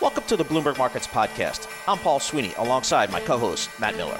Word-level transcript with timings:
Welcome 0.00 0.24
to 0.28 0.36
the 0.36 0.46
Bloomberg 0.46 0.78
Markets 0.78 1.06
Podcast. 1.06 1.68
I'm 1.86 1.98
Paul 1.98 2.20
Sweeney 2.20 2.54
alongside 2.56 3.12
my 3.12 3.20
co 3.20 3.36
host, 3.36 3.68
Matt 3.78 3.96
Miller. 3.96 4.18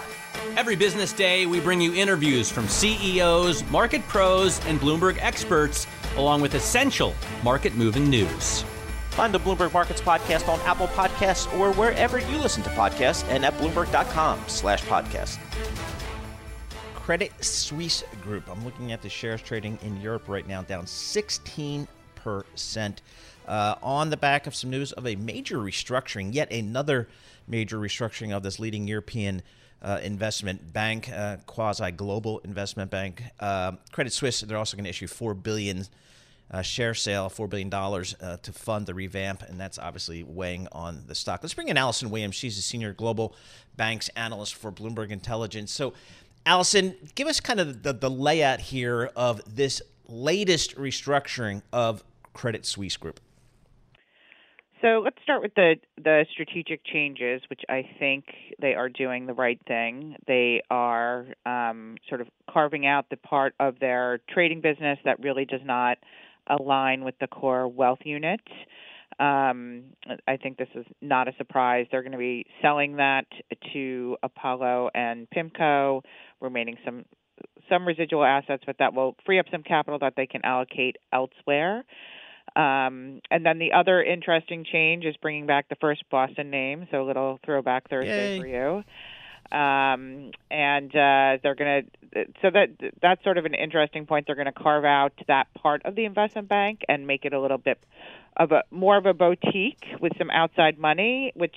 Every 0.58 0.76
business 0.76 1.10
day, 1.12 1.46
we 1.46 1.58
bring 1.58 1.80
you 1.80 1.94
interviews 1.94 2.50
from 2.50 2.68
CEOs, 2.68 3.64
market 3.70 4.06
pros, 4.06 4.62
and 4.66 4.78
Bloomberg 4.78 5.16
experts, 5.22 5.86
along 6.16 6.42
with 6.42 6.54
essential 6.54 7.14
market 7.42 7.74
moving 7.76 8.10
news. 8.10 8.62
Find 9.10 9.32
the 9.32 9.40
Bloomberg 9.40 9.72
Markets 9.72 10.02
Podcast 10.02 10.48
on 10.48 10.60
Apple 10.60 10.88
Podcasts 10.88 11.50
or 11.58 11.72
wherever 11.72 12.18
you 12.18 12.36
listen 12.36 12.62
to 12.64 12.70
podcasts 12.70 13.26
and 13.28 13.42
at 13.42 13.54
Bloomberg.com 13.54 14.38
slash 14.48 14.82
podcast. 14.82 15.38
Credit 16.94 17.32
Suisse 17.42 18.04
Group. 18.22 18.50
I'm 18.50 18.62
looking 18.66 18.92
at 18.92 19.00
the 19.00 19.08
shares 19.08 19.40
trading 19.40 19.78
in 19.82 19.98
Europe 20.02 20.28
right 20.28 20.46
now, 20.46 20.60
down 20.60 20.84
16%. 20.84 21.86
Uh, 23.46 23.74
on 23.82 24.10
the 24.10 24.16
back 24.16 24.46
of 24.46 24.54
some 24.54 24.70
news 24.70 24.92
of 24.92 25.06
a 25.06 25.16
major 25.16 25.58
restructuring, 25.58 26.32
yet 26.32 26.52
another 26.52 27.08
major 27.48 27.78
restructuring 27.78 28.34
of 28.36 28.42
this 28.42 28.58
leading 28.60 28.86
European 28.86 29.42
uh, 29.82 29.98
investment 30.02 30.72
bank, 30.72 31.10
uh, 31.10 31.36
quasi 31.46 31.90
global 31.90 32.38
investment 32.40 32.90
bank. 32.90 33.22
Uh, 33.40 33.72
Credit 33.92 34.12
Suisse, 34.12 34.40
they're 34.42 34.58
also 34.58 34.76
going 34.76 34.84
to 34.84 34.90
issue 34.90 35.06
four 35.06 35.34
billion 35.34 35.84
uh, 36.50 36.62
share 36.62 36.94
sale, 36.94 37.28
four 37.28 37.46
billion 37.46 37.70
dollars 37.70 38.14
uh, 38.20 38.36
to 38.38 38.52
fund 38.52 38.86
the 38.86 38.94
revamp, 38.94 39.42
and 39.42 39.58
that's 39.58 39.78
obviously 39.78 40.22
weighing 40.22 40.68
on 40.72 41.02
the 41.06 41.14
stock. 41.14 41.40
Let's 41.42 41.54
bring 41.54 41.68
in 41.68 41.76
Alison 41.76 42.10
Williams. 42.10 42.34
She's 42.34 42.58
a 42.58 42.62
senior 42.62 42.92
global 42.92 43.34
banks 43.76 44.08
analyst 44.16 44.54
for 44.54 44.70
Bloomberg 44.70 45.10
Intelligence. 45.10 45.72
So, 45.72 45.94
Alison, 46.44 46.96
give 47.14 47.28
us 47.28 47.40
kind 47.40 47.60
of 47.60 47.82
the, 47.82 47.92
the 47.92 48.10
layout 48.10 48.60
here 48.60 49.10
of 49.14 49.42
this 49.56 49.80
latest 50.08 50.76
restructuring 50.76 51.62
of 51.72 52.02
Credit 52.32 52.64
Suisse 52.64 52.96
Group. 52.96 53.20
So 54.80 55.02
let's 55.04 55.16
start 55.22 55.42
with 55.42 55.54
the 55.54 55.74
the 56.02 56.24
strategic 56.32 56.80
changes, 56.84 57.42
which 57.50 57.60
I 57.68 57.86
think 57.98 58.24
they 58.62 58.74
are 58.74 58.88
doing 58.88 59.26
the 59.26 59.34
right 59.34 59.60
thing. 59.68 60.16
They 60.26 60.62
are 60.70 61.26
um, 61.44 61.96
sort 62.08 62.22
of 62.22 62.28
carving 62.50 62.86
out 62.86 63.10
the 63.10 63.18
part 63.18 63.54
of 63.60 63.78
their 63.78 64.20
trading 64.30 64.62
business 64.62 64.98
that 65.04 65.20
really 65.20 65.44
does 65.44 65.60
not 65.64 65.98
align 66.46 67.04
with 67.04 67.14
the 67.20 67.26
core 67.26 67.68
wealth 67.68 68.00
unit. 68.04 68.40
Um, 69.18 69.84
I 70.26 70.38
think 70.38 70.56
this 70.56 70.68
is 70.74 70.86
not 71.02 71.28
a 71.28 71.32
surprise. 71.36 71.86
They're 71.90 72.02
going 72.02 72.12
to 72.12 72.18
be 72.18 72.46
selling 72.62 72.96
that 72.96 73.26
to 73.74 74.16
Apollo 74.22 74.90
and 74.94 75.28
PIMCO, 75.28 76.00
remaining 76.40 76.76
some 76.86 77.04
some 77.68 77.86
residual 77.86 78.24
assets, 78.24 78.62
but 78.66 78.76
that 78.78 78.94
will 78.94 79.14
free 79.26 79.38
up 79.38 79.46
some 79.50 79.62
capital 79.62 79.98
that 80.00 80.14
they 80.16 80.26
can 80.26 80.40
allocate 80.44 80.96
elsewhere. 81.12 81.84
Um, 82.60 83.22
and 83.30 83.46
then 83.46 83.58
the 83.58 83.72
other 83.72 84.02
interesting 84.02 84.66
change 84.70 85.06
is 85.06 85.16
bringing 85.16 85.46
back 85.46 85.70
the 85.70 85.76
First 85.76 86.04
Boston 86.10 86.50
name, 86.50 86.86
so 86.90 87.02
a 87.02 87.06
little 87.06 87.40
throwback 87.44 87.88
Thursday 87.88 88.36
Yay. 88.36 88.38
for 88.38 88.46
you. 88.46 89.58
Um, 89.58 90.30
and 90.50 90.90
uh, 90.94 91.38
they're 91.42 91.54
going 91.54 91.86
to, 92.12 92.26
so 92.42 92.50
that 92.50 92.68
that's 93.00 93.24
sort 93.24 93.38
of 93.38 93.46
an 93.46 93.54
interesting 93.54 94.04
point. 94.04 94.26
They're 94.26 94.36
going 94.36 94.44
to 94.44 94.52
carve 94.52 94.84
out 94.84 95.12
that 95.26 95.52
part 95.54 95.82
of 95.86 95.94
the 95.94 96.04
investment 96.04 96.48
bank 96.48 96.82
and 96.86 97.06
make 97.06 97.24
it 97.24 97.32
a 97.32 97.40
little 97.40 97.58
bit 97.58 97.78
of 98.36 98.52
a 98.52 98.62
more 98.70 98.96
of 98.96 99.06
a 99.06 99.14
boutique 99.14 99.86
with 99.98 100.12
some 100.18 100.30
outside 100.30 100.78
money, 100.78 101.32
which 101.34 101.56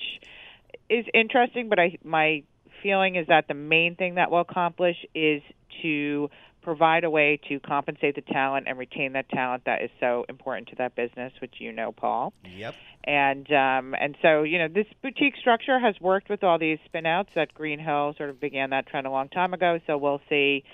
is 0.88 1.04
interesting. 1.12 1.68
But 1.68 1.78
I 1.78 1.98
my 2.02 2.42
feeling 2.82 3.16
is 3.16 3.26
that 3.28 3.46
the 3.46 3.54
main 3.54 3.94
thing 3.94 4.14
that 4.14 4.30
will 4.30 4.40
accomplish 4.40 4.96
is 5.14 5.42
to 5.82 6.30
provide 6.64 7.04
a 7.04 7.10
way 7.10 7.38
to 7.48 7.60
compensate 7.60 8.14
the 8.16 8.22
talent 8.22 8.66
and 8.68 8.78
retain 8.78 9.12
that 9.12 9.28
talent 9.28 9.64
that 9.66 9.82
is 9.82 9.90
so 10.00 10.24
important 10.28 10.68
to 10.68 10.76
that 10.76 10.96
business, 10.96 11.32
which 11.40 11.54
you 11.58 11.70
know, 11.70 11.92
Paul. 11.92 12.32
Yep. 12.44 12.74
And 13.04 13.46
um, 13.52 13.94
and 14.00 14.16
so 14.22 14.42
you 14.42 14.58
know 14.58 14.68
this 14.68 14.86
boutique 15.02 15.36
structure 15.38 15.78
has 15.78 15.94
worked 16.00 16.30
with 16.30 16.42
all 16.42 16.58
these 16.58 16.78
spinouts. 16.92 17.28
That 17.34 17.52
Greenhill 17.54 18.14
sort 18.16 18.30
of 18.30 18.40
began 18.40 18.70
that 18.70 18.86
trend 18.86 19.06
a 19.06 19.10
long 19.10 19.28
time 19.28 19.52
ago. 19.52 19.78
So 19.86 19.98
we'll 19.98 20.22
see, 20.28 20.64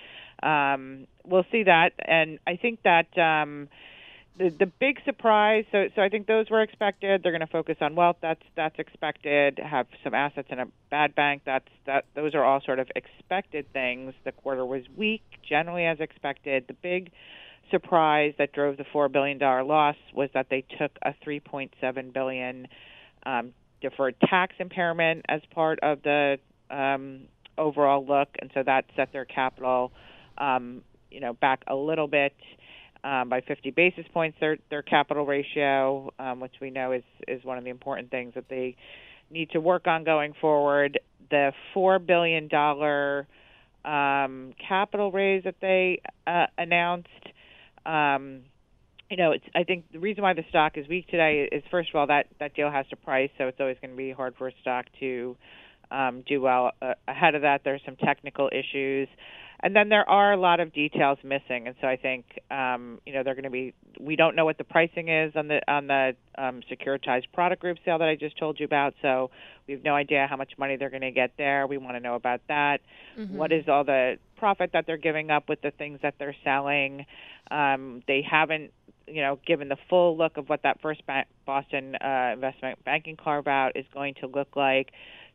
um, 0.42 1.06
we'll 1.24 1.46
see 1.50 1.64
that. 1.64 1.90
And 1.98 2.38
I 2.46 2.56
think 2.56 2.80
that. 2.84 3.18
Um, 3.18 3.68
the, 4.48 4.66
big 4.66 4.98
surprise 5.04 5.64
so 5.70 5.88
so 5.94 6.02
I 6.02 6.08
think 6.08 6.26
those 6.26 6.48
were 6.48 6.62
expected. 6.62 7.22
They're 7.22 7.32
going 7.32 7.40
to 7.40 7.46
focus 7.46 7.76
on 7.80 7.94
wealth. 7.94 8.16
That's 8.22 8.42
that's 8.56 8.78
expected. 8.78 9.58
Have 9.58 9.86
some 10.02 10.14
assets 10.14 10.48
in 10.50 10.58
a 10.58 10.66
bad 10.90 11.14
bank. 11.14 11.42
That's 11.44 11.68
that 11.86 12.06
those 12.14 12.34
are 12.34 12.44
all 12.44 12.60
sort 12.64 12.78
of 12.78 12.88
expected 12.96 13.70
things. 13.72 14.14
The 14.24 14.32
quarter 14.32 14.64
was 14.64 14.82
weak 14.96 15.22
generally 15.46 15.84
as 15.84 16.00
expected. 16.00 16.64
The 16.68 16.74
big 16.74 17.12
surprise 17.70 18.34
that 18.38 18.52
drove 18.52 18.78
the 18.78 18.84
4 18.92 19.08
billion 19.08 19.38
dollar 19.38 19.62
loss 19.62 19.96
was 20.14 20.30
that 20.34 20.46
they 20.50 20.64
took 20.78 20.92
a 21.02 21.14
3.7 21.24 22.12
billion 22.12 22.66
um, 23.24 23.52
deferred 23.80 24.16
tax 24.28 24.54
impairment 24.58 25.24
as 25.28 25.40
part 25.54 25.78
of 25.82 26.02
the 26.02 26.38
um, 26.70 27.22
overall 27.58 28.04
look. 28.04 28.28
And 28.40 28.50
so 28.54 28.62
that 28.62 28.86
set 28.96 29.12
their 29.12 29.24
capital 29.24 29.92
um, 30.38 30.82
you 31.10 31.20
know 31.20 31.34
back 31.34 31.62
a 31.66 31.74
little 31.74 32.06
bit 32.06 32.34
um, 33.04 33.28
by 33.28 33.40
50 33.40 33.70
basis 33.70 34.04
points 34.12 34.36
their 34.40 34.58
their 34.70 34.82
capital 34.82 35.24
ratio, 35.26 36.12
um, 36.18 36.40
which 36.40 36.54
we 36.60 36.70
know 36.70 36.92
is 36.92 37.04
is 37.26 37.44
one 37.44 37.58
of 37.58 37.64
the 37.64 37.70
important 37.70 38.10
things 38.10 38.34
that 38.34 38.48
they 38.48 38.76
need 39.30 39.50
to 39.50 39.60
work 39.60 39.86
on 39.86 40.04
going 40.04 40.34
forward. 40.40 40.98
The 41.30 41.52
four 41.72 41.98
billion 41.98 42.48
dollar 42.48 43.26
um, 43.84 44.52
capital 44.68 45.10
raise 45.12 45.44
that 45.44 45.56
they 45.60 46.02
uh, 46.26 46.46
announced. 46.58 47.08
Um, 47.86 48.42
you 49.10 49.16
know, 49.16 49.32
it's. 49.32 49.44
I 49.54 49.64
think 49.64 49.90
the 49.92 49.98
reason 49.98 50.22
why 50.22 50.34
the 50.34 50.44
stock 50.50 50.76
is 50.76 50.86
weak 50.86 51.08
today 51.08 51.48
is 51.50 51.62
first 51.70 51.90
of 51.90 51.96
all 51.96 52.06
that 52.08 52.26
that 52.38 52.54
deal 52.54 52.70
has 52.70 52.86
to 52.88 52.96
price, 52.96 53.30
so 53.38 53.48
it's 53.48 53.58
always 53.60 53.76
going 53.80 53.90
to 53.90 53.96
be 53.96 54.12
hard 54.12 54.34
for 54.36 54.48
a 54.48 54.52
stock 54.60 54.86
to 55.00 55.36
um, 55.90 56.22
do 56.28 56.40
well 56.40 56.72
uh, 56.80 56.94
ahead 57.08 57.34
of 57.34 57.42
that. 57.42 57.62
There's 57.64 57.82
some 57.84 57.96
technical 57.96 58.50
issues 58.52 59.08
and 59.62 59.76
then 59.76 59.88
there 59.88 60.08
are 60.08 60.32
a 60.32 60.36
lot 60.36 60.60
of 60.60 60.72
details 60.72 61.18
missing. 61.22 61.66
And 61.66 61.76
so 61.80 61.86
i 61.86 61.96
think 61.96 62.24
um, 62.50 63.00
you 63.06 63.12
know 63.12 63.22
they're 63.22 63.34
going 63.34 63.44
to 63.44 63.50
be 63.50 63.74
we 63.98 64.16
don't 64.16 64.34
know 64.34 64.44
what 64.44 64.58
the 64.58 64.64
pricing 64.64 65.08
is 65.08 65.32
on 65.36 65.48
the 65.48 65.60
on 65.70 65.86
the 65.86 66.16
um, 66.38 66.60
securitized 66.70 67.26
product 67.32 67.60
group 67.60 67.78
sale 67.84 67.98
that 67.98 68.08
i 68.08 68.16
just 68.16 68.38
told 68.38 68.58
you 68.58 68.66
about. 68.66 68.94
So 69.02 69.30
we 69.66 69.74
have 69.74 69.84
no 69.84 69.94
idea 69.94 70.26
how 70.28 70.36
much 70.36 70.52
money 70.58 70.76
they're 70.76 70.90
going 70.90 71.02
to 71.02 71.10
get 71.10 71.32
there. 71.36 71.66
We 71.66 71.78
want 71.78 71.96
to 71.96 72.00
know 72.00 72.14
about 72.14 72.40
that. 72.48 72.80
Mm-hmm. 73.18 73.36
what 73.36 73.52
is 73.52 73.68
all 73.68 73.84
the 73.84 74.18
profit 74.36 74.70
that 74.72 74.86
they're 74.86 74.96
giving 74.96 75.30
up 75.30 75.48
with 75.48 75.60
the 75.60 75.70
things 75.70 76.00
that 76.02 76.14
they're 76.18 76.36
selling? 76.44 77.06
Um, 77.50 78.02
they 78.06 78.22
haven't 78.28 78.72
you 79.06 79.22
know 79.22 79.38
given 79.46 79.68
the 79.68 79.78
full 79.88 80.16
look 80.16 80.36
of 80.36 80.48
what 80.48 80.62
that 80.62 80.80
First 80.80 81.02
Boston 81.46 81.96
uh, 81.96 82.30
investment 82.34 82.82
banking 82.84 83.16
carve 83.16 83.46
out 83.46 83.72
is 83.76 83.84
going 83.92 84.14
to 84.20 84.26
look 84.26 84.56
like 84.56 84.92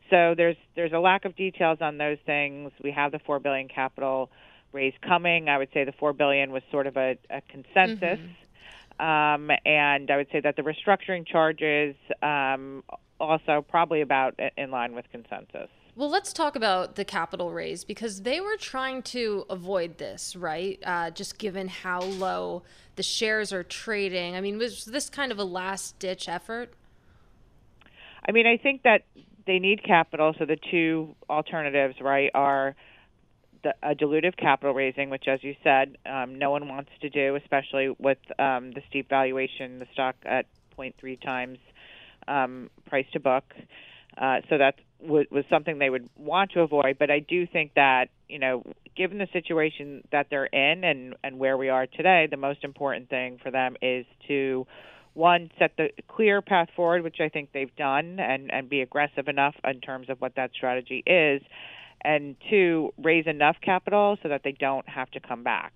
so 0.09 0.33
there's 0.35 0.57
there's 0.75 0.93
a 0.93 0.99
lack 0.99 1.25
of 1.25 1.35
details 1.35 1.79
on 1.81 1.97
those 1.97 2.17
things. 2.25 2.71
We 2.83 2.91
have 2.91 3.11
the 3.11 3.19
four 3.19 3.39
billion 3.39 3.67
capital 3.67 4.29
raise 4.71 4.93
coming. 5.01 5.49
I 5.49 5.57
would 5.57 5.69
say 5.73 5.83
the 5.83 5.93
four 5.93 6.13
billion 6.13 6.51
was 6.51 6.63
sort 6.71 6.87
of 6.87 6.97
a, 6.97 7.17
a 7.29 7.41
consensus, 7.41 8.19
um, 8.99 9.49
and 9.65 10.11
I 10.11 10.17
would 10.17 10.27
say 10.31 10.41
that 10.41 10.55
the 10.55 10.61
restructuring 10.61 11.25
charges 11.25 11.95
um, 12.21 12.83
also 13.19 13.65
probably 13.67 14.01
about 14.01 14.39
in 14.57 14.71
line 14.71 14.93
with 14.93 15.05
consensus. 15.11 15.69
Well, 15.97 16.09
let's 16.09 16.33
talk 16.33 16.57
about 16.57 16.95
the 16.95 17.05
capital 17.05 17.51
raise 17.51 17.85
because 17.85 18.23
they 18.23 18.41
were 18.41 18.57
trying 18.57 19.01
to 19.03 19.45
avoid 19.49 19.97
this, 19.97 20.35
right? 20.35 20.77
Uh, 20.85 21.09
just 21.09 21.37
given 21.37 21.69
how 21.69 22.01
low 22.01 22.63
the 22.97 23.03
shares 23.03 23.53
are 23.53 23.63
trading. 23.63 24.35
I 24.35 24.41
mean, 24.41 24.57
was 24.57 24.83
this 24.83 25.09
kind 25.09 25.31
of 25.31 25.39
a 25.39 25.45
last 25.45 25.97
ditch 25.97 26.27
effort? 26.27 26.73
I 28.27 28.33
mean, 28.33 28.45
I 28.45 28.57
think 28.57 28.83
that 28.83 29.03
they 29.45 29.59
need 29.59 29.83
capital. 29.83 30.33
So 30.37 30.45
the 30.45 30.57
two 30.71 31.15
alternatives, 31.29 31.95
right, 32.01 32.31
are 32.33 32.75
the, 33.63 33.73
a 33.83 33.95
dilutive 33.95 34.37
capital 34.37 34.73
raising, 34.73 35.09
which, 35.09 35.27
as 35.27 35.43
you 35.43 35.55
said, 35.63 35.97
um, 36.05 36.37
no 36.37 36.51
one 36.51 36.67
wants 36.67 36.91
to 37.01 37.09
do, 37.09 37.35
especially 37.35 37.89
with 37.99 38.17
um, 38.39 38.71
the 38.71 38.81
steep 38.89 39.09
valuation, 39.09 39.79
the 39.79 39.87
stock 39.93 40.15
at 40.25 40.45
0.3 40.77 41.21
times 41.21 41.57
um, 42.27 42.69
price 42.87 43.05
to 43.13 43.19
book. 43.19 43.45
Uh, 44.17 44.37
so 44.49 44.57
that 44.57 44.75
w- 45.01 45.25
was 45.29 45.43
something 45.49 45.77
they 45.77 45.89
would 45.89 46.09
want 46.15 46.51
to 46.51 46.61
avoid. 46.61 46.97
But 46.97 47.11
I 47.11 47.19
do 47.19 47.45
think 47.45 47.73
that 47.75 48.09
you 48.29 48.39
know, 48.39 48.63
given 48.95 49.17
the 49.17 49.27
situation 49.33 50.03
that 50.11 50.27
they're 50.29 50.45
in 50.45 50.83
and 50.83 51.15
and 51.23 51.37
where 51.37 51.57
we 51.57 51.69
are 51.69 51.85
today, 51.85 52.27
the 52.29 52.37
most 52.37 52.63
important 52.63 53.09
thing 53.09 53.39
for 53.41 53.51
them 53.51 53.75
is 53.81 54.05
to 54.27 54.65
one 55.15 55.49
set 55.57 55.71
the 55.77 55.89
clear 56.07 56.41
path 56.41 56.69
forward, 56.75 57.03
which 57.03 57.19
I 57.19 57.29
think 57.29 57.49
they've 57.53 57.75
done, 57.75 58.19
and 58.19 58.53
and 58.53 58.69
be 58.69 58.81
aggressive 58.81 59.27
enough 59.27 59.55
in 59.63 59.81
terms 59.81 60.09
of 60.09 60.21
what 60.21 60.35
that 60.35 60.51
strategy 60.53 61.03
is, 61.07 61.41
and 62.03 62.35
two 62.49 62.93
raise 63.01 63.25
enough 63.25 63.57
capital 63.61 64.17
so 64.21 64.29
that 64.29 64.41
they 64.43 64.51
don't 64.51 64.87
have 64.87 65.09
to 65.11 65.19
come 65.19 65.43
back. 65.43 65.73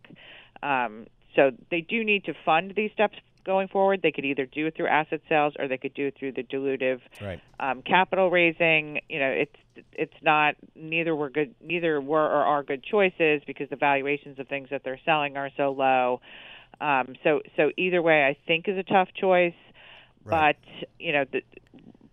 Um, 0.61 1.07
so 1.35 1.51
they 1.71 1.81
do 1.81 2.03
need 2.03 2.25
to 2.25 2.33
fund 2.45 2.73
these 2.75 2.91
steps 2.91 3.15
going 3.45 3.67
forward. 3.67 4.01
They 4.03 4.11
could 4.11 4.25
either 4.25 4.45
do 4.45 4.67
it 4.67 4.75
through 4.75 4.87
asset 4.87 5.21
sales 5.29 5.53
or 5.57 5.67
they 5.67 5.77
could 5.77 5.93
do 5.93 6.07
it 6.07 6.15
through 6.19 6.33
the 6.33 6.43
dilutive 6.43 6.99
right. 7.21 7.41
um, 7.59 7.81
capital 7.81 8.29
raising. 8.29 8.99
You 9.09 9.19
know, 9.19 9.29
it's 9.29 9.55
it's 9.93 10.13
not 10.21 10.55
neither 10.75 11.15
were 11.15 11.29
good 11.29 11.55
neither 11.61 12.01
were 12.01 12.25
or 12.25 12.43
are 12.43 12.63
good 12.63 12.83
choices 12.83 13.41
because 13.47 13.69
the 13.69 13.75
valuations 13.75 14.37
of 14.39 14.47
things 14.47 14.69
that 14.71 14.83
they're 14.83 14.99
selling 15.05 15.37
are 15.37 15.49
so 15.57 15.71
low. 15.71 16.21
Um, 16.81 17.15
so 17.23 17.41
so 17.55 17.71
either 17.77 18.01
way, 18.01 18.25
I 18.25 18.37
think 18.47 18.67
is 18.67 18.77
a 18.77 18.83
tough 18.83 19.09
choice. 19.13 19.53
Right. 20.23 20.55
But 20.57 20.87
you 20.99 21.13
know, 21.13 21.25
the, 21.31 21.41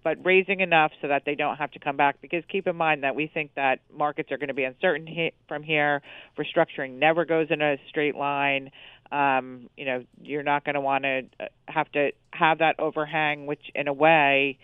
but 0.02 0.24
raising 0.24 0.60
enough 0.60 0.92
so 1.02 1.08
that 1.08 1.24
they 1.26 1.34
don't 1.34 1.56
have 1.56 1.72
to 1.72 1.78
come 1.78 1.96
back. 1.96 2.20
Because 2.20 2.44
keep 2.48 2.66
in 2.66 2.76
mind 2.76 3.02
that 3.02 3.16
we 3.16 3.26
think 3.26 3.52
that 3.56 3.80
markets 3.92 4.30
are 4.30 4.38
going 4.38 4.48
to 4.48 4.54
be 4.54 4.64
uncertain 4.64 5.06
he- 5.06 5.32
from 5.48 5.62
here. 5.62 6.02
Restructuring 6.38 6.98
never 6.98 7.24
goes 7.24 7.48
in 7.50 7.60
a 7.60 7.76
straight 7.88 8.14
line 8.14 8.70
um, 9.12 9.68
you 9.76 9.84
know, 9.84 10.04
you're 10.22 10.42
not 10.42 10.64
going 10.64 10.74
to 10.74 10.80
want 10.80 11.04
to 11.04 11.22
uh, 11.40 11.44
have 11.68 11.90
to 11.92 12.12
have 12.32 12.58
that 12.58 12.78
overhang, 12.78 13.46
which 13.46 13.70
in 13.74 13.88
a 13.88 13.92
way, 13.92 14.58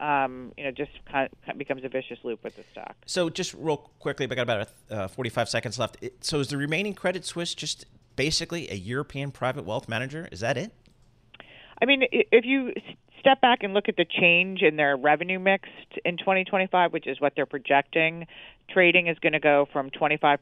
um, 0.00 0.52
you 0.56 0.64
know, 0.64 0.70
just 0.70 0.92
kind 1.10 1.28
of 1.48 1.58
becomes 1.58 1.84
a 1.84 1.88
vicious 1.88 2.18
loop 2.22 2.44
with 2.44 2.56
the 2.56 2.64
stock. 2.72 2.96
So, 3.06 3.28
just 3.28 3.54
real 3.54 3.78
quickly, 3.98 4.26
we 4.26 4.36
got 4.36 4.42
about 4.42 4.68
uh, 4.90 5.08
45 5.08 5.48
seconds 5.48 5.78
left. 5.78 5.96
So, 6.20 6.40
is 6.40 6.48
the 6.48 6.56
remaining 6.56 6.94
Credit 6.94 7.24
Suisse 7.24 7.54
just 7.54 7.86
basically 8.18 8.68
a 8.68 8.74
European 8.74 9.30
private 9.30 9.64
wealth 9.64 9.88
manager? 9.88 10.28
Is 10.32 10.40
that 10.40 10.58
it? 10.58 10.72
I 11.80 11.86
mean, 11.86 12.02
if 12.10 12.44
you 12.44 12.72
step 13.20 13.40
back 13.40 13.62
and 13.62 13.72
look 13.72 13.88
at 13.88 13.96
the 13.96 14.04
change 14.04 14.60
in 14.62 14.74
their 14.76 14.96
revenue 14.96 15.38
mix 15.38 15.68
in 16.04 16.16
2025, 16.18 16.92
which 16.92 17.06
is 17.06 17.20
what 17.20 17.34
they're 17.36 17.46
projecting, 17.46 18.26
trading 18.68 19.06
is 19.06 19.16
going 19.20 19.34
to 19.34 19.40
go 19.40 19.68
from 19.72 19.90
25% 19.90 20.38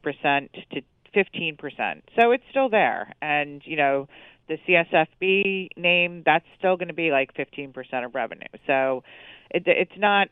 to 0.73 0.82
15%. 1.14 2.02
So 2.19 2.31
it's 2.32 2.44
still 2.50 2.70
there. 2.70 3.12
And, 3.20 3.61
you 3.67 3.76
know, 3.76 4.08
the 4.49 4.56
CSFB 4.67 5.69
name, 5.76 6.22
that's 6.25 6.46
still 6.58 6.76
going 6.76 6.88
to 6.88 6.94
be 6.94 7.11
like 7.11 7.34
15% 7.34 7.75
of 8.05 8.14
revenue. 8.14 8.49
So 8.67 9.05
it, 9.50 9.64
it's 9.67 9.99
not 9.99 10.29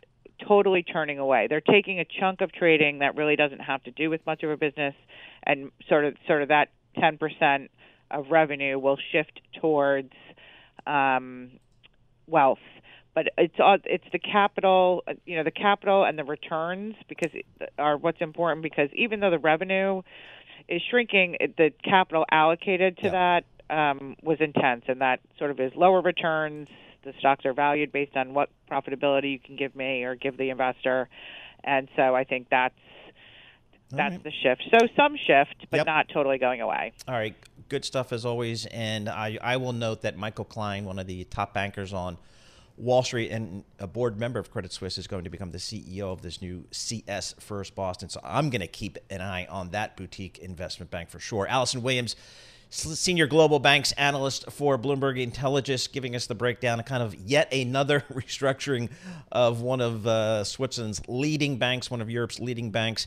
totally 0.46 0.82
turning 0.82 1.18
away. 1.18 1.46
They're 1.48 1.60
taking 1.60 2.00
a 2.00 2.04
chunk 2.04 2.40
of 2.40 2.52
trading 2.52 3.00
that 3.00 3.16
really 3.16 3.36
doesn't 3.36 3.60
have 3.60 3.82
to 3.84 3.90
do 3.90 4.08
with 4.08 4.24
much 4.26 4.42
of 4.42 4.50
a 4.50 4.56
business 4.56 4.94
and 5.42 5.70
sort 5.88 6.06
of 6.06 6.14
sort 6.26 6.42
of 6.42 6.48
that 6.48 6.68
10% 6.94 7.68
of 8.10 8.26
revenue 8.30 8.78
will 8.78 8.98
shift 9.12 9.40
towards 9.60 10.12
um, 10.86 11.50
wealth 12.26 12.58
but 13.14 13.28
it's 13.38 13.54
all 13.60 13.78
it's 13.84 14.04
the 14.12 14.18
capital 14.18 15.04
you 15.24 15.36
know 15.36 15.44
the 15.44 15.50
capital 15.50 16.04
and 16.04 16.18
the 16.18 16.24
returns 16.24 16.96
because 17.08 17.30
are 17.78 17.96
what's 17.96 18.20
important 18.20 18.62
because 18.62 18.88
even 18.92 19.20
though 19.20 19.30
the 19.30 19.38
revenue 19.38 20.02
is 20.68 20.82
shrinking, 20.90 21.36
the 21.56 21.72
capital 21.82 22.24
allocated 22.30 22.96
to 22.98 23.06
yeah. 23.06 23.42
that 23.68 23.74
um, 23.74 24.16
was 24.22 24.38
intense, 24.40 24.84
and 24.88 25.00
that 25.00 25.20
sort 25.38 25.50
of 25.50 25.60
is 25.60 25.72
lower 25.74 26.00
returns. 26.00 26.68
The 27.04 27.12
stocks 27.18 27.44
are 27.44 27.52
valued 27.52 27.92
based 27.92 28.16
on 28.16 28.34
what 28.34 28.48
profitability 28.70 29.32
you 29.32 29.38
can 29.38 29.56
give 29.56 29.76
me 29.76 30.04
or 30.04 30.14
give 30.14 30.36
the 30.36 30.50
investor, 30.50 31.08
and 31.62 31.88
so 31.96 32.14
I 32.14 32.24
think 32.24 32.48
that's 32.50 32.74
that's 33.90 34.12
right. 34.12 34.24
the 34.24 34.30
shift. 34.30 34.64
So 34.72 34.86
some 34.96 35.16
shift, 35.16 35.66
but 35.70 35.78
yep. 35.78 35.86
not 35.86 36.08
totally 36.08 36.38
going 36.38 36.60
away. 36.60 36.92
All 37.06 37.14
right, 37.14 37.34
good 37.68 37.84
stuff 37.84 38.12
as 38.12 38.24
always. 38.24 38.66
And 38.66 39.08
I 39.08 39.38
I 39.40 39.56
will 39.56 39.72
note 39.72 40.02
that 40.02 40.16
Michael 40.16 40.44
Klein, 40.44 40.84
one 40.84 40.98
of 40.98 41.06
the 41.06 41.24
top 41.24 41.54
bankers 41.54 41.92
on 41.92 42.18
Wall 42.76 43.02
Street 43.02 43.30
and 43.30 43.64
a 43.78 43.86
board 43.86 44.18
member 44.18 44.40
of 44.40 44.50
Credit 44.50 44.72
Suisse 44.72 44.98
is 44.98 45.06
going 45.06 45.24
to 45.24 45.30
become 45.30 45.52
the 45.52 45.58
CEO 45.58 46.12
of 46.12 46.22
this 46.22 46.42
new 46.42 46.64
CS 46.72 47.34
First 47.38 47.74
Boston. 47.74 48.08
So 48.08 48.20
I'm 48.24 48.50
going 48.50 48.62
to 48.62 48.66
keep 48.66 48.98
an 49.10 49.20
eye 49.20 49.46
on 49.46 49.70
that 49.70 49.96
boutique 49.96 50.38
investment 50.38 50.90
bank 50.90 51.08
for 51.08 51.20
sure. 51.20 51.46
Alison 51.46 51.82
Williams, 51.82 52.16
senior 52.70 53.28
global 53.28 53.60
banks 53.60 53.92
analyst 53.92 54.50
for 54.50 54.76
Bloomberg 54.76 55.20
Intelligence, 55.20 55.86
giving 55.86 56.16
us 56.16 56.26
the 56.26 56.34
breakdown 56.34 56.80
of 56.80 56.86
kind 56.86 57.02
of 57.02 57.14
yet 57.14 57.52
another 57.52 58.00
restructuring 58.12 58.90
of 59.30 59.60
one 59.60 59.80
of 59.80 60.04
uh, 60.06 60.42
Switzerland's 60.42 61.00
leading 61.06 61.58
banks, 61.58 61.90
one 61.90 62.00
of 62.00 62.10
Europe's 62.10 62.40
leading 62.40 62.70
banks. 62.70 63.06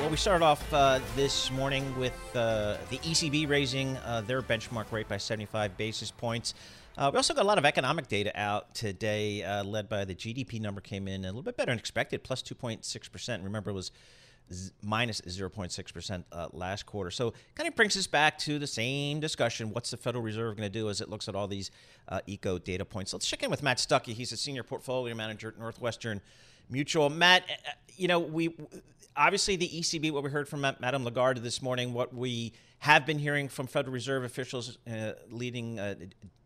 Well, 0.00 0.10
we 0.10 0.16
started 0.16 0.44
off 0.44 0.72
uh, 0.72 1.00
this 1.16 1.50
morning 1.50 1.98
with 1.98 2.14
uh, 2.34 2.76
the 2.88 2.98
ECB 2.98 3.48
raising 3.48 3.96
uh, 3.98 4.22
their 4.24 4.40
benchmark 4.40 4.92
rate 4.92 5.08
by 5.08 5.16
75 5.16 5.76
basis 5.76 6.10
points. 6.12 6.54
Uh, 6.96 7.10
we 7.12 7.16
also 7.16 7.34
got 7.34 7.42
a 7.42 7.46
lot 7.46 7.58
of 7.58 7.64
economic 7.64 8.06
data 8.06 8.30
out 8.40 8.72
today, 8.74 9.42
uh, 9.42 9.64
led 9.64 9.88
by 9.88 10.04
the 10.04 10.14
GDP 10.14 10.60
number 10.60 10.80
came 10.80 11.08
in 11.08 11.24
a 11.24 11.28
little 11.28 11.42
bit 11.42 11.56
better 11.56 11.72
than 11.72 11.78
expected, 11.78 12.22
plus 12.22 12.42
2.6%. 12.42 13.44
Remember, 13.44 13.70
it 13.70 13.74
was 13.74 13.90
z- 14.52 14.70
minus 14.82 15.20
0.6% 15.20 16.24
uh, 16.30 16.46
last 16.52 16.86
quarter. 16.86 17.10
So 17.10 17.34
kind 17.56 17.68
of 17.68 17.74
brings 17.74 17.96
us 17.96 18.06
back 18.06 18.38
to 18.38 18.60
the 18.60 18.66
same 18.68 19.18
discussion. 19.18 19.72
What's 19.72 19.90
the 19.90 19.96
Federal 19.96 20.22
Reserve 20.22 20.56
going 20.56 20.70
to 20.70 20.78
do 20.78 20.88
as 20.88 21.00
it 21.00 21.08
looks 21.08 21.28
at 21.28 21.34
all 21.34 21.48
these 21.48 21.72
eco 22.26 22.58
data 22.58 22.84
points? 22.84 23.12
Let's 23.12 23.26
check 23.26 23.42
in 23.42 23.50
with 23.50 23.64
Matt 23.64 23.80
Stucky. 23.80 24.12
He's 24.12 24.30
a 24.30 24.36
senior 24.36 24.62
portfolio 24.62 25.14
manager 25.14 25.48
at 25.48 25.58
Northwestern 25.58 26.20
Mutual. 26.70 27.10
Matt, 27.10 27.44
you 27.96 28.08
know, 28.08 28.18
we 28.18 28.54
obviously 29.16 29.56
the 29.56 29.68
ECB, 29.68 30.12
what 30.12 30.22
we 30.22 30.30
heard 30.30 30.48
from 30.48 30.60
Madame 30.60 31.04
Lagarde 31.04 31.40
this 31.40 31.60
morning, 31.60 31.92
what 31.92 32.14
we 32.14 32.52
have 32.78 33.04
been 33.04 33.18
hearing 33.18 33.48
from 33.48 33.66
Federal 33.66 33.92
Reserve 33.92 34.24
officials, 34.24 34.78
uh, 34.90 35.12
leading 35.30 35.78
uh, 35.78 35.94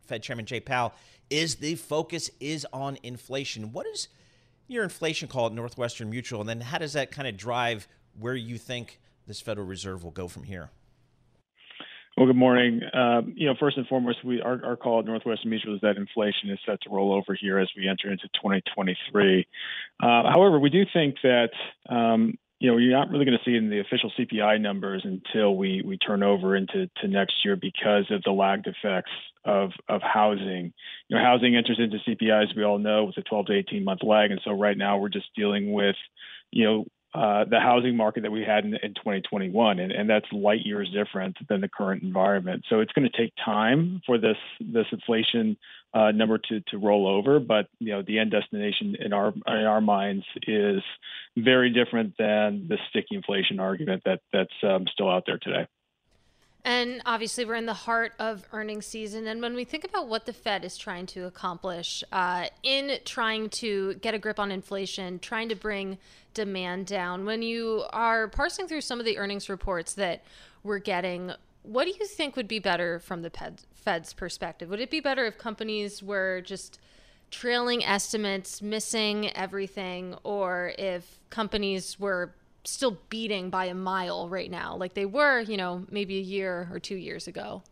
Fed 0.07 0.23
Chairman 0.23 0.47
Jay 0.47 0.61
Powell, 0.61 0.95
is 1.31 1.57
the 1.57 1.75
focus 1.75 2.31
is 2.41 2.67
on 2.73 2.99
inflation. 3.03 3.73
What 3.73 3.87
is 3.87 4.09
your 4.69 4.85
inflation 4.85 5.29
call 5.29 5.47
at 5.47 5.53
Northwestern 5.53 6.11
Mutual, 6.11 6.41
and 6.41 6.49
then 6.49 6.61
how 6.61 6.79
does 6.79 6.95
that 6.95 7.11
kind 7.11 7.29
of 7.29 7.37
drive 7.37 7.87
where 8.19 8.35
you 8.35 8.59
think 8.59 9.01
this 9.27 9.41
Federal 9.41 9.67
Reserve 9.67 10.03
will 10.03 10.11
go 10.11 10.29
from 10.29 10.45
here? 10.45 10.71
Well, 12.17 12.27
good 12.27 12.37
morning. 12.37 12.83
Um, 12.93 13.33
you 13.37 13.47
know, 13.47 13.55
first 13.59 13.79
and 13.79 13.87
foremost, 13.87 14.23
we 14.23 14.43
our, 14.43 14.63
our 14.65 14.77
call 14.77 15.01
at 15.01 15.07
Northwestern 15.07 15.49
Mutual 15.49 15.75
is 15.75 15.81
that 15.81 15.97
inflation 15.97 16.51
is 16.51 16.59
set 16.67 16.81
to 16.83 16.91
roll 16.91 17.15
over 17.15 17.35
here 17.35 17.59
as 17.59 17.71
we 17.77 17.89
enter 17.89 18.11
into 18.11 18.29
2023. 18.35 19.47
Uh, 20.03 20.07
however, 20.31 20.61
we 20.61 20.69
do 20.69 20.85
think 20.93 21.17
that 21.23 21.51
um, 21.89 22.35
you 22.63 22.71
know, 22.71 22.77
you're 22.77 22.93
not 22.97 23.11
really 23.11 23.25
going 23.25 23.37
to 23.37 23.45
see 23.45 23.57
it 23.57 23.59
in 23.59 23.71
the 23.71 23.81
official 23.81 24.13
CPI 24.17 24.61
numbers 24.61 25.05
until 25.05 25.57
we 25.57 25.83
we 25.85 25.99
turn 25.99 26.23
over 26.23 26.55
into 26.55 26.89
to 26.99 27.09
next 27.09 27.45
year 27.45 27.57
because 27.57 28.05
of 28.11 28.23
the 28.23 28.31
lagged 28.31 28.69
effects 28.69 29.11
of 29.45 29.73
of 29.89 30.01
housing. 30.01 30.73
You 31.09 31.17
know, 31.17 31.25
housing 31.25 31.57
enters 31.57 31.81
into 31.81 31.97
CPI 32.07 32.45
as 32.45 32.55
we 32.55 32.63
all 32.63 32.79
know 32.79 33.03
with 33.05 33.17
a 33.17 33.23
12 33.23 33.47
to 33.47 33.53
18 33.55 33.83
month 33.83 34.05
lag, 34.05 34.31
and 34.31 34.41
so 34.45 34.53
right 34.53 34.79
now 34.79 34.99
we're 34.99 35.09
just 35.09 35.35
dealing 35.35 35.73
with, 35.73 35.97
you 36.53 36.65
know, 36.65 36.85
uh, 37.15 37.45
the 37.45 37.61
housing 37.61 37.95
market 37.95 38.23
that 38.23 38.33
we 38.33 38.43
had 38.43 38.65
in, 38.65 38.75
in 38.83 38.95
2021, 38.95 39.79
and, 39.79 39.93
and, 39.93 40.09
that's 40.09 40.25
light 40.33 40.61
years 40.65 40.91
different 40.95 41.37
than 41.47 41.61
the 41.61 41.69
current 41.69 42.03
environment. 42.03 42.65
So 42.71 42.81
it's 42.81 42.93
going 42.93 43.07
to 43.11 43.17
take 43.17 43.35
time 43.45 44.01
for 44.07 44.17
this 44.17 44.39
this 44.61 44.87
inflation 44.91 45.59
uh, 45.93 46.11
number 46.13 46.39
to 46.39 46.61
to 46.69 46.79
roll 46.79 47.07
over, 47.07 47.39
but 47.39 47.69
you 47.79 47.93
know 47.93 48.03
the 48.03 48.19
end 48.19 48.31
destination 48.31 48.97
in 48.99 49.13
our 49.13 49.29
in 49.29 49.67
our 49.67 49.83
minds 49.83 50.25
is 50.47 50.83
very 51.37 51.71
different 51.71 52.15
than 52.19 52.67
the 52.69 52.79
sticky 52.89 53.17
inflation 53.17 53.61
argument 53.61 54.03
that 54.07 54.21
that's 54.33 54.55
um, 54.63 54.87
still 54.91 55.11
out 55.11 55.25
there 55.27 55.39
today. 55.39 55.67
And 56.65 57.03
obviously, 57.07 57.45
we're 57.45 57.57
in 57.57 57.67
the 57.67 57.75
heart 57.75 58.13
of 58.21 58.47
earnings 58.53 58.87
season. 58.87 59.27
And 59.27 59.43
when 59.43 59.55
we 59.55 59.65
think 59.65 59.85
about 59.85 60.07
what 60.07 60.27
the 60.27 60.33
Fed 60.33 60.65
is 60.65 60.79
trying 60.79 61.07
to 61.07 61.27
accomplish 61.27 62.05
uh, 62.13 62.47
in 62.63 62.99
trying 63.05 63.49
to 63.51 63.95
get 63.95 64.15
a 64.15 64.19
grip 64.19 64.39
on 64.39 64.53
inflation, 64.53 65.19
trying 65.19 65.49
to 65.49 65.57
bring 65.57 65.99
demand 66.35 66.87
down, 66.87 67.25
when 67.25 67.43
you 67.43 67.85
are 67.93 68.29
parsing 68.29 68.69
through 68.69 68.83
some 68.83 69.01
of 69.01 69.05
the 69.05 69.19
earnings 69.19 69.49
reports 69.49 69.95
that 69.95 70.23
we're 70.63 70.79
getting, 70.79 71.33
what 71.65 71.85
do 71.85 71.91
you 71.99 72.07
think 72.07 72.37
would 72.37 72.49
be 72.49 72.61
better 72.61 73.01
from 73.01 73.23
the 73.23 73.31
Fed's 73.75 74.13
perspective? 74.13 74.69
Would 74.69 74.81
it 74.81 74.91
be 74.91 75.01
better 75.01 75.27
if 75.27 75.39
companies 75.39 76.01
were 76.01 76.43
just 76.43 76.79
trailing 77.33 77.85
estimates, 77.85 78.63
missing 78.63 79.35
everything, 79.35 80.15
or 80.23 80.75
if 80.79 81.19
companies 81.31 81.99
were 81.99 82.35
still 82.65 82.99
beating 83.09 83.51
by 83.51 83.67
a 83.67 83.75
mile 83.75 84.29
right 84.29 84.51
now, 84.51 84.77
like 84.77 84.95
they 84.95 85.07
were, 85.07 85.41
you 85.41 85.57
know, 85.57 85.85
maybe 85.91 86.19
a 86.19 86.23
year 86.23 86.69
or 86.73 86.79
two 86.79 86.97
years 86.97 87.27
ago? 87.27 87.63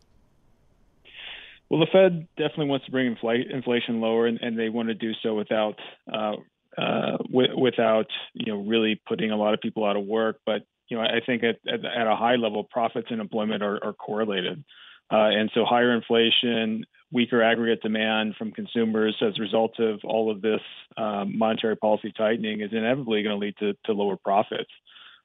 Well, 1.69 1.79
the 1.79 1.87
Fed 1.89 2.27
definitely 2.35 2.65
wants 2.65 2.85
to 2.85 2.91
bring 2.91 3.15
infl- 3.15 3.49
inflation 3.49 4.01
lower, 4.01 4.27
and, 4.27 4.39
and, 4.41 4.59
they 4.59 4.67
want 4.67 4.89
to 4.89 4.93
do 4.93 5.13
so 5.23 5.35
without 5.35 5.75
uh, 6.11 6.33
uh, 6.77 7.17
w- 7.17 7.57
without 7.57 8.07
you 8.33 8.51
know 8.51 8.59
really 8.61 9.01
putting 9.07 9.31
a 9.31 9.37
lot 9.37 9.53
of 9.53 9.61
people 9.61 9.85
out 9.85 9.95
of 9.95 10.05
work. 10.05 10.41
But 10.45 10.63
you 10.89 10.97
know, 10.97 11.03
I 11.03 11.21
think 11.25 11.43
at, 11.43 11.59
at, 11.65 11.85
at 11.85 12.07
a 12.07 12.15
high 12.17 12.35
level, 12.35 12.65
profits 12.65 13.07
and 13.09 13.21
employment 13.21 13.63
are, 13.63 13.81
are 13.81 13.93
correlated, 13.93 14.65
uh, 15.09 15.29
and 15.31 15.49
so 15.53 15.63
higher 15.63 15.95
inflation, 15.95 16.85
weaker 17.11 17.41
aggregate 17.41 17.81
demand 17.81 18.35
from 18.37 18.51
consumers 18.51 19.15
as 19.21 19.33
a 19.37 19.41
result 19.41 19.79
of 19.79 19.99
all 20.03 20.31
of 20.31 20.41
this 20.41 20.61
um, 20.97 21.37
monetary 21.37 21.75
policy 21.75 22.13
tightening 22.15 22.61
is 22.61 22.71
inevitably 22.71 23.23
going 23.23 23.35
to 23.35 23.45
lead 23.45 23.55
to, 23.59 23.73
to 23.85 23.93
lower 23.93 24.15
profits. 24.15 24.71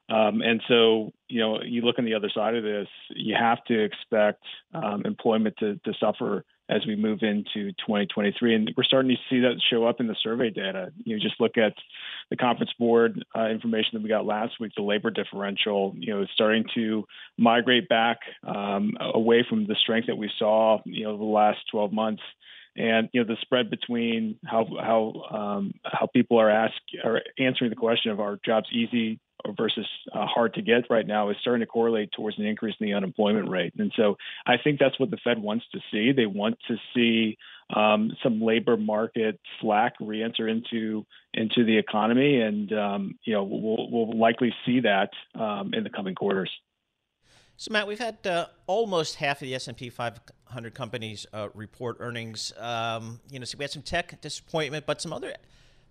Um, 0.09 0.41
and 0.41 0.61
so, 0.67 1.11
you 1.27 1.41
know, 1.41 1.61
you 1.63 1.81
look 1.81 1.99
on 1.99 2.05
the 2.05 2.13
other 2.13 2.29
side 2.33 2.55
of 2.55 2.63
this, 2.63 2.87
you 3.09 3.35
have 3.37 3.63
to 3.65 3.83
expect 3.83 4.43
um, 4.73 5.03
employment 5.05 5.55
to, 5.59 5.79
to 5.83 5.93
suffer 5.99 6.45
as 6.69 6.85
we 6.85 6.95
move 6.95 7.19
into 7.21 7.71
2023. 7.73 8.55
And 8.55 8.73
we're 8.75 8.83
starting 8.83 9.11
to 9.11 9.17
see 9.29 9.41
that 9.41 9.61
show 9.69 9.85
up 9.85 9.99
in 9.99 10.07
the 10.07 10.15
survey 10.21 10.49
data. 10.49 10.91
You 11.03 11.15
know, 11.15 11.21
just 11.21 11.39
look 11.39 11.57
at 11.57 11.73
the 12.29 12.35
conference 12.35 12.71
board 12.77 13.23
uh, 13.35 13.47
information 13.47 13.91
that 13.93 14.03
we 14.03 14.09
got 14.09 14.25
last 14.25 14.59
week, 14.59 14.73
the 14.75 14.83
labor 14.83 15.11
differential, 15.11 15.93
you 15.97 16.13
know, 16.13 16.23
is 16.23 16.29
starting 16.33 16.65
to 16.75 17.05
migrate 17.37 17.87
back 17.87 18.19
um, 18.45 18.93
away 18.99 19.45
from 19.47 19.65
the 19.65 19.75
strength 19.75 20.07
that 20.07 20.17
we 20.17 20.29
saw, 20.37 20.79
you 20.85 21.05
know, 21.05 21.17
the 21.17 21.23
last 21.23 21.59
12 21.71 21.91
months 21.91 22.23
and 22.77 23.09
you 23.11 23.19
know 23.19 23.27
the 23.27 23.37
spread 23.41 23.71
between 23.71 24.37
how 24.45 24.67
how 24.79 25.35
um, 25.35 25.73
how 25.83 26.05
people 26.05 26.39
are 26.39 26.49
ask 26.49 26.75
are 27.03 27.21
answering 27.39 27.71
the 27.71 27.75
question 27.75 28.11
of 28.11 28.19
are 28.19 28.37
jobs 28.45 28.67
easy 28.71 29.19
versus 29.57 29.87
uh, 30.13 30.25
hard 30.25 30.53
to 30.55 30.61
get 30.61 30.89
right 30.89 31.05
now 31.05 31.29
is 31.29 31.37
starting 31.41 31.61
to 31.61 31.65
correlate 31.65 32.11
towards 32.11 32.37
an 32.39 32.45
increase 32.45 32.75
in 32.79 32.87
the 32.87 32.93
unemployment 32.93 33.49
rate. 33.49 33.73
And 33.77 33.91
so 33.95 34.17
I 34.45 34.55
think 34.61 34.79
that's 34.79 34.99
what 34.99 35.11
the 35.11 35.17
Fed 35.23 35.39
wants 35.39 35.65
to 35.73 35.79
see. 35.91 36.11
They 36.11 36.25
want 36.25 36.57
to 36.67 36.75
see 36.95 37.37
um, 37.75 38.11
some 38.23 38.41
labor 38.41 38.77
market 38.77 39.39
slack 39.61 39.93
re-enter 39.99 40.47
into 40.47 41.05
into 41.33 41.65
the 41.65 41.77
economy, 41.77 42.41
and 42.41 42.71
um, 42.71 43.19
you 43.23 43.33
know 43.33 43.43
we'll, 43.43 43.91
we'll 43.91 44.17
likely 44.17 44.53
see 44.65 44.79
that 44.81 45.09
um, 45.35 45.73
in 45.73 45.83
the 45.83 45.89
coming 45.89 46.15
quarters. 46.15 46.49
So 47.57 47.71
Matt, 47.73 47.87
we've 47.87 47.99
had 47.99 48.25
uh, 48.25 48.45
almost 48.67 49.15
half 49.15 49.41
of 49.41 49.47
the 49.47 49.55
S 49.55 49.67
and 49.67 49.75
P 49.75 49.89
500 49.89 50.75
companies 50.75 51.25
uh, 51.33 51.49
report 51.55 51.97
earnings. 51.99 52.53
Um, 52.57 53.19
you 53.31 53.39
know, 53.39 53.45
so 53.45 53.57
we 53.57 53.63
had 53.63 53.71
some 53.71 53.81
tech 53.81 54.21
disappointment, 54.21 54.85
but 54.85 55.01
some 55.01 55.11
other 55.11 55.33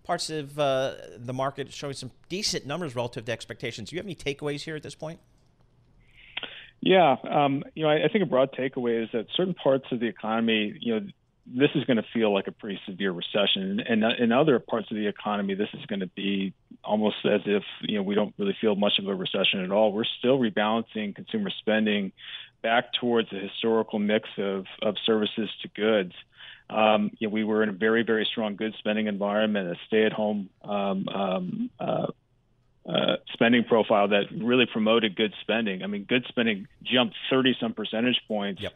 parts 0.07 0.29
of 0.29 0.57
uh, 0.57 0.93
the 1.17 1.33
market 1.33 1.71
showing 1.71 1.93
some 1.93 2.11
decent 2.29 2.65
numbers 2.65 2.95
relative 2.95 3.25
to 3.25 3.31
expectations. 3.31 3.89
Do 3.89 3.95
you 3.95 3.99
have 3.99 4.05
any 4.05 4.15
takeaways 4.15 4.61
here 4.61 4.77
at 4.77 4.81
this 4.81 4.95
point? 4.95 5.19
Yeah, 6.79 7.17
um, 7.29 7.63
you 7.75 7.83
know, 7.83 7.89
I, 7.89 8.05
I, 8.05 8.07
think 8.07 8.23
a 8.23 8.27
broad 8.27 8.53
takeaway 8.53 9.03
is 9.03 9.09
that 9.11 9.25
certain 9.35 9.53
parts 9.53 9.85
of 9.91 9.99
the 9.99 10.05
economy, 10.05 10.77
you 10.79 10.95
know, 10.95 11.07
this 11.45 11.69
is 11.75 11.83
going 11.85 11.97
to 11.97 12.05
feel 12.13 12.33
like 12.33 12.47
a 12.47 12.51
pretty 12.51 12.79
severe 12.85 13.11
recession, 13.11 13.81
and 13.81 14.03
in 14.03 14.31
other 14.31 14.59
parts 14.59 14.89
of 14.91 14.95
the 14.95 15.07
economy, 15.07 15.55
this 15.55 15.69
is 15.73 15.85
going 15.85 16.01
to 16.01 16.07
be 16.07 16.53
almost 16.83 17.17
as 17.25 17.41
if 17.45 17.63
you 17.81 17.97
know 17.97 18.03
we 18.03 18.15
don't 18.15 18.33
really 18.37 18.55
feel 18.59 18.75
much 18.75 18.99
of 18.99 19.07
a 19.07 19.15
recession 19.15 19.63
at 19.63 19.71
all. 19.71 19.93
We're 19.93 20.03
still 20.19 20.39
rebalancing 20.39 21.15
consumer 21.15 21.49
spending 21.57 22.11
back 22.61 22.91
towards 22.99 23.31
a 23.31 23.39
historical 23.39 23.97
mix 23.97 24.27
of 24.37 24.65
of 24.81 24.95
services 25.05 25.49
to 25.61 25.69
goods. 25.69 26.13
Um, 26.69 27.11
you 27.19 27.27
know, 27.27 27.33
we 27.33 27.43
were 27.43 27.63
in 27.63 27.69
a 27.69 27.73
very, 27.73 28.03
very 28.03 28.27
strong 28.29 28.55
good 28.55 28.73
spending 28.79 29.07
environment, 29.07 29.69
a 29.69 29.75
stay-at-home 29.87 30.49
um, 30.63 31.07
um, 31.07 31.69
uh, 31.79 32.07
uh, 32.87 33.17
spending 33.33 33.63
profile 33.65 34.07
that 34.09 34.25
really 34.31 34.65
promoted 34.65 35.15
good 35.15 35.33
spending. 35.41 35.83
I 35.83 35.87
mean, 35.87 36.05
good 36.05 36.25
spending 36.29 36.67
jumped 36.83 37.15
30 37.29 37.57
some 37.59 37.73
percentage 37.73 38.21
points 38.27 38.61
yep. 38.61 38.73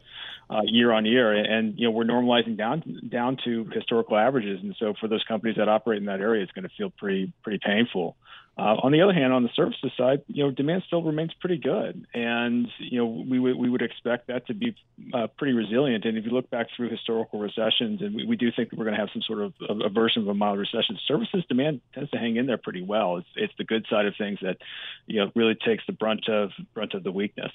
uh, 0.50 0.62
year 0.66 0.92
on 0.92 1.06
year, 1.06 1.32
and 1.34 1.80
you 1.80 1.86
know 1.88 1.92
we're 1.92 2.04
normalizing 2.04 2.58
down 2.58 2.84
down 3.08 3.38
to 3.46 3.66
historical 3.74 4.18
averages. 4.18 4.60
And 4.62 4.76
so 4.78 4.94
for 5.00 5.08
those 5.08 5.24
companies 5.24 5.56
that 5.58 5.70
operate 5.70 6.00
in 6.00 6.06
that 6.08 6.20
area, 6.20 6.44
it's 6.44 6.52
going 6.52 6.64
to 6.64 6.76
feel 6.78 6.90
pretty 6.90 7.32
pretty 7.42 7.60
painful. 7.66 8.18
Uh, 8.58 8.76
on 8.84 8.92
the 8.92 9.02
other 9.02 9.14
hand, 9.14 9.32
on 9.32 9.44
the 9.44 9.50
services 9.56 9.92
side, 9.98 10.22
you 10.28 10.44
know, 10.44 10.52
demand 10.52 10.84
still 10.86 11.02
remains 11.02 11.34
pretty 11.40 11.58
good, 11.58 12.06
and 12.14 12.68
you 12.80 13.00
know, 13.00 13.06
we 13.06 13.40
would 13.40 13.56
we 13.56 13.70
would 13.70 13.82
expect 13.82 14.28
that 14.28 14.46
to 14.46 14.54
be 14.54 14.76
uh, 15.14 15.28
pretty 15.38 15.54
resilient. 15.54 16.04
And 16.04 16.18
if 16.18 16.26
you 16.26 16.32
look 16.32 16.50
back 16.50 16.68
through 16.76 16.90
historical 16.90 17.40
recessions, 17.40 18.02
and 18.02 18.14
we, 18.14 18.26
we 18.26 18.36
do 18.36 18.52
think 18.52 18.74
we're 18.74 18.84
going 18.84 18.96
to 18.96 19.00
have 19.00 19.10
some 19.14 19.22
sort 19.22 19.42
of 19.42 19.54
a, 19.70 19.86
a, 19.86 19.90
version 19.90 20.24
of 20.24 20.28
a 20.28 20.34
mild 20.34 20.60
recession, 20.60 21.00
services 21.08 21.46
demand 21.48 21.80
tends 21.94 22.12
to 22.12 22.18
hang 22.18 22.36
in 22.36 22.46
there 22.46 22.58
pretty 22.58 22.82
well. 22.82 23.18
It's 23.18 23.28
it's 23.38 23.54
the 23.58 23.64
good 23.64 23.86
side 23.90 24.06
of 24.06 24.16
things 24.18 24.40
that 24.42 24.58
you 25.08 25.22
know 25.22 25.32
really 25.34 25.56
takes 25.56 25.86
the 25.88 25.94
brunt 25.94 26.28
of 26.28 26.52
brunt 26.74 26.94
of 26.94 27.04
the 27.04 27.12
weakness. 27.12 27.54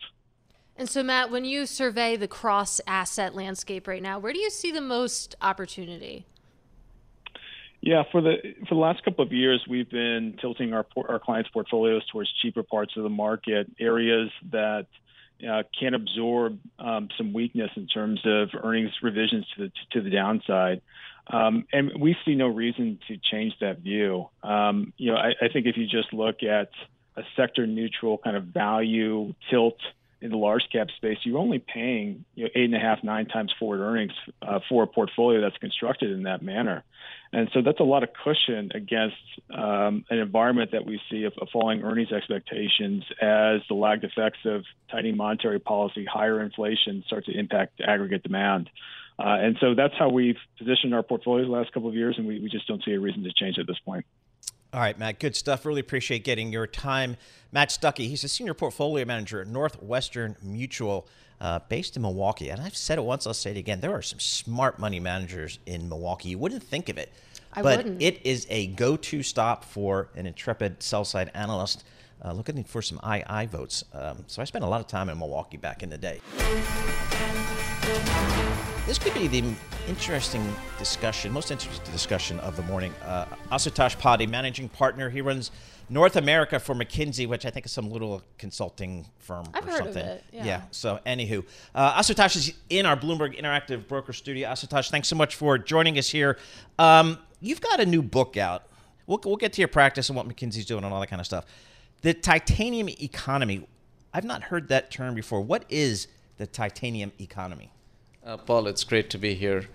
And 0.78 0.88
so, 0.88 1.02
Matt, 1.02 1.30
when 1.30 1.44
you 1.44 1.66
survey 1.66 2.16
the 2.16 2.28
cross 2.28 2.80
asset 2.86 3.34
landscape 3.34 3.86
right 3.86 4.02
now, 4.02 4.18
where 4.18 4.32
do 4.32 4.38
you 4.38 4.50
see 4.50 4.72
the 4.72 4.80
most 4.80 5.34
opportunity? 5.42 6.26
Yeah, 7.86 8.02
for 8.10 8.20
the 8.20 8.38
for 8.68 8.74
the 8.74 8.80
last 8.80 9.04
couple 9.04 9.24
of 9.24 9.32
years, 9.32 9.64
we've 9.70 9.88
been 9.88 10.38
tilting 10.40 10.74
our 10.74 10.84
our 11.08 11.20
clients' 11.20 11.50
portfolios 11.50 12.04
towards 12.10 12.28
cheaper 12.42 12.64
parts 12.64 12.94
of 12.96 13.04
the 13.04 13.08
market, 13.08 13.70
areas 13.78 14.28
that 14.50 14.88
uh, 15.48 15.62
can 15.78 15.94
absorb 15.94 16.58
um, 16.80 17.08
some 17.16 17.32
weakness 17.32 17.70
in 17.76 17.86
terms 17.86 18.18
of 18.24 18.48
earnings 18.60 18.90
revisions 19.04 19.46
to 19.54 19.62
the 19.62 19.72
to 19.92 20.02
the 20.02 20.10
downside. 20.10 20.82
Um, 21.28 21.64
and 21.72 21.92
we 22.00 22.16
see 22.24 22.34
no 22.34 22.48
reason 22.48 22.98
to 23.06 23.18
change 23.18 23.52
that 23.60 23.78
view. 23.78 24.30
Um, 24.42 24.92
you 24.96 25.12
know, 25.12 25.18
I, 25.18 25.34
I, 25.40 25.48
think 25.52 25.66
if 25.66 25.76
you 25.76 25.86
just 25.86 26.12
look 26.12 26.42
at 26.42 26.70
a 27.16 27.22
sector 27.36 27.68
neutral 27.68 28.18
kind 28.18 28.36
of 28.36 28.46
value 28.46 29.32
tilt 29.48 29.78
in 30.20 30.30
the 30.30 30.36
large 30.36 30.64
cap 30.72 30.88
space, 30.96 31.18
you're 31.24 31.38
only 31.38 31.58
paying 31.58 32.24
you 32.34 32.44
know 32.44 32.50
eight 32.54 32.64
and 32.64 32.74
a 32.74 32.78
half, 32.78 33.02
nine 33.02 33.26
times 33.26 33.52
forward 33.58 33.80
earnings 33.80 34.12
uh, 34.42 34.60
for 34.68 34.82
a 34.82 34.86
portfolio 34.86 35.40
that's 35.40 35.58
constructed 35.58 36.10
in 36.10 36.24
that 36.24 36.42
manner, 36.42 36.84
and 37.32 37.50
so 37.52 37.62
that's 37.62 37.80
a 37.80 37.84
lot 37.84 38.02
of 38.02 38.10
cushion 38.24 38.70
against 38.74 39.16
um, 39.52 40.04
an 40.10 40.18
environment 40.18 40.72
that 40.72 40.86
we 40.86 41.00
see 41.10 41.24
of, 41.24 41.34
of, 41.40 41.48
falling 41.52 41.82
earnings 41.82 42.12
expectations 42.12 43.04
as 43.20 43.60
the 43.68 43.74
lagged 43.74 44.04
effects 44.04 44.38
of 44.44 44.64
tightening 44.90 45.16
monetary 45.16 45.58
policy, 45.58 46.04
higher 46.04 46.40
inflation 46.40 47.02
start 47.06 47.24
to 47.26 47.38
impact 47.38 47.80
aggregate 47.80 48.22
demand. 48.22 48.70
Uh, 49.18 49.36
and 49.40 49.56
so 49.60 49.74
that's 49.74 49.94
how 49.98 50.10
we've 50.10 50.36
positioned 50.58 50.94
our 50.94 51.02
portfolios 51.02 51.46
the 51.46 51.52
last 51.52 51.72
couple 51.72 51.88
of 51.88 51.94
years, 51.94 52.16
and 52.18 52.26
we, 52.26 52.38
we 52.40 52.48
just 52.48 52.66
don't 52.66 52.84
see 52.84 52.92
a 52.92 53.00
reason 53.00 53.22
to 53.24 53.32
change 53.32 53.58
at 53.58 53.66
this 53.66 53.78
point. 53.84 54.04
All 54.76 54.82
right, 54.82 54.98
Matt, 54.98 55.20
good 55.20 55.34
stuff. 55.34 55.64
Really 55.64 55.80
appreciate 55.80 56.22
getting 56.22 56.52
your 56.52 56.66
time. 56.66 57.16
Matt 57.50 57.72
Stucky, 57.72 58.08
he's 58.08 58.24
a 58.24 58.28
senior 58.28 58.52
portfolio 58.52 59.06
manager 59.06 59.40
at 59.40 59.46
Northwestern 59.46 60.36
Mutual, 60.42 61.08
uh, 61.40 61.60
based 61.70 61.96
in 61.96 62.02
Milwaukee. 62.02 62.50
And 62.50 62.60
I've 62.60 62.76
said 62.76 62.98
it 62.98 63.04
once, 63.04 63.26
I'll 63.26 63.32
say 63.32 63.52
it 63.52 63.56
again. 63.56 63.80
There 63.80 63.94
are 63.94 64.02
some 64.02 64.20
smart 64.20 64.78
money 64.78 65.00
managers 65.00 65.60
in 65.64 65.88
Milwaukee. 65.88 66.28
You 66.28 66.38
wouldn't 66.38 66.62
think 66.62 66.90
of 66.90 66.98
it, 66.98 67.10
I 67.54 67.62
but 67.62 67.78
wouldn't. 67.78 68.02
it 68.02 68.20
is 68.22 68.46
a 68.50 68.66
go 68.66 68.98
to 68.98 69.22
stop 69.22 69.64
for 69.64 70.10
an 70.14 70.26
intrepid 70.26 70.82
sell 70.82 71.06
side 71.06 71.30
analyst. 71.32 71.82
Uh, 72.22 72.32
looking 72.32 72.62
for 72.62 72.82
some 72.82 73.00
II 73.10 73.46
votes. 73.46 73.82
Um, 73.94 74.24
so 74.26 74.42
I 74.42 74.44
spent 74.44 74.62
a 74.62 74.68
lot 74.68 74.82
of 74.82 74.88
time 74.88 75.08
in 75.08 75.18
Milwaukee 75.18 75.56
back 75.56 75.82
in 75.82 75.88
the 75.88 75.98
day. 75.98 76.20
This 78.86 78.98
could 78.98 79.14
be 79.14 79.26
the 79.26 79.44
interesting 79.88 80.54
discussion, 80.78 81.32
most 81.32 81.50
interesting 81.50 81.92
discussion 81.92 82.40
of 82.40 82.56
the 82.56 82.62
morning. 82.62 82.92
Uh, 83.04 83.26
Asutosh 83.50 83.96
Padhi, 83.96 84.28
managing 84.28 84.68
partner, 84.68 85.10
he 85.10 85.20
runs 85.20 85.50
North 85.88 86.16
America 86.16 86.58
for 86.58 86.74
McKinsey, 86.74 87.28
which 87.28 87.46
I 87.46 87.50
think 87.50 87.66
is 87.66 87.72
some 87.72 87.90
little 87.90 88.22
consulting 88.38 89.06
firm 89.18 89.46
I've 89.54 89.64
or 89.64 89.70
heard 89.70 89.78
something. 89.78 90.02
of 90.02 90.08
it. 90.08 90.24
Yeah. 90.32 90.62
So, 90.72 90.98
anywho, 91.06 91.44
uh, 91.74 92.00
Asutosh 92.00 92.36
is 92.36 92.54
in 92.70 92.86
our 92.86 92.96
Bloomberg 92.96 93.40
Interactive 93.40 93.86
Broker 93.86 94.12
Studio. 94.12 94.48
Asutosh, 94.48 94.90
thanks 94.90 95.08
so 95.08 95.16
much 95.16 95.36
for 95.36 95.58
joining 95.58 95.98
us 95.98 96.08
here. 96.08 96.38
Um, 96.78 97.18
you've 97.40 97.60
got 97.60 97.80
a 97.80 97.86
new 97.86 98.02
book 98.02 98.36
out. 98.36 98.64
We'll, 99.06 99.20
we'll 99.24 99.36
get 99.36 99.52
to 99.54 99.60
your 99.60 99.68
practice 99.68 100.08
and 100.08 100.16
what 100.16 100.28
McKinsey's 100.28 100.66
doing 100.66 100.82
and 100.84 100.92
all 100.92 101.00
that 101.00 101.06
kind 101.08 101.20
of 101.20 101.26
stuff. 101.26 101.44
The 102.02 102.14
titanium 102.14 102.88
economy. 102.88 103.66
I've 104.12 104.24
not 104.24 104.44
heard 104.44 104.68
that 104.68 104.90
term 104.90 105.14
before. 105.14 105.40
What 105.40 105.64
is 105.68 106.08
the 106.36 106.46
titanium 106.46 107.12
economy? 107.20 107.70
Uh, 108.26 108.36
Paul, 108.36 108.66
it's 108.66 108.82
great 108.82 109.08
to 109.10 109.18
be 109.18 109.34
here. 109.34 109.68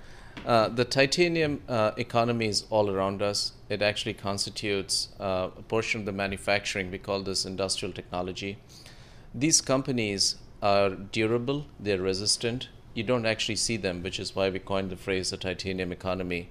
Uh, 0.46 0.68
the 0.68 0.84
titanium 0.84 1.62
uh, 1.70 1.92
economy 1.96 2.48
is 2.48 2.66
all 2.70 2.90
around 2.90 3.22
us. 3.22 3.54
It 3.70 3.82
actually 3.82 4.14
constitutes 4.14 5.08
uh, 5.22 5.50
a 5.58 5.62
portion 5.62 6.02
of 6.02 6.06
the 6.06 6.12
manufacturing. 6.12 6.92
We 6.92 6.98
call 6.98 7.22
this 7.22 7.46
industrial 7.46 7.94
technology. 7.94 8.58
These 9.34 9.62
companies 9.62 10.36
are 10.62 10.90
durable, 10.90 11.66
they're 11.80 12.02
resistant. 12.02 12.68
You 12.94 13.04
don't 13.04 13.26
actually 13.26 13.56
see 13.56 13.78
them, 13.78 14.04
which 14.04 14.20
is 14.20 14.36
why 14.36 14.50
we 14.50 14.60
coined 14.60 14.90
the 14.90 14.98
phrase 14.98 15.30
the 15.30 15.38
titanium 15.38 15.94
economy. 15.94 16.50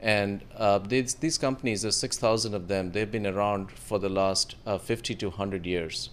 And 0.00 0.42
uh, 0.56 0.78
these, 0.78 1.16
these 1.16 1.36
companies, 1.36 1.82
there's 1.82 1.96
6,000 1.96 2.54
of 2.54 2.68
them, 2.68 2.92
they've 2.92 3.10
been 3.10 3.26
around 3.26 3.70
for 3.72 3.98
the 3.98 4.08
last 4.08 4.54
uh, 4.64 4.78
50 4.78 5.14
to 5.16 5.28
100 5.28 5.66
years 5.66 6.08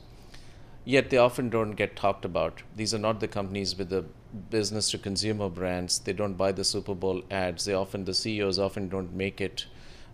yet 0.85 1.09
they 1.09 1.17
often 1.17 1.49
don't 1.49 1.71
get 1.71 1.95
talked 1.95 2.25
about. 2.25 2.61
These 2.75 2.93
are 2.93 2.99
not 2.99 3.19
the 3.19 3.27
companies 3.27 3.77
with 3.77 3.89
the 3.89 4.05
business 4.49 4.89
to 4.91 4.97
consumer 4.97 5.49
brands. 5.49 5.99
They 5.99 6.13
don't 6.13 6.33
buy 6.33 6.51
the 6.51 6.63
Super 6.63 6.95
Bowl 6.95 7.23
ads. 7.29 7.65
They 7.65 7.73
often 7.73 8.05
the 8.05 8.13
CEOs 8.13 8.59
often 8.59 8.89
don't 8.89 9.13
make 9.13 9.41
it 9.41 9.65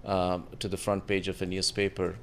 um, 0.06 0.48
to 0.60 0.68
the 0.68 0.78
front 0.78 1.08
page 1.08 1.28
of 1.28 1.42
a 1.42 1.46
newspaper. 1.46 2.16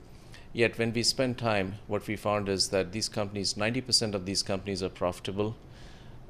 Yet 0.52 0.78
when 0.78 0.92
we 0.92 1.02
spend 1.02 1.36
time, 1.36 1.74
what 1.86 2.06
we 2.06 2.16
found 2.16 2.48
is 2.48 2.70
that 2.70 2.92
these 2.92 3.08
companies, 3.08 3.54
90% 3.54 4.14
of 4.14 4.24
these 4.24 4.42
companies 4.42 4.82
are 4.82 4.88
profitable. 4.88 5.56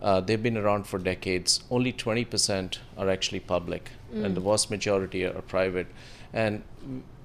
Uh, 0.03 0.21
they've 0.21 0.43
been 0.43 0.57
around 0.57 0.87
for 0.87 0.99
decades. 0.99 1.63
Only 1.71 1.93
20% 1.93 2.79
are 2.99 3.09
actually 3.09 3.41
public, 3.41 3.91
mm. 4.13 4.25
and 4.25 4.37
the 4.37 4.41
vast 4.41 4.71
majority 4.71 5.25
are, 5.25 5.41
private. 5.43 5.87
And 6.33 6.65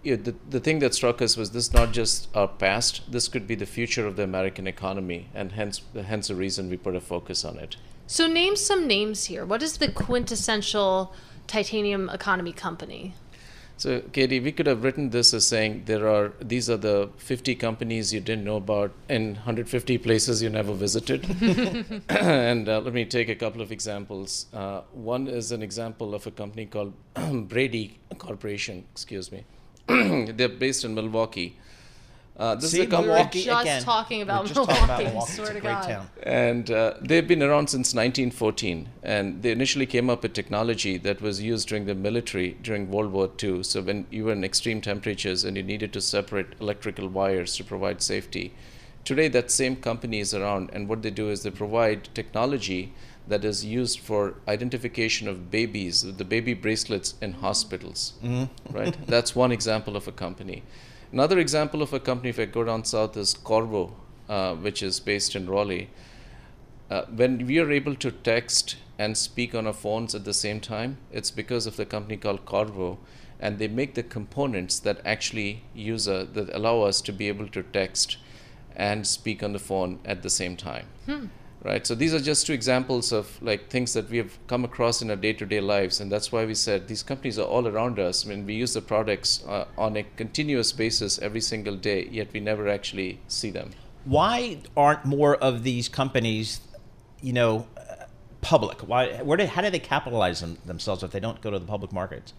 you 0.04 0.16
know, 0.16 0.24
the, 0.24 0.36
the 0.50 0.60
thing 0.60 0.80
that 0.80 0.94
struck 0.94 1.22
us 1.22 1.36
was 1.36 1.52
this 1.52 1.74
not 1.74 1.92
just 1.92 2.28
our 2.36 2.48
past, 2.48 3.12
this 3.12 3.28
could 3.28 3.48
be 3.48 3.56
the 3.56 3.66
future 3.66 4.06
of 4.08 4.16
the 4.16 4.24
American 4.24 4.68
economy, 4.68 5.28
and 5.34 5.54
hence, 5.54 5.82
hence 6.06 6.28
the 6.28 6.36
reason 6.36 6.70
we 6.70 6.78
put 6.78 6.96
a 6.96 7.02
focus 7.02 7.44
on 7.44 7.58
it. 7.58 7.78
So, 8.12 8.28
name 8.28 8.58
some 8.58 8.88
names 8.88 9.28
here. 9.28 9.46
What 9.46 9.64
is 9.64 9.78
the 9.78 9.90
quintessential 9.90 11.14
titanium 11.48 12.10
economy 12.10 12.52
company? 12.52 13.14
So, 13.78 14.02
Katie, 14.12 14.42
we 14.42 14.52
could 14.52 14.68
have 14.68 14.84
written 14.84 15.12
this 15.12 15.34
as 15.34 15.48
saying 15.48 15.84
there 15.86 16.10
are 16.10 16.34
these 16.42 16.70
are 16.70 16.76
the 16.76 17.10
50 17.16 17.56
companies 17.56 18.14
you 18.14 18.20
didn't 18.20 18.44
know 18.44 18.58
about 18.58 18.92
in 19.08 19.36
150 19.36 19.98
places 20.00 20.44
you 20.44 20.50
never 20.50 20.74
visited. 20.74 21.24
and 22.10 22.68
uh, 22.68 22.82
let 22.82 22.94
me 22.94 23.06
take 23.06 23.30
a 23.30 23.36
couple 23.36 23.62
of 23.62 23.72
examples. 23.72 24.48
Uh, 24.54 24.82
one 24.92 25.30
is 25.30 25.54
an 25.54 25.64
example 25.64 26.14
of 26.14 26.28
a 26.28 26.32
company 26.32 26.66
called 26.66 26.92
Brady 27.48 27.98
Corporation, 28.18 28.84
excuse 28.92 29.32
me. 29.32 29.46
They're 29.88 30.50
based 30.50 30.84
in 30.84 30.96
Milwaukee. 30.96 31.56
Uh, 32.38 32.56
this 32.56 32.72
See, 32.72 32.80
is 32.80 32.88
a 32.88 32.90
company. 32.90 33.30
We 33.34 33.44
just 33.44 33.62
again. 33.62 33.84
talking 33.84 34.22
about 34.22 34.44
We're 34.44 34.54
just 34.54 34.58
Milwaukee. 34.58 34.80
Talking 34.80 35.06
about 35.06 35.14
Milwaukee. 35.14 35.32
Swear 35.34 35.54
to 35.54 35.60
God. 35.60 35.84
Town. 35.84 36.10
And 36.24 36.72
uh, 36.72 36.94
they've 37.02 37.28
been 37.28 37.44
around 37.44 37.70
since 37.70 37.94
1914. 37.94 38.90
And 39.04 39.44
they 39.44 39.52
initially 39.52 39.86
came 39.86 40.10
up 40.10 40.24
with 40.24 40.34
technology 40.34 40.98
that 40.98 41.22
was 41.22 41.42
used 41.42 41.68
during 41.68 41.86
the 41.86 41.94
military 41.94 42.58
during 42.62 42.90
World 42.90 43.12
War 43.12 43.30
II. 43.42 43.64
So 43.64 43.82
when 43.82 44.08
you 44.10 44.26
were 44.26 44.34
in 44.34 44.44
extreme 44.44 44.82
temperatures 44.82 45.44
and 45.44 45.56
you 45.58 45.64
needed 45.64 45.94
to 45.94 46.02
separate 46.02 46.48
electrical 46.60 47.08
wires 47.10 47.56
to 47.58 47.64
provide 47.64 48.02
safety. 48.02 48.54
Today, 49.04 49.28
that 49.30 49.50
same 49.50 49.76
company 49.78 50.20
is 50.20 50.32
around, 50.32 50.70
and 50.74 50.88
what 50.88 51.02
they 51.02 51.10
do 51.10 51.30
is 51.30 51.42
they 51.42 51.50
provide 51.50 52.10
technology 52.14 52.94
that 53.28 53.44
is 53.44 53.66
used 53.66 54.00
for 54.00 54.36
identification 54.48 55.28
of 55.28 55.50
babies, 55.50 56.02
the 56.02 56.26
baby 56.26 56.54
bracelets 56.54 57.16
in 57.22 57.34
hospitals. 57.34 58.14
Mm-hmm. 58.24 58.76
Right? 58.76 58.96
That's 59.08 59.36
one 59.36 59.52
example 59.52 59.96
of 59.96 60.08
a 60.08 60.12
company. 60.12 60.64
Another 61.12 61.40
example 61.40 61.82
of 61.82 61.92
a 61.92 62.00
company, 62.00 62.30
if 62.30 62.40
I 62.40 62.46
go 62.46 62.64
down 62.64 62.86
south, 62.86 63.18
is 63.18 63.34
Qorvo, 63.34 63.92
uh, 64.30 64.56
which 64.56 64.82
is 64.82 65.02
based 65.02 65.36
in 65.36 65.50
Raleigh. 65.50 65.90
Uh, 66.90 67.04
when 67.14 67.46
we 67.46 67.60
are 67.60 67.70
able 67.70 67.96
to 67.96 68.12
text 68.12 68.78
and 68.98 69.18
speak 69.18 69.54
on 69.54 69.68
our 69.68 69.74
phones 69.74 70.16
at 70.16 70.24
the 70.24 70.34
same 70.34 70.62
time, 70.62 70.98
it's 71.12 71.30
because 71.30 71.68
of 71.68 71.76
the 71.76 71.86
company 71.86 72.16
called 72.16 72.46
Qorvo, 72.46 72.98
and 73.42 73.60
they 73.60 73.68
make 73.68 73.96
the 73.96 74.04
components 74.04 74.80
that 74.80 75.02
actually 75.04 75.64
use 75.74 76.08
a, 76.08 76.26
that 76.32 76.56
allow 76.56 76.82
us 76.82 77.02
to 77.02 77.12
be 77.12 77.28
able 77.28 77.48
to 77.50 77.64
text 77.64 78.18
and 78.74 79.06
speak 79.06 79.44
on 79.44 79.52
the 79.52 79.60
phone 79.60 80.00
at 80.06 80.24
the 80.24 80.30
same 80.30 80.56
time. 80.56 80.88
Hmm 81.06 81.26
right 81.64 81.86
so 81.86 81.94
these 81.94 82.14
are 82.14 82.20
just 82.20 82.48
two 82.48 82.54
examples 82.54 83.12
of 83.12 83.42
like 83.42 83.70
things 83.70 83.94
that 83.94 84.10
we 84.10 84.18
have 84.18 84.38
come 84.48 84.64
across 84.64 85.02
in 85.02 85.10
our 85.10 85.16
day-to-day 85.16 85.60
lives 85.60 86.00
and 86.00 86.12
that's 86.12 86.32
why 86.32 86.46
we 86.46 86.56
said 86.56 86.88
these 86.88 87.04
companies 87.04 87.38
are 87.38 87.46
all 87.46 87.68
around 87.68 88.00
us 88.00 88.26
I 88.26 88.30
mean 88.30 88.46
we 88.46 88.56
use 88.56 88.74
the 88.74 88.82
products 88.82 89.44
uh, 89.48 89.66
on 89.78 89.96
a 89.98 90.04
continuous 90.16 90.72
basis 90.72 91.20
every 91.20 91.42
single 91.42 91.76
day 91.76 92.08
yet 92.12 92.34
we 92.34 92.40
never 92.40 92.68
actually 92.68 93.20
see 93.28 93.52
them 93.52 93.72
why 94.06 94.58
aren't 94.76 95.06
more 95.06 95.36
of 95.36 95.64
these 95.64 95.88
companies 95.88 96.62
you 97.22 97.34
know 97.34 97.68
uh, 97.78 98.06
public 98.42 98.80
why 98.82 99.22
where 99.22 99.38
do, 99.38 99.46
how 99.46 99.62
do 99.62 99.70
they 99.70 99.80
capitalize 99.80 100.42
them, 100.42 100.58
themselves 100.66 101.04
if 101.04 101.12
they 101.12 101.20
don't 101.20 101.42
go 101.42 101.52
to 101.52 101.60
the 101.60 101.68
public 101.68 101.92
markets 101.92 102.34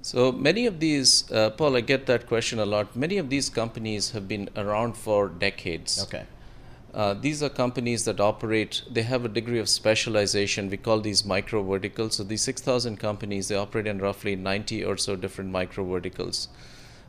so 0.00 0.30
many 0.30 0.66
of 0.66 0.80
these, 0.80 1.30
uh, 1.30 1.50
Paul, 1.50 1.76
I 1.76 1.80
get 1.80 2.06
that 2.06 2.26
question 2.26 2.58
a 2.58 2.64
lot. 2.64 2.94
Many 2.94 3.18
of 3.18 3.30
these 3.30 3.50
companies 3.50 4.12
have 4.12 4.28
been 4.28 4.48
around 4.56 4.96
for 4.96 5.28
decades. 5.28 6.02
Okay. 6.04 6.24
Uh, 6.94 7.12
these 7.14 7.42
are 7.42 7.50
companies 7.50 8.04
that 8.06 8.18
operate, 8.18 8.82
they 8.90 9.02
have 9.02 9.24
a 9.24 9.28
degree 9.28 9.58
of 9.58 9.68
specialization. 9.68 10.70
We 10.70 10.78
call 10.78 11.00
these 11.00 11.24
micro 11.24 11.62
verticals. 11.62 12.16
So 12.16 12.24
these 12.24 12.42
6,000 12.42 12.98
companies, 12.98 13.48
they 13.48 13.56
operate 13.56 13.86
in 13.86 13.98
roughly 13.98 14.36
90 14.36 14.84
or 14.84 14.96
so 14.96 15.14
different 15.14 15.50
micro 15.50 15.84
verticals. 15.84 16.48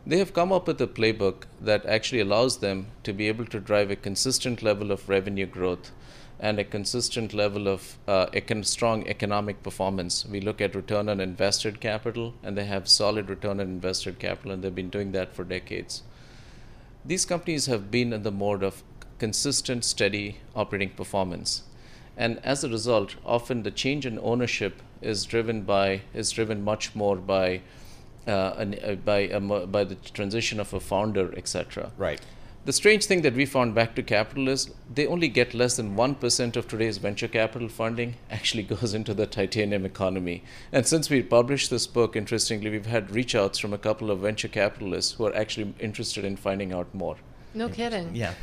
They 0.05 0.17
have 0.17 0.33
come 0.33 0.51
up 0.51 0.67
with 0.67 0.81
a 0.81 0.87
playbook 0.87 1.43
that 1.61 1.85
actually 1.85 2.21
allows 2.21 2.57
them 2.57 2.87
to 3.03 3.13
be 3.13 3.27
able 3.27 3.45
to 3.45 3.59
drive 3.59 3.91
a 3.91 3.95
consistent 3.95 4.61
level 4.61 4.91
of 4.91 5.07
revenue 5.07 5.45
growth 5.45 5.91
and 6.39 6.57
a 6.57 6.63
consistent 6.63 7.33
level 7.33 7.67
of 7.67 7.97
uh, 8.07 8.27
econ- 8.27 8.65
strong 8.65 9.05
economic 9.07 9.61
performance. 9.61 10.25
We 10.25 10.39
look 10.39 10.61
at 10.61 10.73
return 10.73 11.09
on 11.09 11.19
invested 11.19 11.81
capital, 11.81 12.33
and 12.43 12.57
they 12.57 12.63
have 12.65 12.87
solid 12.87 13.29
return 13.29 13.59
on 13.59 13.67
invested 13.67 14.19
capital, 14.19 14.51
and 14.51 14.63
they've 14.63 14.73
been 14.73 14.89
doing 14.89 15.11
that 15.11 15.35
for 15.35 15.43
decades. 15.43 16.03
These 17.03 17.25
companies 17.25 17.65
have 17.65 17.91
been 17.91 18.13
in 18.13 18.23
the 18.23 18.31
mode 18.31 18.63
of 18.63 18.83
consistent, 19.19 19.85
steady 19.85 20.37
operating 20.55 20.89
performance. 20.91 21.63
And 22.17 22.39
as 22.43 22.63
a 22.63 22.69
result, 22.69 23.15
often 23.25 23.63
the 23.63 23.71
change 23.71 24.05
in 24.05 24.19
ownership 24.19 24.81
is 25.01 25.25
driven 25.25 25.61
by 25.63 26.01
is 26.13 26.31
driven 26.31 26.63
much 26.63 26.93
more 26.95 27.15
by 27.15 27.61
uh, 28.27 28.53
an, 28.57 28.75
uh, 28.83 28.95
by 28.95 29.29
um, 29.29 29.47
by 29.71 29.83
the 29.83 29.95
transition 29.95 30.59
of 30.59 30.73
a 30.73 30.79
founder, 30.79 31.33
etc. 31.37 31.91
Right. 31.97 32.19
The 32.65 32.73
strange 32.73 33.05
thing 33.05 33.21
that 33.21 33.33
we 33.33 33.45
found 33.45 33.73
back 33.73 33.95
to 33.95 34.03
capital 34.03 34.49
is 34.49 34.69
they 34.93 35.07
only 35.07 35.29
get 35.29 35.53
less 35.53 35.77
than 35.77 35.95
1% 35.95 36.55
of 36.57 36.67
today's 36.67 36.97
venture 36.97 37.29
capital 37.29 37.69
funding 37.69 38.15
actually 38.29 38.63
goes 38.63 38.93
into 38.93 39.13
the 39.13 39.25
titanium 39.25 39.85
economy. 39.85 40.43
And 40.71 40.85
since 40.85 41.09
we 41.09 41.23
published 41.23 41.69
this 41.69 41.87
book, 41.87 42.17
interestingly, 42.17 42.69
we've 42.69 42.85
had 42.85 43.11
reach 43.11 43.33
outs 43.33 43.59
from 43.59 43.73
a 43.73 43.77
couple 43.77 44.11
of 44.11 44.19
venture 44.19 44.49
capitalists 44.49 45.13
who 45.13 45.25
are 45.25 45.35
actually 45.35 45.73
interested 45.79 46.25
in 46.25 46.35
finding 46.35 46.73
out 46.73 46.93
more. 46.93 47.15
No 47.53 47.69
kidding. 47.69 48.13
Yeah. 48.13 48.33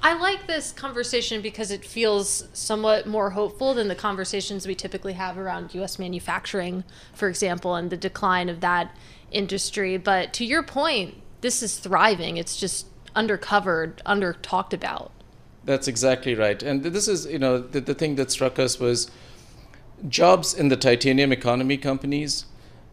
I 0.00 0.14
like 0.14 0.46
this 0.46 0.70
conversation 0.70 1.42
because 1.42 1.70
it 1.70 1.84
feels 1.84 2.48
somewhat 2.52 3.06
more 3.06 3.30
hopeful 3.30 3.74
than 3.74 3.88
the 3.88 3.96
conversations 3.96 4.66
we 4.66 4.74
typically 4.74 5.14
have 5.14 5.36
around 5.36 5.74
US 5.74 5.98
manufacturing, 5.98 6.84
for 7.12 7.28
example, 7.28 7.74
and 7.74 7.90
the 7.90 7.96
decline 7.96 8.48
of 8.48 8.60
that 8.60 8.96
industry. 9.30 9.96
But 9.96 10.32
to 10.34 10.44
your 10.44 10.62
point, 10.62 11.14
this 11.40 11.62
is 11.62 11.78
thriving. 11.78 12.36
It's 12.36 12.56
just 12.56 12.86
undercovered, 13.14 13.98
under 14.06 14.34
talked 14.34 14.72
about. 14.72 15.10
That's 15.64 15.88
exactly 15.88 16.34
right. 16.34 16.62
And 16.62 16.82
this 16.82 17.08
is, 17.08 17.26
you 17.26 17.38
know, 17.38 17.58
the, 17.58 17.80
the 17.80 17.94
thing 17.94 18.14
that 18.16 18.30
struck 18.30 18.58
us 18.58 18.78
was 18.78 19.10
jobs 20.08 20.54
in 20.54 20.68
the 20.68 20.76
titanium 20.76 21.32
economy 21.32 21.76
companies 21.76 22.46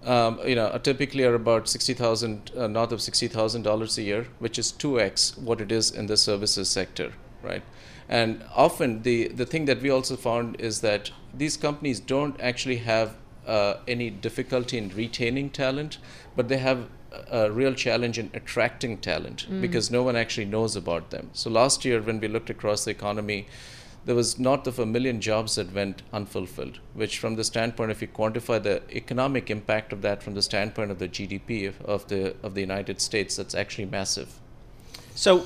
um, 0.05 0.39
you 0.45 0.55
know, 0.55 0.77
typically 0.81 1.23
are 1.23 1.33
about 1.33 1.67
sixty 1.67 1.93
thousand, 1.93 2.51
uh, 2.55 2.67
north 2.67 2.91
of 2.91 3.01
sixty 3.01 3.27
thousand 3.27 3.63
dollars 3.63 3.97
a 3.97 4.03
year, 4.03 4.27
which 4.39 4.59
is 4.59 4.71
two 4.71 4.99
x 4.99 5.37
what 5.37 5.59
it 5.61 5.71
is 5.71 5.91
in 5.91 6.07
the 6.07 6.17
services 6.17 6.69
sector, 6.69 7.13
right? 7.43 7.63
And 8.07 8.43
often 8.55 9.01
the 9.01 9.27
the 9.29 9.45
thing 9.45 9.65
that 9.65 9.81
we 9.81 9.89
also 9.89 10.15
found 10.15 10.59
is 10.59 10.81
that 10.81 11.11
these 11.33 11.57
companies 11.57 11.99
don't 11.99 12.39
actually 12.39 12.77
have 12.77 13.15
uh, 13.47 13.75
any 13.87 14.09
difficulty 14.09 14.77
in 14.77 14.89
retaining 14.89 15.49
talent, 15.49 15.97
but 16.35 16.47
they 16.47 16.57
have 16.57 16.87
a 17.31 17.51
real 17.51 17.73
challenge 17.73 18.19
in 18.19 18.29
attracting 18.33 18.97
talent 18.97 19.47
mm. 19.49 19.61
because 19.61 19.89
no 19.89 20.03
one 20.03 20.15
actually 20.15 20.45
knows 20.45 20.75
about 20.75 21.11
them. 21.11 21.29
So 21.33 21.49
last 21.49 21.85
year, 21.85 22.01
when 22.01 22.19
we 22.19 22.27
looked 22.27 22.49
across 22.49 22.85
the 22.85 22.91
economy, 22.91 23.47
there 24.05 24.15
was 24.15 24.37
north 24.37 24.67
of 24.67 24.77
a 24.77 24.85
million 24.85 25.19
jobs 25.19 25.55
that 25.55 25.73
went 25.73 26.03
unfulfilled, 26.13 26.79
which, 26.93 27.17
from 27.17 27.35
the 27.35 27.43
standpoint, 27.43 27.89
if 27.91 28.01
you 28.01 28.07
quantify 28.07 28.61
the 28.61 28.83
economic 28.95 29.49
impact 29.49 29.91
of 29.91 30.03
that 30.03 30.21
from 30.21 30.35
the 30.35 30.43
standpoint 30.43 30.91
of 30.91 30.99
the 30.99 31.07
GDP 31.07 31.67
of, 31.67 31.81
of 31.81 32.07
the 32.07 32.35
of 32.43 32.53
the 32.53 32.61
United 32.61 33.01
States, 33.01 33.35
that's 33.35 33.55
actually 33.55 33.85
massive. 33.85 34.39
So, 35.15 35.45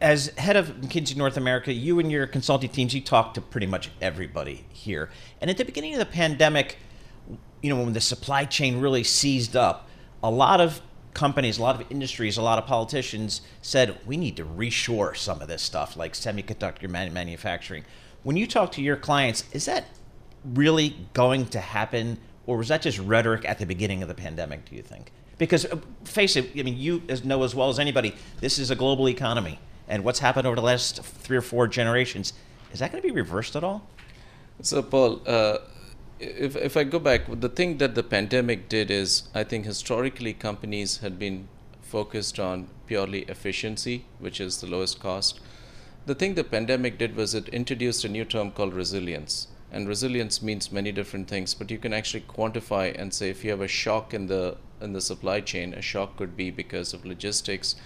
as 0.00 0.28
head 0.38 0.56
of 0.56 0.68
McKinsey 0.80 1.14
North 1.14 1.36
America, 1.36 1.72
you 1.72 1.98
and 1.98 2.10
your 2.10 2.26
consulting 2.26 2.70
teams, 2.70 2.94
you 2.94 3.02
talk 3.02 3.34
to 3.34 3.42
pretty 3.42 3.66
much 3.66 3.90
everybody 4.00 4.64
here. 4.70 5.10
And 5.40 5.50
at 5.50 5.58
the 5.58 5.64
beginning 5.64 5.92
of 5.92 5.98
the 5.98 6.06
pandemic, 6.06 6.78
you 7.60 7.68
know, 7.68 7.82
when 7.82 7.92
the 7.92 8.00
supply 8.00 8.46
chain 8.46 8.80
really 8.80 9.04
seized 9.04 9.54
up, 9.54 9.86
a 10.22 10.30
lot 10.30 10.60
of 10.60 10.80
companies, 11.14 11.58
a 11.58 11.62
lot 11.62 11.80
of 11.80 11.90
industries, 11.90 12.36
a 12.36 12.42
lot 12.42 12.58
of 12.58 12.66
politicians 12.66 13.42
said 13.60 13.98
we 14.06 14.16
need 14.16 14.36
to 14.36 14.44
reshore 14.44 15.16
some 15.16 15.40
of 15.42 15.48
this 15.48 15.62
stuff, 15.62 15.96
like 15.96 16.14
semiconductor 16.14 16.88
man- 16.88 17.12
manufacturing. 17.12 17.84
When 18.22 18.36
you 18.36 18.46
talk 18.46 18.72
to 18.72 18.82
your 18.82 18.96
clients, 18.96 19.44
is 19.52 19.64
that 19.66 19.84
really 20.44 20.96
going 21.12 21.46
to 21.46 21.60
happen, 21.60 22.18
or 22.46 22.56
was 22.56 22.68
that 22.68 22.82
just 22.82 22.98
rhetoric 22.98 23.44
at 23.44 23.58
the 23.58 23.66
beginning 23.66 24.02
of 24.02 24.08
the 24.08 24.14
pandemic? 24.14 24.64
Do 24.64 24.76
you 24.76 24.82
think? 24.82 25.12
Because 25.38 25.66
uh, 25.66 25.78
face 26.04 26.36
it, 26.36 26.50
I 26.58 26.62
mean, 26.62 26.78
you 26.78 27.02
know 27.24 27.42
as 27.42 27.54
well 27.54 27.68
as 27.68 27.78
anybody, 27.78 28.14
this 28.40 28.58
is 28.58 28.70
a 28.70 28.76
global 28.76 29.08
economy, 29.08 29.58
and 29.88 30.04
what's 30.04 30.20
happened 30.20 30.46
over 30.46 30.56
the 30.56 30.62
last 30.62 31.02
three 31.02 31.36
or 31.36 31.42
four 31.42 31.66
generations 31.66 32.32
is 32.72 32.78
that 32.78 32.90
going 32.90 33.02
to 33.02 33.06
be 33.06 33.14
reversed 33.14 33.54
at 33.54 33.62
all? 33.62 33.86
So, 34.62 34.82
Paul, 34.82 35.20
uh, 35.26 35.58
if, 36.22 36.56
if 36.56 36.76
I 36.76 36.84
go 36.84 36.98
back, 36.98 37.22
the 37.28 37.48
thing 37.48 37.78
that 37.78 37.94
the 37.94 38.02
pandemic 38.02 38.68
did 38.68 38.90
is 38.90 39.24
I 39.34 39.44
think 39.44 39.64
historically 39.64 40.32
companies 40.32 40.98
had 40.98 41.18
been 41.18 41.48
focused 41.80 42.38
on 42.38 42.68
purely 42.86 43.22
efficiency, 43.22 44.04
which 44.18 44.40
is 44.40 44.60
the 44.60 44.66
lowest 44.66 45.00
cost. 45.00 45.40
The 46.06 46.14
thing 46.14 46.34
the 46.34 46.44
pandemic 46.44 46.98
did 46.98 47.16
was 47.16 47.34
it 47.34 47.48
introduced 47.48 48.04
a 48.04 48.08
new 48.08 48.24
term 48.24 48.52
called 48.52 48.74
resilience. 48.74 49.48
And 49.70 49.88
resilience 49.88 50.42
means 50.42 50.70
many 50.70 50.92
different 50.92 51.28
things, 51.28 51.54
but 51.54 51.70
you 51.70 51.78
can 51.78 51.92
actually 51.92 52.24
quantify 52.28 52.94
and 52.98 53.12
say 53.12 53.30
if 53.30 53.42
you 53.42 53.50
have 53.50 53.60
a 53.60 53.68
shock 53.68 54.14
in 54.14 54.26
the 54.26 54.56
in 54.80 54.92
the 54.92 55.00
supply 55.00 55.40
chain, 55.40 55.74
a 55.74 55.82
shock 55.82 56.16
could 56.16 56.36
be 56.36 56.50
because 56.50 56.92
of 56.92 57.04
logistics, 57.04 57.76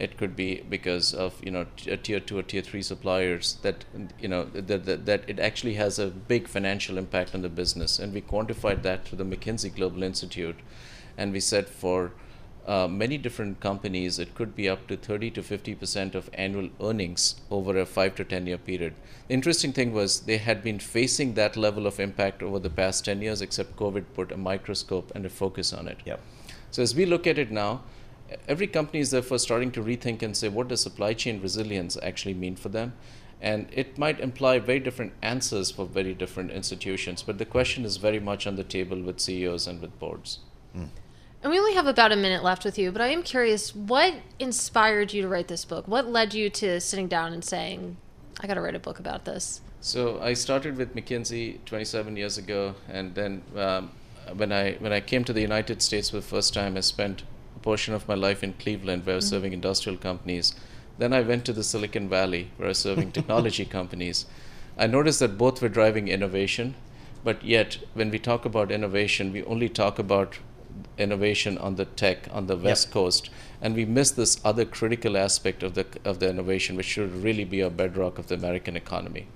it 0.00 0.16
could 0.16 0.34
be 0.34 0.62
because 0.68 1.12
of 1.12 1.34
you 1.44 1.50
know 1.50 1.66
a 1.86 1.96
tier 1.96 2.20
two 2.20 2.38
or 2.38 2.42
tier 2.42 2.62
three 2.62 2.82
suppliers 2.82 3.58
that 3.62 3.84
you 4.18 4.28
know 4.28 4.44
that, 4.44 4.86
that, 4.86 5.04
that 5.06 5.24
it 5.28 5.38
actually 5.38 5.74
has 5.74 5.98
a 5.98 6.06
big 6.06 6.48
financial 6.48 6.96
impact 6.96 7.34
on 7.34 7.42
the 7.42 7.50
business. 7.50 7.98
And 7.98 8.14
we 8.14 8.22
quantified 8.22 8.82
that 8.82 9.04
through 9.04 9.18
the 9.18 9.36
McKinsey 9.36 9.74
Global 9.74 10.02
Institute, 10.02 10.56
and 11.18 11.32
we 11.32 11.40
said 11.40 11.68
for 11.68 12.12
uh, 12.66 12.88
many 12.88 13.18
different 13.18 13.60
companies, 13.60 14.18
it 14.18 14.34
could 14.34 14.54
be 14.56 14.68
up 14.68 14.86
to 14.86 14.96
30 14.96 15.30
to 15.32 15.42
50 15.42 15.74
percent 15.74 16.14
of 16.14 16.30
annual 16.32 16.70
earnings 16.80 17.36
over 17.50 17.78
a 17.78 17.84
five 17.84 18.14
to 18.14 18.24
10 18.24 18.46
year 18.46 18.58
period. 18.58 18.94
The 19.28 19.34
interesting 19.34 19.74
thing 19.74 19.92
was 19.92 20.20
they 20.20 20.38
had 20.38 20.62
been 20.62 20.78
facing 20.78 21.34
that 21.34 21.56
level 21.56 21.86
of 21.86 22.00
impact 22.00 22.42
over 22.42 22.58
the 22.58 22.70
past 22.70 23.04
10 23.04 23.20
years, 23.20 23.42
except 23.42 23.76
COVID 23.76 24.04
put 24.14 24.32
a 24.32 24.36
microscope 24.36 25.12
and 25.14 25.26
a 25.26 25.30
focus 25.30 25.74
on 25.74 25.88
it. 25.88 25.98
Yep. 26.06 26.20
So 26.70 26.82
as 26.82 26.94
we 26.94 27.04
look 27.04 27.26
at 27.26 27.38
it 27.38 27.50
now, 27.50 27.82
every 28.48 28.66
company 28.66 29.00
is 29.00 29.10
therefore 29.10 29.38
starting 29.38 29.70
to 29.72 29.82
rethink 29.82 30.22
and 30.22 30.36
say, 30.36 30.48
what 30.48 30.68
does 30.68 30.80
supply 30.80 31.14
chain 31.14 31.40
resilience 31.40 31.96
actually 32.02 32.34
mean 32.34 32.56
for 32.56 32.68
them? 32.68 32.92
And 33.40 33.68
it 33.72 33.96
might 33.96 34.20
imply 34.20 34.58
very 34.58 34.80
different 34.80 35.12
answers 35.22 35.70
for 35.70 35.86
very 35.86 36.14
different 36.14 36.50
institutions, 36.50 37.22
but 37.22 37.38
the 37.38 37.46
question 37.46 37.84
is 37.84 37.96
very 37.96 38.20
much 38.20 38.46
on 38.46 38.56
the 38.56 38.64
table 38.64 39.00
with 39.00 39.18
CEOs 39.18 39.66
and 39.66 39.80
with 39.80 39.98
boards. 39.98 40.40
Mm. 40.76 40.88
And 41.42 41.50
we 41.50 41.58
only 41.58 41.72
have 41.72 41.86
about 41.86 42.12
a 42.12 42.16
minute 42.16 42.44
left 42.44 42.66
with 42.66 42.78
you, 42.78 42.92
but 42.92 43.00
I 43.00 43.08
am 43.08 43.22
curious 43.22 43.74
what 43.74 44.14
inspired 44.38 45.14
you 45.14 45.22
to 45.22 45.28
write 45.28 45.48
this 45.48 45.64
book? 45.64 45.88
What 45.88 46.06
led 46.06 46.34
you 46.34 46.50
to 46.50 46.80
sitting 46.80 47.08
down 47.08 47.32
and 47.32 47.42
saying, 47.42 47.96
I 48.40 48.46
got 48.46 48.54
to 48.54 48.60
write 48.60 48.74
a 48.74 48.80
book 48.80 48.98
about 48.98 49.24
this? 49.24 49.62
So 49.80 50.20
I 50.20 50.34
started 50.34 50.76
with 50.76 50.94
McKinsey 50.94 51.64
27 51.64 52.14
years 52.18 52.36
ago, 52.36 52.74
and 52.90 53.14
then 53.14 53.42
um, 53.56 53.90
when 54.36 54.52
I 54.52 54.74
when 54.74 54.92
I 54.92 55.00
came 55.00 55.24
to 55.24 55.32
the 55.32 55.40
United 55.40 55.80
States 55.80 56.10
for 56.10 56.16
the 56.16 56.22
first 56.22 56.52
time, 56.52 56.76
I 56.76 56.80
spent 56.80 57.22
portion 57.62 57.94
of 57.94 58.08
my 58.08 58.14
life 58.14 58.42
in 58.42 58.54
Cleveland 58.54 59.04
where 59.04 59.14
I 59.14 59.16
was 59.16 59.26
mm-hmm. 59.26 59.36
serving 59.36 59.52
industrial 59.52 59.98
companies. 59.98 60.54
Then 60.98 61.12
I 61.12 61.20
went 61.20 61.44
to 61.46 61.52
the 61.52 61.64
Silicon 61.64 62.08
Valley 62.08 62.50
where 62.56 62.66
I 62.66 62.70
was 62.70 62.78
serving 62.78 63.12
technology 63.18 63.64
companies. 63.64 64.26
I 64.78 64.86
noticed 64.86 65.20
that 65.20 65.38
both 65.38 65.60
were 65.60 65.68
driving 65.68 66.08
innovation, 66.08 66.74
but 67.24 67.44
yet 67.44 67.78
when 67.94 68.10
we 68.10 68.18
talk 68.18 68.44
about 68.44 68.70
innovation, 68.70 69.32
we 69.32 69.42
only 69.44 69.68
talk 69.68 69.98
about 69.98 70.38
innovation 70.98 71.58
on 71.58 71.76
the 71.76 71.84
tech 71.84 72.28
on 72.30 72.46
the 72.46 72.56
West 72.56 72.88
yep. 72.88 72.92
Coast, 72.94 73.30
and 73.60 73.74
we 73.74 73.84
miss 73.84 74.10
this 74.10 74.40
other 74.44 74.64
critical 74.64 75.16
aspect 75.16 75.62
of 75.62 75.74
the 75.74 75.86
of 76.04 76.20
the 76.20 76.28
innovation, 76.28 76.76
which 76.76 76.86
should 76.86 77.12
really 77.22 77.44
be 77.44 77.60
a 77.60 77.70
bedrock 77.70 78.18
of 78.18 78.28
the 78.28 78.34
American 78.34 78.76
economy. 78.76 79.26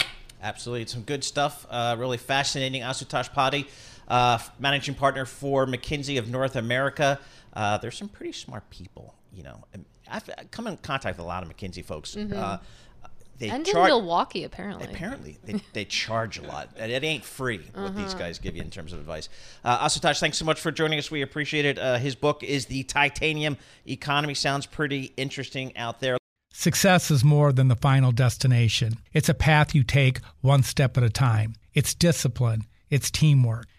Absolutely, 0.42 0.86
some 0.86 1.02
good 1.02 1.24
stuff. 1.24 1.66
Uh, 1.70 1.96
really 1.98 2.18
fascinating. 2.18 2.82
Asutosh 2.82 3.32
Padhi, 3.32 3.66
uh, 4.08 4.38
managing 4.58 4.94
partner 4.94 5.24
for 5.24 5.66
McKinsey 5.66 6.18
of 6.18 6.28
North 6.28 6.56
America. 6.56 7.18
Uh, 7.54 7.78
there's 7.78 7.96
some 7.96 8.08
pretty 8.08 8.32
smart 8.32 8.68
people, 8.70 9.14
you 9.32 9.42
know. 9.42 9.64
I've 10.10 10.28
come 10.50 10.66
in 10.66 10.76
contact 10.78 11.16
with 11.16 11.24
a 11.24 11.28
lot 11.28 11.42
of 11.42 11.48
McKinsey 11.48 11.84
folks. 11.84 12.14
Mm-hmm. 12.14 12.36
Uh, 12.36 12.58
they 13.38 13.48
and 13.48 13.66
char- 13.66 13.82
in 13.82 13.88
Milwaukee, 13.88 14.44
apparently. 14.44 14.86
Apparently, 14.86 15.38
they, 15.44 15.60
they 15.72 15.84
charge 15.84 16.38
a 16.38 16.42
lot. 16.42 16.68
It 16.76 17.02
ain't 17.02 17.24
free 17.24 17.58
what 17.74 17.90
uh-huh. 17.90 18.02
these 18.02 18.14
guys 18.14 18.38
give 18.38 18.54
you 18.54 18.62
in 18.62 18.70
terms 18.70 18.92
of 18.92 19.00
advice. 19.00 19.28
Uh, 19.64 19.86
Asutosh, 19.86 20.20
thanks 20.20 20.38
so 20.38 20.44
much 20.44 20.60
for 20.60 20.70
joining 20.70 20.98
us. 20.98 21.10
We 21.10 21.22
appreciate 21.22 21.64
it. 21.64 21.78
Uh, 21.78 21.96
his 21.98 22.14
book 22.14 22.42
is 22.42 22.66
The 22.66 22.84
Titanium 22.84 23.56
Economy. 23.86 24.34
Sounds 24.34 24.66
pretty 24.66 25.12
interesting 25.16 25.76
out 25.76 26.00
there. 26.00 26.16
Success 26.52 27.10
is 27.10 27.24
more 27.24 27.52
than 27.52 27.66
the 27.66 27.74
final 27.74 28.12
destination. 28.12 28.98
It's 29.12 29.28
a 29.28 29.34
path 29.34 29.74
you 29.74 29.82
take 29.82 30.20
one 30.40 30.62
step 30.62 30.96
at 30.96 31.02
a 31.02 31.10
time. 31.10 31.56
It's 31.74 31.94
discipline, 31.94 32.66
it's 32.88 33.10
teamwork, 33.10 33.66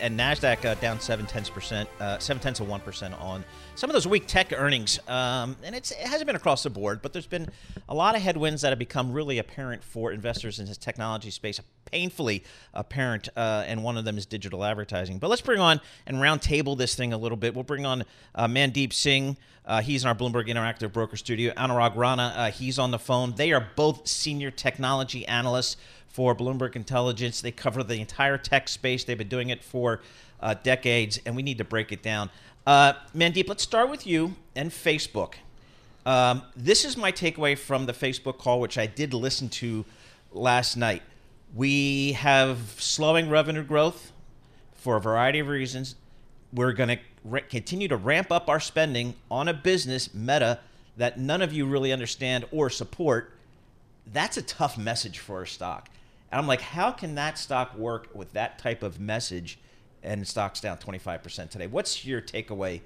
And 0.00 0.18
Nasdaq 0.18 0.64
uh, 0.64 0.74
down 0.74 1.00
seven 1.00 1.26
tenths 1.26 1.50
percent, 1.50 1.88
uh, 2.00 2.18
seven 2.18 2.42
tenths 2.42 2.60
of 2.60 2.68
one 2.68 2.80
percent 2.80 3.14
on 3.20 3.44
some 3.74 3.88
of 3.88 3.94
those 3.94 4.06
weak 4.06 4.26
tech 4.26 4.52
earnings, 4.52 4.98
um, 5.08 5.56
and 5.62 5.74
it 5.74 5.88
hasn't 6.04 6.26
been 6.26 6.36
across 6.36 6.62
the 6.62 6.70
board, 6.70 7.00
but 7.02 7.12
there's 7.12 7.26
been 7.26 7.48
a 7.88 7.94
lot 7.94 8.14
of 8.14 8.22
headwinds 8.22 8.62
that 8.62 8.70
have 8.70 8.78
become 8.78 9.12
really 9.12 9.38
apparent 9.38 9.82
for 9.82 10.12
investors 10.12 10.58
in 10.58 10.66
this 10.66 10.76
technology 10.76 11.30
space, 11.30 11.60
painfully 11.86 12.44
apparent, 12.74 13.28
uh, 13.36 13.64
and 13.66 13.82
one 13.82 13.96
of 13.96 14.04
them 14.04 14.18
is 14.18 14.26
digital 14.26 14.64
advertising. 14.64 15.18
But 15.18 15.30
let's 15.30 15.42
bring 15.42 15.60
on 15.60 15.80
and 16.06 16.18
roundtable 16.18 16.76
this 16.76 16.94
thing 16.94 17.12
a 17.12 17.18
little 17.18 17.38
bit. 17.38 17.54
We'll 17.54 17.64
bring 17.64 17.86
on 17.86 18.04
uh, 18.34 18.46
Mandeep 18.48 18.92
Singh. 18.92 19.36
Uh, 19.64 19.80
he's 19.82 20.02
in 20.02 20.08
our 20.08 20.14
Bloomberg 20.14 20.48
Interactive 20.48 20.92
Broker 20.92 21.16
Studio. 21.16 21.52
Anurag 21.54 21.94
Rana, 21.94 22.32
uh, 22.36 22.50
he's 22.50 22.78
on 22.78 22.90
the 22.90 22.98
phone. 22.98 23.34
They 23.36 23.52
are 23.52 23.68
both 23.76 24.08
senior 24.08 24.50
technology 24.50 25.26
analysts 25.26 25.76
for 26.10 26.34
Bloomberg 26.34 26.76
Intelligence. 26.76 27.40
They 27.40 27.52
cover 27.52 27.82
the 27.82 28.00
entire 28.00 28.36
tech 28.36 28.68
space. 28.68 29.04
They've 29.04 29.16
been 29.16 29.28
doing 29.28 29.50
it 29.50 29.62
for 29.62 30.00
uh, 30.40 30.54
decades, 30.62 31.20
and 31.24 31.36
we 31.36 31.42
need 31.42 31.58
to 31.58 31.64
break 31.64 31.92
it 31.92 32.02
down. 32.02 32.30
Uh, 32.66 32.94
Mandeep, 33.14 33.48
let's 33.48 33.62
start 33.62 33.90
with 33.90 34.06
you 34.06 34.34
and 34.54 34.70
Facebook. 34.70 35.34
Um, 36.06 36.42
this 36.56 36.84
is 36.84 36.96
my 36.96 37.12
takeaway 37.12 37.56
from 37.56 37.86
the 37.86 37.92
Facebook 37.92 38.38
call, 38.38 38.60
which 38.60 38.78
I 38.78 38.86
did 38.86 39.14
listen 39.14 39.48
to 39.50 39.84
last 40.32 40.76
night. 40.76 41.02
We 41.54 42.12
have 42.12 42.58
slowing 42.78 43.28
revenue 43.28 43.64
growth 43.64 44.12
for 44.74 44.96
a 44.96 45.00
variety 45.00 45.40
of 45.40 45.48
reasons. 45.48 45.96
We're 46.52 46.72
going 46.72 46.88
to 46.90 46.98
re- 47.24 47.42
continue 47.42 47.88
to 47.88 47.96
ramp 47.96 48.32
up 48.32 48.48
our 48.48 48.60
spending 48.60 49.14
on 49.30 49.48
a 49.48 49.54
business, 49.54 50.14
Meta, 50.14 50.60
that 50.96 51.18
none 51.18 51.42
of 51.42 51.52
you 51.52 51.66
really 51.66 51.92
understand 51.92 52.46
or 52.50 52.70
support. 52.70 53.32
That's 54.12 54.36
a 54.36 54.42
tough 54.42 54.78
message 54.78 55.18
for 55.18 55.42
a 55.42 55.46
stock. 55.46 55.89
And 56.30 56.40
I'm 56.40 56.46
like, 56.46 56.60
how 56.60 56.92
can 56.92 57.14
that 57.16 57.38
stock 57.38 57.76
work 57.76 58.08
with 58.14 58.32
that 58.32 58.58
type 58.58 58.82
of 58.82 59.00
message? 59.00 59.58
And 60.02 60.26
stock's 60.26 60.60
down 60.60 60.78
25% 60.78 61.50
today. 61.50 61.66
What's 61.66 62.04
your 62.06 62.22
takeaway 62.22 62.80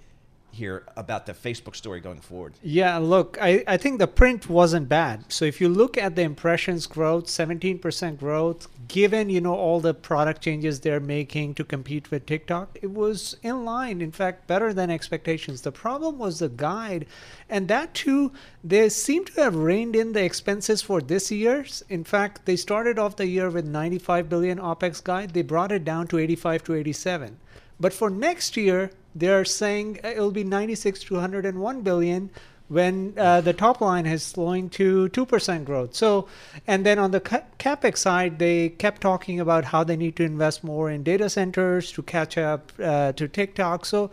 here 0.54 0.84
about 0.96 1.26
the 1.26 1.32
Facebook 1.32 1.76
story 1.76 2.00
going 2.00 2.20
forward? 2.20 2.54
Yeah, 2.62 2.98
look, 2.98 3.38
I, 3.40 3.62
I 3.66 3.76
think 3.76 3.98
the 3.98 4.06
print 4.06 4.48
wasn't 4.48 4.88
bad. 4.88 5.32
So 5.32 5.44
if 5.44 5.60
you 5.60 5.68
look 5.68 5.98
at 5.98 6.16
the 6.16 6.22
impressions 6.22 6.86
growth, 6.86 7.26
17% 7.26 8.18
growth, 8.18 8.68
given 8.88 9.30
you 9.30 9.40
know 9.40 9.54
all 9.54 9.80
the 9.80 9.94
product 9.94 10.42
changes 10.42 10.80
they're 10.80 11.00
making 11.00 11.54
to 11.54 11.64
compete 11.64 12.10
with 12.10 12.26
TikTok, 12.26 12.78
it 12.82 12.90
was 12.90 13.36
in 13.42 13.64
line, 13.64 14.00
in 14.00 14.12
fact, 14.12 14.46
better 14.46 14.72
than 14.72 14.90
expectations. 14.90 15.62
The 15.62 15.72
problem 15.72 16.18
was 16.18 16.38
the 16.38 16.48
guide, 16.48 17.06
and 17.48 17.68
that 17.68 17.94
too, 17.94 18.32
they 18.62 18.88
seem 18.88 19.24
to 19.26 19.42
have 19.42 19.54
reined 19.54 19.96
in 19.96 20.12
the 20.12 20.24
expenses 20.24 20.82
for 20.82 21.00
this 21.00 21.30
year's. 21.30 21.82
In 21.88 22.04
fact, 22.04 22.46
they 22.46 22.56
started 22.56 22.98
off 22.98 23.16
the 23.16 23.26
year 23.26 23.50
with 23.50 23.66
95 23.66 24.28
billion 24.28 24.58
OPEX 24.58 25.02
guide. 25.02 25.30
They 25.34 25.42
brought 25.42 25.72
it 25.72 25.84
down 25.84 26.06
to 26.08 26.18
85 26.18 26.64
to 26.64 26.74
87. 26.74 27.38
But 27.78 27.92
for 27.92 28.10
next 28.10 28.56
year, 28.56 28.90
they're 29.14 29.44
saying 29.44 30.00
it'll 30.02 30.30
be 30.30 30.44
96 30.44 31.04
to 31.04 31.14
101 31.14 31.82
billion 31.82 32.30
when 32.68 33.14
uh, 33.18 33.40
the 33.40 33.52
top 33.52 33.80
line 33.80 34.06
is 34.06 34.22
slowing 34.22 34.70
to 34.70 35.08
2% 35.10 35.64
growth. 35.64 35.94
So, 35.94 36.26
and 36.66 36.84
then 36.84 36.98
on 36.98 37.10
the 37.10 37.20
capex 37.20 37.98
side, 37.98 38.38
they 38.38 38.70
kept 38.70 39.02
talking 39.02 39.38
about 39.38 39.66
how 39.66 39.84
they 39.84 39.96
need 39.96 40.16
to 40.16 40.24
invest 40.24 40.64
more 40.64 40.90
in 40.90 41.02
data 41.02 41.28
centers 41.28 41.92
to 41.92 42.02
catch 42.02 42.38
up 42.38 42.72
uh, 42.82 43.12
to 43.12 43.28
TikTok. 43.28 43.84
So, 43.84 44.10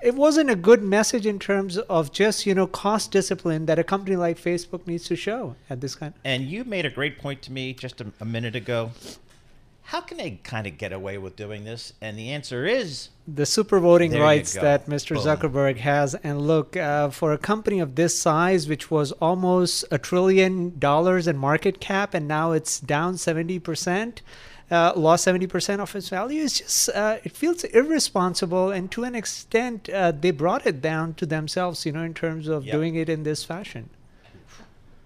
it 0.00 0.14
wasn't 0.14 0.48
a 0.48 0.54
good 0.54 0.80
message 0.80 1.26
in 1.26 1.40
terms 1.40 1.76
of 1.76 2.12
just 2.12 2.46
you 2.46 2.54
know 2.54 2.68
cost 2.68 3.10
discipline 3.10 3.66
that 3.66 3.80
a 3.80 3.84
company 3.84 4.14
like 4.14 4.38
Facebook 4.38 4.86
needs 4.86 5.04
to 5.06 5.16
show 5.16 5.56
at 5.68 5.80
this 5.80 5.96
kind. 5.96 6.14
And 6.24 6.44
you 6.44 6.62
made 6.62 6.86
a 6.86 6.90
great 6.90 7.18
point 7.18 7.42
to 7.42 7.52
me 7.52 7.72
just 7.72 8.00
a, 8.00 8.12
a 8.20 8.24
minute 8.24 8.54
ago 8.54 8.92
how 9.88 10.02
can 10.02 10.18
they 10.18 10.32
kind 10.44 10.66
of 10.66 10.76
get 10.76 10.92
away 10.92 11.16
with 11.16 11.34
doing 11.34 11.64
this? 11.64 11.94
And 12.02 12.18
the 12.18 12.28
answer 12.28 12.66
is 12.66 13.08
the 13.26 13.46
super 13.46 13.80
voting 13.80 14.12
rights 14.12 14.52
that 14.52 14.84
Mr. 14.84 15.14
Boom. 15.14 15.24
Zuckerberg 15.24 15.78
has. 15.78 16.14
And 16.16 16.46
look, 16.46 16.76
uh, 16.76 17.08
for 17.08 17.32
a 17.32 17.38
company 17.38 17.80
of 17.80 17.94
this 17.94 18.20
size, 18.20 18.68
which 18.68 18.90
was 18.90 19.12
almost 19.12 19.86
a 19.90 19.96
trillion 19.96 20.78
dollars 20.78 21.26
in 21.26 21.38
market 21.38 21.80
cap, 21.80 22.12
and 22.12 22.28
now 22.28 22.52
it's 22.52 22.78
down 22.78 23.14
70%. 23.14 24.18
Uh, 24.70 24.92
lost 24.94 25.26
70% 25.26 25.80
of 25.80 25.96
its 25.96 26.10
value 26.10 26.42
is 26.42 26.58
just 26.58 26.90
uh, 26.90 27.16
it 27.24 27.32
feels 27.32 27.64
irresponsible 27.64 28.70
and 28.70 28.90
to 28.90 29.04
an 29.04 29.14
extent 29.14 29.88
uh, 29.88 30.12
they 30.12 30.30
brought 30.30 30.66
it 30.66 30.82
down 30.82 31.14
to 31.14 31.24
themselves 31.24 31.86
you 31.86 31.92
know 31.92 32.02
in 32.02 32.12
terms 32.12 32.48
of 32.48 32.66
yep. 32.66 32.74
doing 32.74 32.94
it 32.94 33.08
in 33.08 33.22
this 33.22 33.42
fashion 33.42 33.88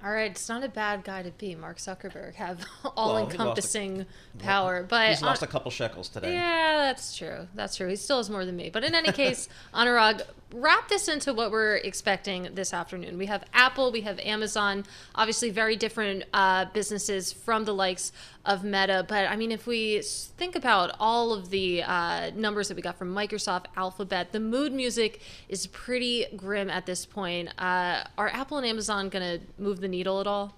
all 0.05 0.11
right, 0.11 0.31
it's 0.31 0.49
not 0.49 0.65
a 0.65 0.69
bad 0.69 1.05
guy 1.05 1.23
to 1.23 1.31
be. 1.31 1.55
Mark 1.55 1.79
Zuckerberg 1.79 2.35
have 2.35 2.65
all-encompassing 2.97 3.99
well, 3.99 4.07
power, 4.39 4.85
but 4.89 5.11
he's 5.11 5.23
lost 5.23 5.43
on, 5.43 5.49
a 5.49 5.53
couple 5.53 5.71
shekels 5.71 6.09
today. 6.09 6.33
Yeah, 6.33 6.79
that's 6.79 7.17
true. 7.17 7.47
That's 7.55 7.77
true. 7.77 7.89
He 7.89 7.97
still 7.97 8.17
has 8.17 8.29
more 8.29 8.45
than 8.45 8.57
me. 8.57 8.69
But 8.71 8.83
in 8.83 8.95
any 8.95 9.13
case, 9.13 9.49
Anurag, 9.75 10.23
wrap 10.53 10.89
this 10.89 11.09
into 11.09 11.33
what 11.33 11.51
we're 11.51 11.77
expecting 11.77 12.49
this 12.55 12.73
afternoon. 12.73 13.19
We 13.19 13.27
have 13.27 13.45
Apple, 13.55 13.91
we 13.93 14.03
have 14.03 14.19
Amazon, 14.21 14.85
obviously 15.15 15.51
very 15.51 15.77
different 15.77 16.25
uh, 16.33 16.67
businesses 16.73 17.33
from 17.33 17.65
the 17.65 17.75
likes 17.75 18.13
of 18.45 18.65
Meta. 18.65 19.05
But 19.09 19.29
I 19.29 19.37
mean, 19.37 19.53
if 19.53 19.67
we 19.67 20.03
think 20.03 20.57
about 20.57 20.95
all 21.01 21.33
of 21.33 21.51
the 21.51 21.83
uh, 21.83 22.31
numbers 22.35 22.69
that 22.69 22.77
we 22.77 22.83
got 22.83 22.99
from 22.99 23.15
Microsoft, 23.15 23.67
Alphabet, 23.77 24.33
the 24.33 24.41
mood 24.41 24.73
music 24.73 25.21
is 25.49 25.67
pretty 25.69 26.27
grim 26.37 26.71
at 26.71 26.87
this 26.87 27.07
point. 27.07 27.49
Uh, 27.59 28.05
are 28.19 28.29
Apple 28.29 28.59
and 28.59 28.67
Amazon 28.67 29.09
going 29.09 29.39
to 29.39 29.45
move 29.63 29.81
the 29.81 29.89
needle 29.89 30.21
at 30.21 30.27
all? 30.27 30.55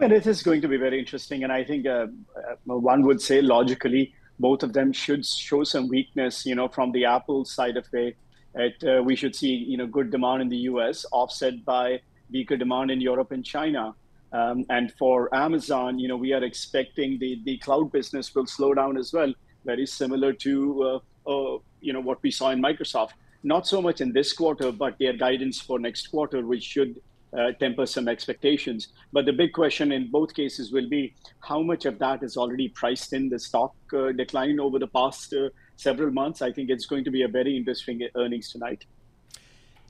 I 0.00 0.08
mean, 0.08 0.16
it 0.16 0.26
is 0.26 0.42
going 0.42 0.60
to 0.62 0.68
be 0.68 0.76
very 0.76 0.98
interesting. 0.98 1.44
And 1.44 1.52
I 1.52 1.62
think 1.62 1.86
uh, 1.86 2.06
uh, 2.36 2.56
one 2.64 3.02
would 3.02 3.22
say 3.22 3.40
logically, 3.40 4.12
both 4.40 4.64
of 4.64 4.72
them 4.72 4.92
should 4.92 5.24
show 5.24 5.62
some 5.62 5.88
weakness, 5.88 6.44
you 6.44 6.56
know, 6.56 6.66
from 6.66 6.90
the 6.90 7.04
Apple 7.04 7.44
side 7.44 7.76
of 7.76 7.86
it 7.92 8.16
it, 8.54 8.82
uh, 8.84 9.02
we 9.02 9.16
should 9.16 9.34
see 9.34 9.54
you 9.54 9.76
know 9.76 9.86
good 9.86 10.10
demand 10.10 10.42
in 10.42 10.48
the 10.48 10.62
U.S. 10.72 11.04
offset 11.12 11.64
by 11.64 12.00
weaker 12.30 12.56
demand 12.56 12.90
in 12.90 13.00
Europe 13.00 13.32
and 13.32 13.44
China. 13.44 13.94
Um, 14.32 14.64
and 14.68 14.92
for 14.98 15.32
Amazon, 15.34 15.98
you 15.98 16.08
know, 16.08 16.16
we 16.16 16.32
are 16.32 16.42
expecting 16.42 17.18
the 17.18 17.40
the 17.44 17.58
cloud 17.58 17.92
business 17.92 18.34
will 18.34 18.46
slow 18.46 18.74
down 18.74 18.96
as 18.96 19.12
well, 19.12 19.32
very 19.64 19.86
similar 19.86 20.32
to 20.32 21.00
uh, 21.28 21.30
uh, 21.30 21.58
you 21.80 21.92
know 21.92 22.00
what 22.00 22.22
we 22.22 22.30
saw 22.30 22.50
in 22.50 22.60
Microsoft. 22.60 23.10
Not 23.42 23.66
so 23.66 23.82
much 23.82 24.00
in 24.00 24.12
this 24.12 24.32
quarter, 24.32 24.72
but 24.72 24.98
their 24.98 25.12
guidance 25.12 25.60
for 25.60 25.78
next 25.78 26.08
quarter, 26.08 26.44
which 26.46 26.64
should 26.64 27.00
uh, 27.36 27.52
temper 27.60 27.86
some 27.86 28.08
expectations. 28.08 28.88
But 29.12 29.26
the 29.26 29.32
big 29.32 29.52
question 29.52 29.92
in 29.92 30.10
both 30.10 30.34
cases 30.34 30.72
will 30.72 30.88
be 30.88 31.14
how 31.40 31.62
much 31.62 31.84
of 31.84 31.98
that 31.98 32.22
is 32.22 32.36
already 32.36 32.68
priced 32.68 33.12
in 33.12 33.28
the 33.28 33.38
stock 33.38 33.74
uh, 33.92 34.12
decline 34.12 34.60
over 34.60 34.78
the 34.78 34.86
past 34.86 35.34
uh, 35.34 35.48
several 35.76 36.10
months. 36.10 36.42
I 36.42 36.52
think 36.52 36.70
it's 36.70 36.86
going 36.86 37.04
to 37.04 37.10
be 37.10 37.22
a 37.22 37.28
very 37.28 37.56
interesting 37.56 38.06
earnings 38.14 38.50
tonight. 38.50 38.84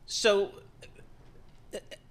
So, 0.06 0.52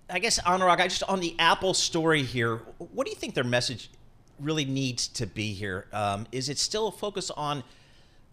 I 0.09 0.19
guess 0.19 0.39
Anurag, 0.41 0.79
I 0.79 0.87
just 0.87 1.03
on 1.03 1.19
the 1.19 1.35
Apple 1.39 1.73
story 1.73 2.23
here. 2.23 2.57
What 2.77 3.05
do 3.05 3.11
you 3.11 3.17
think 3.17 3.33
their 3.33 3.43
message 3.43 3.89
really 4.39 4.65
needs 4.65 5.07
to 5.09 5.25
be 5.25 5.53
here? 5.53 5.87
Um, 5.93 6.27
is 6.31 6.49
it 6.49 6.57
still 6.57 6.87
a 6.87 6.91
focus 6.91 7.29
on 7.31 7.63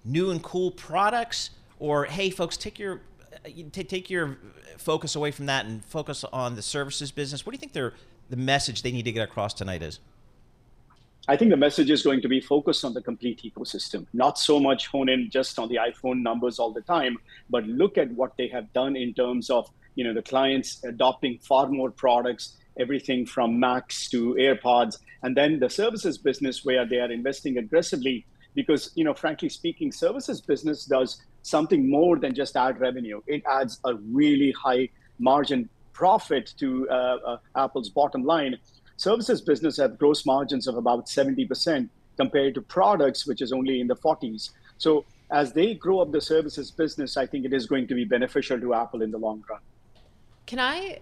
new 0.04 0.30
and 0.30 0.42
cool 0.42 0.70
products, 0.70 1.50
or 1.78 2.04
hey, 2.04 2.30
folks, 2.30 2.56
take 2.56 2.78
your 2.78 3.00
take 3.72 4.10
your 4.10 4.38
focus 4.76 5.14
away 5.14 5.30
from 5.30 5.46
that 5.46 5.66
and 5.66 5.84
focus 5.84 6.24
on 6.32 6.56
the 6.56 6.62
services 6.62 7.10
business? 7.10 7.44
What 7.44 7.52
do 7.52 7.56
you 7.56 7.60
think 7.60 7.72
their 7.72 7.94
the 8.28 8.36
message 8.36 8.82
they 8.82 8.92
need 8.92 9.04
to 9.04 9.12
get 9.12 9.22
across 9.22 9.54
tonight 9.54 9.82
is? 9.82 10.00
I 11.28 11.36
think 11.36 11.50
the 11.50 11.56
message 11.56 11.90
is 11.90 12.02
going 12.02 12.22
to 12.22 12.28
be 12.28 12.40
focused 12.40 12.84
on 12.84 12.94
the 12.94 13.02
complete 13.02 13.42
ecosystem, 13.42 14.06
not 14.12 14.38
so 14.38 14.58
much 14.58 14.86
hone 14.86 15.08
in 15.08 15.28
just 15.30 15.58
on 15.58 15.68
the 15.68 15.76
iPhone 15.76 16.22
numbers 16.22 16.58
all 16.58 16.72
the 16.72 16.80
time, 16.80 17.18
but 17.50 17.64
look 17.66 17.98
at 17.98 18.10
what 18.12 18.36
they 18.38 18.48
have 18.48 18.72
done 18.72 18.96
in 18.96 19.12
terms 19.12 19.50
of 19.50 19.70
you 19.96 20.04
know 20.04 20.14
the 20.14 20.22
clients 20.22 20.82
adopting 20.84 21.38
far 21.38 21.68
more 21.68 21.90
products, 21.90 22.56
everything 22.78 23.26
from 23.26 23.60
Macs 23.60 24.08
to 24.10 24.34
AirPods, 24.34 24.96
and 25.22 25.36
then 25.36 25.58
the 25.58 25.68
services 25.68 26.16
business 26.16 26.64
where 26.64 26.86
they 26.86 26.96
are 26.96 27.12
investing 27.12 27.58
aggressively 27.58 28.24
because 28.54 28.90
you 28.94 29.04
know 29.04 29.14
frankly 29.14 29.50
speaking, 29.50 29.92
services 29.92 30.40
business 30.40 30.86
does 30.86 31.22
something 31.42 31.88
more 31.88 32.18
than 32.18 32.34
just 32.34 32.56
add 32.56 32.80
revenue. 32.80 33.20
It 33.26 33.42
adds 33.46 33.78
a 33.84 33.94
really 33.94 34.52
high 34.52 34.88
margin 35.18 35.68
profit 35.92 36.54
to 36.58 36.88
uh, 36.88 36.94
uh, 36.94 37.36
Apple's 37.56 37.90
bottom 37.90 38.24
line 38.24 38.56
services 39.00 39.40
business 39.40 39.78
have 39.78 39.98
gross 39.98 40.26
margins 40.26 40.66
of 40.66 40.76
about 40.76 41.06
70% 41.06 41.88
compared 42.18 42.54
to 42.54 42.60
products, 42.60 43.26
which 43.26 43.40
is 43.40 43.50
only 43.50 43.80
in 43.80 43.86
the 43.86 43.96
40s. 43.96 44.50
So 44.76 45.06
as 45.30 45.52
they 45.52 45.74
grow 45.74 46.00
up 46.00 46.12
the 46.12 46.20
services 46.20 46.70
business, 46.70 47.16
I 47.16 47.24
think 47.24 47.46
it 47.46 47.54
is 47.54 47.66
going 47.66 47.86
to 47.88 47.94
be 47.94 48.04
beneficial 48.04 48.60
to 48.60 48.74
Apple 48.74 49.00
in 49.00 49.10
the 49.10 49.16
long 49.16 49.42
run. 49.48 49.60
Can 50.44 50.58
I 50.58 50.98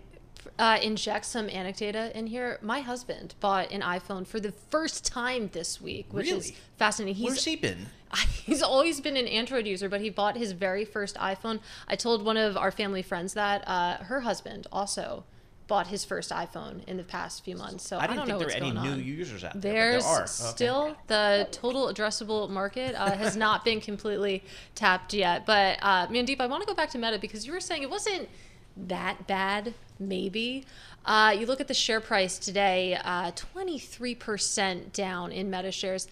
uh, 0.61 0.79
inject 0.81 1.25
some 1.25 1.49
anecdata 1.49 2.13
in 2.13 2.29
here? 2.29 2.61
My 2.63 2.81
husband 2.83 3.35
bought 3.41 3.73
an 3.73 3.81
iPhone 3.81 4.25
for 4.27 4.39
the 4.39 4.53
first 4.53 5.05
time 5.05 5.51
this 5.53 5.81
week, 5.81 6.07
which 6.13 6.27
Really? 6.27 6.39
is 6.39 6.53
fascinating. 6.77 7.17
He's, 7.17 7.31
Where's 7.31 7.45
he 7.45 7.57
been? 7.57 7.87
He's 8.45 8.63
always 8.63 9.01
been 9.01 9.17
an 9.17 9.27
Android 9.27 9.67
user, 9.67 9.89
but 9.89 10.01
he 10.01 10.11
bought 10.11 10.37
his 10.37 10.53
very 10.53 10.85
first 10.85 11.17
iPhone. 11.17 11.59
I 11.89 11.97
told 11.97 12.25
one 12.25 12.37
of 12.37 12.57
our 12.57 12.71
family 12.71 13.03
friends 13.03 13.35
that 13.35 13.67
uh, 13.67 13.97
her 14.05 14.21
husband 14.21 14.69
also 14.71 15.25
bought 15.69 15.87
his 15.87 16.05
first 16.05 16.31
iPhone 16.31 16.83
in 16.89 16.97
the 16.97 17.05
past 17.05 17.45
few 17.45 17.55
months. 17.55 17.87
So 17.87 17.99
I, 17.99 18.05
I 18.05 18.07
didn't 18.09 18.17
don't 18.17 18.27
think 18.27 18.33
know 18.35 18.39
there 18.39 18.47
what's 18.49 18.61
were 18.61 18.67
any 18.67 18.75
going 18.75 18.97
new 18.99 19.03
on. 19.03 19.05
users 19.05 19.45
out 19.45 19.53
there, 19.53 19.61
but 19.61 19.63
there 19.63 19.91
There's 19.93 20.05
are. 20.05 20.23
Okay. 20.23 20.27
still 20.27 20.97
the 21.07 21.47
total 21.53 21.87
addressable 21.93 22.51
market 22.51 22.95
uh, 22.97 23.13
has 23.13 23.37
not 23.47 23.65
been 23.65 23.81
completely 23.81 24.43
tapped 24.75 25.15
yet. 25.15 25.47
But 25.47 25.79
uh, 25.83 26.07
Mandeep, 26.09 26.41
I 26.41 26.47
want 26.47 26.63
to 26.63 26.67
go 26.67 26.75
back 26.75 26.91
to 26.91 26.99
Meta 26.99 27.19
because 27.19 27.47
you 27.47 27.53
were 27.53 27.61
saying 27.61 27.83
it 27.83 27.91
wasn't 27.91 28.29
that 28.77 29.27
bad, 29.27 29.75
maybe. 29.99 30.65
Uh, 31.05 31.35
you 31.39 31.47
look 31.47 31.61
at 31.61 31.69
the 31.69 31.75
share 31.75 32.01
price 32.01 32.39
today, 32.39 32.99
uh, 33.05 33.31
23% 33.33 34.93
down 34.93 35.33
in 35.33 35.51
Meta 35.51 35.71
shares. 35.73 36.09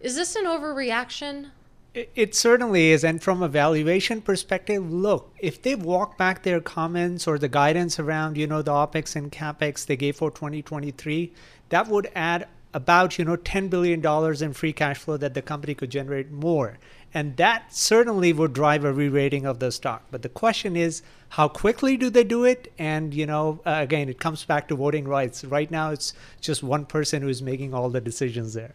Is 0.00 0.14
this 0.14 0.36
an 0.36 0.44
overreaction? 0.44 1.50
It, 1.96 2.34
certainly 2.34 2.90
is. 2.90 3.04
And 3.04 3.22
from 3.22 3.42
a 3.42 3.48
valuation 3.48 4.20
perspective, 4.20 4.92
look, 4.92 5.34
if 5.38 5.62
they 5.62 5.74
walk 5.74 6.18
back 6.18 6.42
their 6.42 6.60
comments 6.60 7.26
or 7.26 7.38
the 7.38 7.48
guidance 7.48 7.98
around, 7.98 8.36
you 8.36 8.46
know, 8.46 8.60
the 8.60 8.70
OPEX 8.72 9.16
and 9.16 9.32
CAPEX 9.32 9.86
they 9.86 9.96
gave 9.96 10.16
for 10.16 10.30
2023, 10.30 11.32
that 11.70 11.88
would 11.88 12.10
add 12.14 12.48
about, 12.74 13.18
you 13.18 13.24
know, 13.24 13.38
$10 13.38 13.70
billion 13.70 14.04
in 14.42 14.52
free 14.52 14.74
cash 14.74 14.98
flow 14.98 15.16
that 15.16 15.32
the 15.32 15.40
company 15.40 15.74
could 15.74 15.90
generate 15.90 16.30
more. 16.30 16.76
And 17.14 17.34
that 17.38 17.74
certainly 17.74 18.34
would 18.34 18.52
drive 18.52 18.84
a 18.84 18.92
re-rating 18.92 19.46
of 19.46 19.58
the 19.58 19.72
stock. 19.72 20.02
But 20.10 20.20
the 20.20 20.28
question 20.28 20.76
is, 20.76 21.00
how 21.30 21.48
quickly 21.48 21.96
do 21.96 22.10
they 22.10 22.24
do 22.24 22.44
it? 22.44 22.70
And, 22.78 23.14
you 23.14 23.24
know, 23.24 23.60
uh, 23.64 23.76
again, 23.78 24.10
it 24.10 24.20
comes 24.20 24.44
back 24.44 24.68
to 24.68 24.74
voting 24.74 25.08
rights. 25.08 25.44
Right 25.44 25.70
now, 25.70 25.92
it's 25.92 26.12
just 26.42 26.62
one 26.62 26.84
person 26.84 27.22
who 27.22 27.28
is 27.28 27.40
making 27.40 27.72
all 27.72 27.88
the 27.88 28.02
decisions 28.02 28.52
there. 28.52 28.74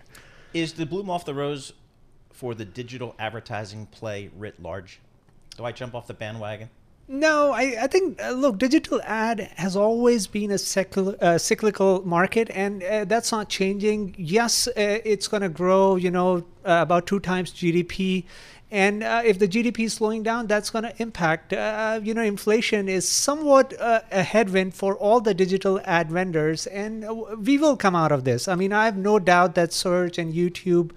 Is 0.55 0.73
the 0.73 0.87
bloom 0.87 1.07
off 1.07 1.23
the 1.23 1.35
rose 1.35 1.71
for 2.41 2.55
the 2.55 2.65
digital 2.65 3.13
advertising 3.19 3.85
play 3.91 4.31
writ 4.35 4.59
large? 4.59 4.99
Do 5.57 5.63
I 5.63 5.71
jump 5.71 5.93
off 5.93 6.07
the 6.07 6.15
bandwagon? 6.15 6.69
No, 7.07 7.51
I, 7.51 7.75
I 7.83 7.85
think, 7.85 8.19
uh, 8.19 8.31
look, 8.31 8.57
digital 8.57 8.99
ad 9.03 9.51
has 9.57 9.75
always 9.75 10.25
been 10.25 10.49
a 10.49 10.55
uh, 10.55 11.37
cyclical 11.37 12.01
market, 12.03 12.49
and 12.49 12.81
uh, 12.81 13.05
that's 13.05 13.31
not 13.31 13.47
changing. 13.47 14.15
Yes, 14.17 14.67
uh, 14.67 14.71
it's 14.75 15.27
going 15.27 15.43
to 15.43 15.49
grow, 15.49 15.97
you 15.97 16.09
know, 16.09 16.37
uh, 16.65 16.79
about 16.81 17.05
two 17.05 17.19
times 17.19 17.51
GDP. 17.51 18.23
And 18.71 19.03
uh, 19.03 19.21
if 19.23 19.37
the 19.37 19.47
GDP 19.47 19.81
is 19.81 19.93
slowing 19.93 20.23
down, 20.23 20.47
that's 20.47 20.71
going 20.71 20.85
to 20.85 20.99
impact. 20.99 21.51
You 21.51 22.13
know, 22.15 22.23
inflation 22.23 22.89
is 22.89 23.07
somewhat 23.07 23.73
a 23.79 24.23
headwind 24.23 24.73
for 24.73 24.95
all 24.95 25.21
the 25.21 25.35
digital 25.35 25.79
ad 25.83 26.09
vendors, 26.09 26.65
and 26.65 27.05
we 27.45 27.59
will 27.59 27.77
come 27.77 27.95
out 27.95 28.11
of 28.11 28.23
this. 28.23 28.47
I 28.47 28.55
mean, 28.55 28.73
I 28.73 28.85
have 28.85 28.97
no 28.97 29.19
doubt 29.19 29.53
that 29.55 29.73
search 29.73 30.17
and 30.17 30.33
YouTube 30.33 30.91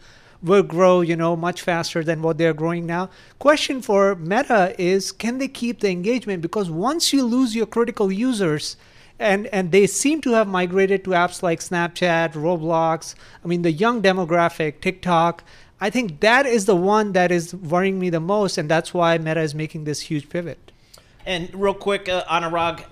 will 0.45 0.63
grow, 0.63 1.01
you 1.01 1.17
know, 1.17 1.35
much 1.35 1.63
faster 1.63 2.05
than 2.05 2.23
what 2.23 2.39
they're 2.39 2.55
growing 2.55 2.87
now. 2.87 3.09
Question 3.39 3.81
for 3.81 4.15
Meta 4.15 4.75
is 4.79 5.11
can 5.11 5.39
they 5.39 5.49
keep 5.49 5.81
the 5.81 5.91
engagement? 5.91 6.43
Because 6.43 6.71
once 6.71 7.13
you 7.13 7.25
lose 7.25 7.57
your 7.57 7.67
critical 7.67 8.13
users, 8.13 8.77
and 9.19 9.47
and 9.49 9.73
they 9.73 9.87
seem 9.87 10.21
to 10.21 10.33
have 10.33 10.49
migrated 10.49 11.05
to 11.05 11.11
apps 11.11 11.43
like 11.43 11.61
Snapchat, 11.61 12.33
Roblox. 12.33 13.15
I 13.45 13.49
mean, 13.49 13.63
the 13.63 13.73
young 13.73 14.03
demographic, 14.03 14.81
TikTok. 14.81 15.45
I 15.81 15.91
think 15.91 16.21
that 16.21 16.47
is 16.47 16.67
the 16.67 16.77
one 16.77 17.13
that 17.13 17.31
is 17.31 17.55
worrying 17.55 17.99
me 17.99 18.11
the 18.11 18.21
most, 18.21 18.59
and 18.59 18.71
that's 18.71 18.95
why 18.95 19.19
Meta 19.19 19.41
is 19.41 19.55
making 19.55 19.85
this 19.85 20.01
huge 20.01 20.29
pivot. 20.29 20.73
And 21.27 21.53
real 21.55 21.75
quick, 21.75 22.09
uh, 22.09 22.25
Anurag, 22.25 22.85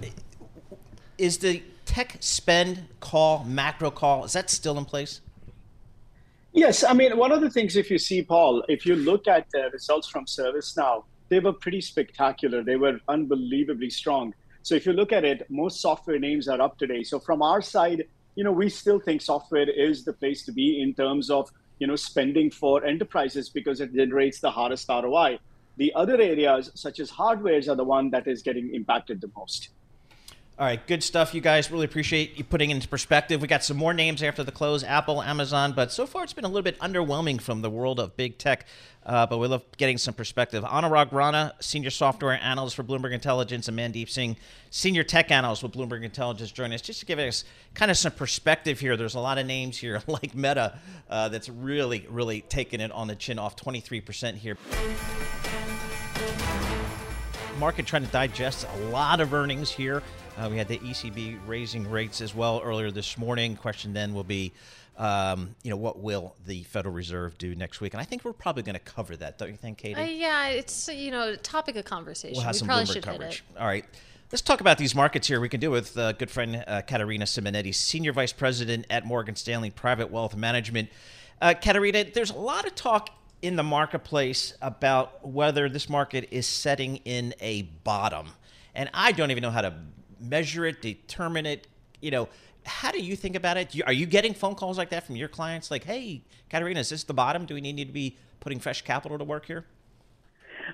is 1.16 1.38
the 1.38 1.62
tech 1.86 2.16
spend 2.20 2.88
call, 3.00 3.44
macro 3.44 3.90
call, 3.90 4.24
is 4.24 4.32
that 4.32 4.50
still 4.50 4.78
in 4.78 4.84
place? 4.84 5.20
Yes, 6.54 6.84
I 6.84 6.92
mean, 6.92 7.16
one 7.16 7.32
of 7.32 7.40
the 7.40 7.48
things, 7.48 7.76
if 7.76 7.90
you 7.90 7.98
see, 7.98 8.22
Paul, 8.22 8.62
if 8.68 8.84
you 8.84 8.94
look 8.94 9.26
at 9.26 9.46
the 9.52 9.70
results 9.72 10.06
from 10.06 10.26
ServiceNow, 10.26 11.04
they 11.30 11.40
were 11.40 11.54
pretty 11.54 11.80
spectacular. 11.80 12.62
They 12.62 12.76
were 12.76 13.00
unbelievably 13.08 13.88
strong. 13.88 14.34
So 14.62 14.74
if 14.74 14.84
you 14.84 14.92
look 14.92 15.12
at 15.12 15.24
it, 15.24 15.46
most 15.48 15.80
software 15.80 16.18
names 16.18 16.48
are 16.48 16.60
up 16.60 16.76
today. 16.76 17.04
So 17.04 17.18
from 17.18 17.40
our 17.40 17.62
side, 17.62 18.04
you 18.34 18.44
know, 18.44 18.52
we 18.52 18.68
still 18.68 19.00
think 19.00 19.22
software 19.22 19.68
is 19.68 20.04
the 20.04 20.12
place 20.12 20.44
to 20.44 20.52
be 20.52 20.82
in 20.82 20.92
terms 20.92 21.30
of, 21.30 21.50
you 21.78 21.86
know, 21.86 21.96
spending 21.96 22.50
for 22.50 22.84
enterprises 22.84 23.48
because 23.48 23.80
it 23.80 23.94
generates 23.94 24.40
the 24.40 24.50
hardest 24.50 24.90
ROI. 24.90 25.38
The 25.78 25.90
other 25.94 26.20
areas, 26.20 26.70
such 26.74 27.00
as 27.00 27.10
hardwares, 27.10 27.66
are 27.66 27.76
the 27.76 27.84
one 27.84 28.10
that 28.10 28.28
is 28.28 28.42
getting 28.42 28.74
impacted 28.74 29.22
the 29.22 29.30
most. 29.34 29.70
All 30.58 30.66
right, 30.66 30.86
good 30.86 31.02
stuff, 31.02 31.34
you 31.34 31.40
guys. 31.40 31.70
Really 31.70 31.86
appreciate 31.86 32.36
you 32.36 32.44
putting 32.44 32.70
into 32.70 32.86
perspective. 32.86 33.40
We 33.40 33.48
got 33.48 33.64
some 33.64 33.78
more 33.78 33.94
names 33.94 34.22
after 34.22 34.44
the 34.44 34.52
close 34.52 34.84
Apple, 34.84 35.22
Amazon, 35.22 35.72
but 35.72 35.90
so 35.90 36.04
far 36.04 36.24
it's 36.24 36.34
been 36.34 36.44
a 36.44 36.48
little 36.48 36.62
bit 36.62 36.78
underwhelming 36.78 37.40
from 37.40 37.62
the 37.62 37.70
world 37.70 37.98
of 37.98 38.18
big 38.18 38.36
tech. 38.36 38.66
Uh, 39.04 39.24
but 39.26 39.38
we 39.38 39.48
love 39.48 39.64
getting 39.78 39.96
some 39.96 40.12
perspective. 40.12 40.62
Anurag 40.62 41.10
Rana, 41.10 41.54
Senior 41.58 41.88
Software 41.88 42.38
Analyst 42.38 42.76
for 42.76 42.84
Bloomberg 42.84 43.12
Intelligence, 43.12 43.66
and 43.66 43.78
Mandeep 43.78 44.10
Singh, 44.10 44.36
Senior 44.68 45.04
Tech 45.04 45.30
Analyst 45.30 45.62
with 45.62 45.72
Bloomberg 45.72 46.04
Intelligence, 46.04 46.52
join 46.52 46.70
us 46.74 46.82
just 46.82 47.00
to 47.00 47.06
give 47.06 47.18
us 47.18 47.44
kind 47.72 47.90
of 47.90 47.96
some 47.96 48.12
perspective 48.12 48.78
here. 48.78 48.94
There's 48.98 49.14
a 49.14 49.20
lot 49.20 49.38
of 49.38 49.46
names 49.46 49.78
here, 49.78 50.02
like 50.06 50.34
Meta, 50.34 50.78
uh, 51.08 51.30
that's 51.30 51.48
really, 51.48 52.06
really 52.10 52.42
taking 52.42 52.82
it 52.82 52.92
on 52.92 53.08
the 53.08 53.16
chin 53.16 53.38
off 53.38 53.56
23% 53.56 54.34
here 54.34 54.58
market 57.58 57.86
trying 57.86 58.04
to 58.04 58.10
digest 58.10 58.66
a 58.74 58.78
lot 58.86 59.20
of 59.20 59.32
earnings 59.32 59.70
here. 59.70 60.02
Uh, 60.38 60.48
we 60.50 60.56
had 60.56 60.66
the 60.66 60.78
ECB 60.78 61.38
raising 61.46 61.88
rates 61.88 62.20
as 62.20 62.34
well 62.34 62.60
earlier 62.64 62.90
this 62.90 63.18
morning. 63.18 63.54
Question 63.54 63.92
then 63.92 64.14
will 64.14 64.24
be, 64.24 64.52
um, 64.96 65.54
you 65.62 65.70
know, 65.70 65.76
what 65.76 65.98
will 65.98 66.34
the 66.46 66.62
Federal 66.64 66.94
Reserve 66.94 67.36
do 67.36 67.54
next 67.54 67.80
week? 67.80 67.92
And 67.92 68.00
I 68.00 68.04
think 68.04 68.24
we're 68.24 68.32
probably 68.32 68.62
going 68.62 68.74
to 68.74 68.80
cover 68.80 69.14
that, 69.16 69.36
don't 69.36 69.50
you 69.50 69.56
think, 69.56 69.78
Katie? 69.78 70.00
Uh, 70.00 70.04
yeah, 70.04 70.48
it's 70.48 70.88
you 70.88 71.10
know 71.10 71.36
topic 71.36 71.76
of 71.76 71.84
conversation. 71.84 72.36
We'll 72.36 72.44
have 72.44 72.54
we 72.54 72.58
some 72.60 72.68
probably 72.68 72.84
Bloomberg 72.84 72.92
should 72.92 73.02
coverage. 73.04 73.44
All 73.58 73.66
right. 73.66 73.84
Let's 74.30 74.40
talk 74.40 74.62
about 74.62 74.78
these 74.78 74.94
markets 74.94 75.28
here. 75.28 75.40
We 75.40 75.50
can 75.50 75.60
do 75.60 75.70
with 75.70 75.98
uh, 75.98 76.12
good 76.12 76.30
friend 76.30 76.64
uh, 76.66 76.80
Katerina 76.80 77.26
Simonetti, 77.26 77.74
Senior 77.74 78.14
Vice 78.14 78.32
President 78.32 78.86
at 78.88 79.04
Morgan 79.04 79.36
Stanley 79.36 79.68
Private 79.68 80.10
Wealth 80.10 80.34
Management. 80.34 80.88
Uh, 81.42 81.52
Katerina, 81.52 82.04
there's 82.04 82.30
a 82.30 82.38
lot 82.38 82.66
of 82.66 82.74
talk 82.74 83.10
in 83.42 83.56
the 83.56 83.62
marketplace 83.62 84.54
about 84.62 85.28
whether 85.28 85.68
this 85.68 85.90
market 85.90 86.28
is 86.30 86.46
setting 86.46 86.96
in 87.04 87.34
a 87.40 87.62
bottom. 87.84 88.28
And 88.74 88.88
I 88.94 89.12
don't 89.12 89.30
even 89.30 89.42
know 89.42 89.50
how 89.50 89.60
to 89.60 89.74
measure 90.22 90.64
it, 90.64 90.80
determine 90.80 91.46
it. 91.46 91.66
You 92.00 92.10
know, 92.10 92.28
how 92.64 92.90
do 92.90 93.00
you 93.00 93.16
think 93.16 93.36
about 93.36 93.56
it? 93.56 93.74
Are 93.86 93.92
you 93.92 94.06
getting 94.06 94.34
phone 94.34 94.54
calls 94.54 94.78
like 94.78 94.90
that 94.90 95.06
from 95.06 95.16
your 95.16 95.28
clients? 95.28 95.70
Like, 95.70 95.84
hey, 95.84 96.22
Katerina, 96.48 96.80
is 96.80 96.88
this 96.88 97.04
the 97.04 97.14
bottom? 97.14 97.46
Do 97.46 97.54
we 97.54 97.60
need 97.60 97.86
to 97.86 97.92
be 97.92 98.16
putting 98.40 98.60
fresh 98.60 98.82
capital 98.82 99.18
to 99.18 99.24
work 99.24 99.46
here? 99.46 99.64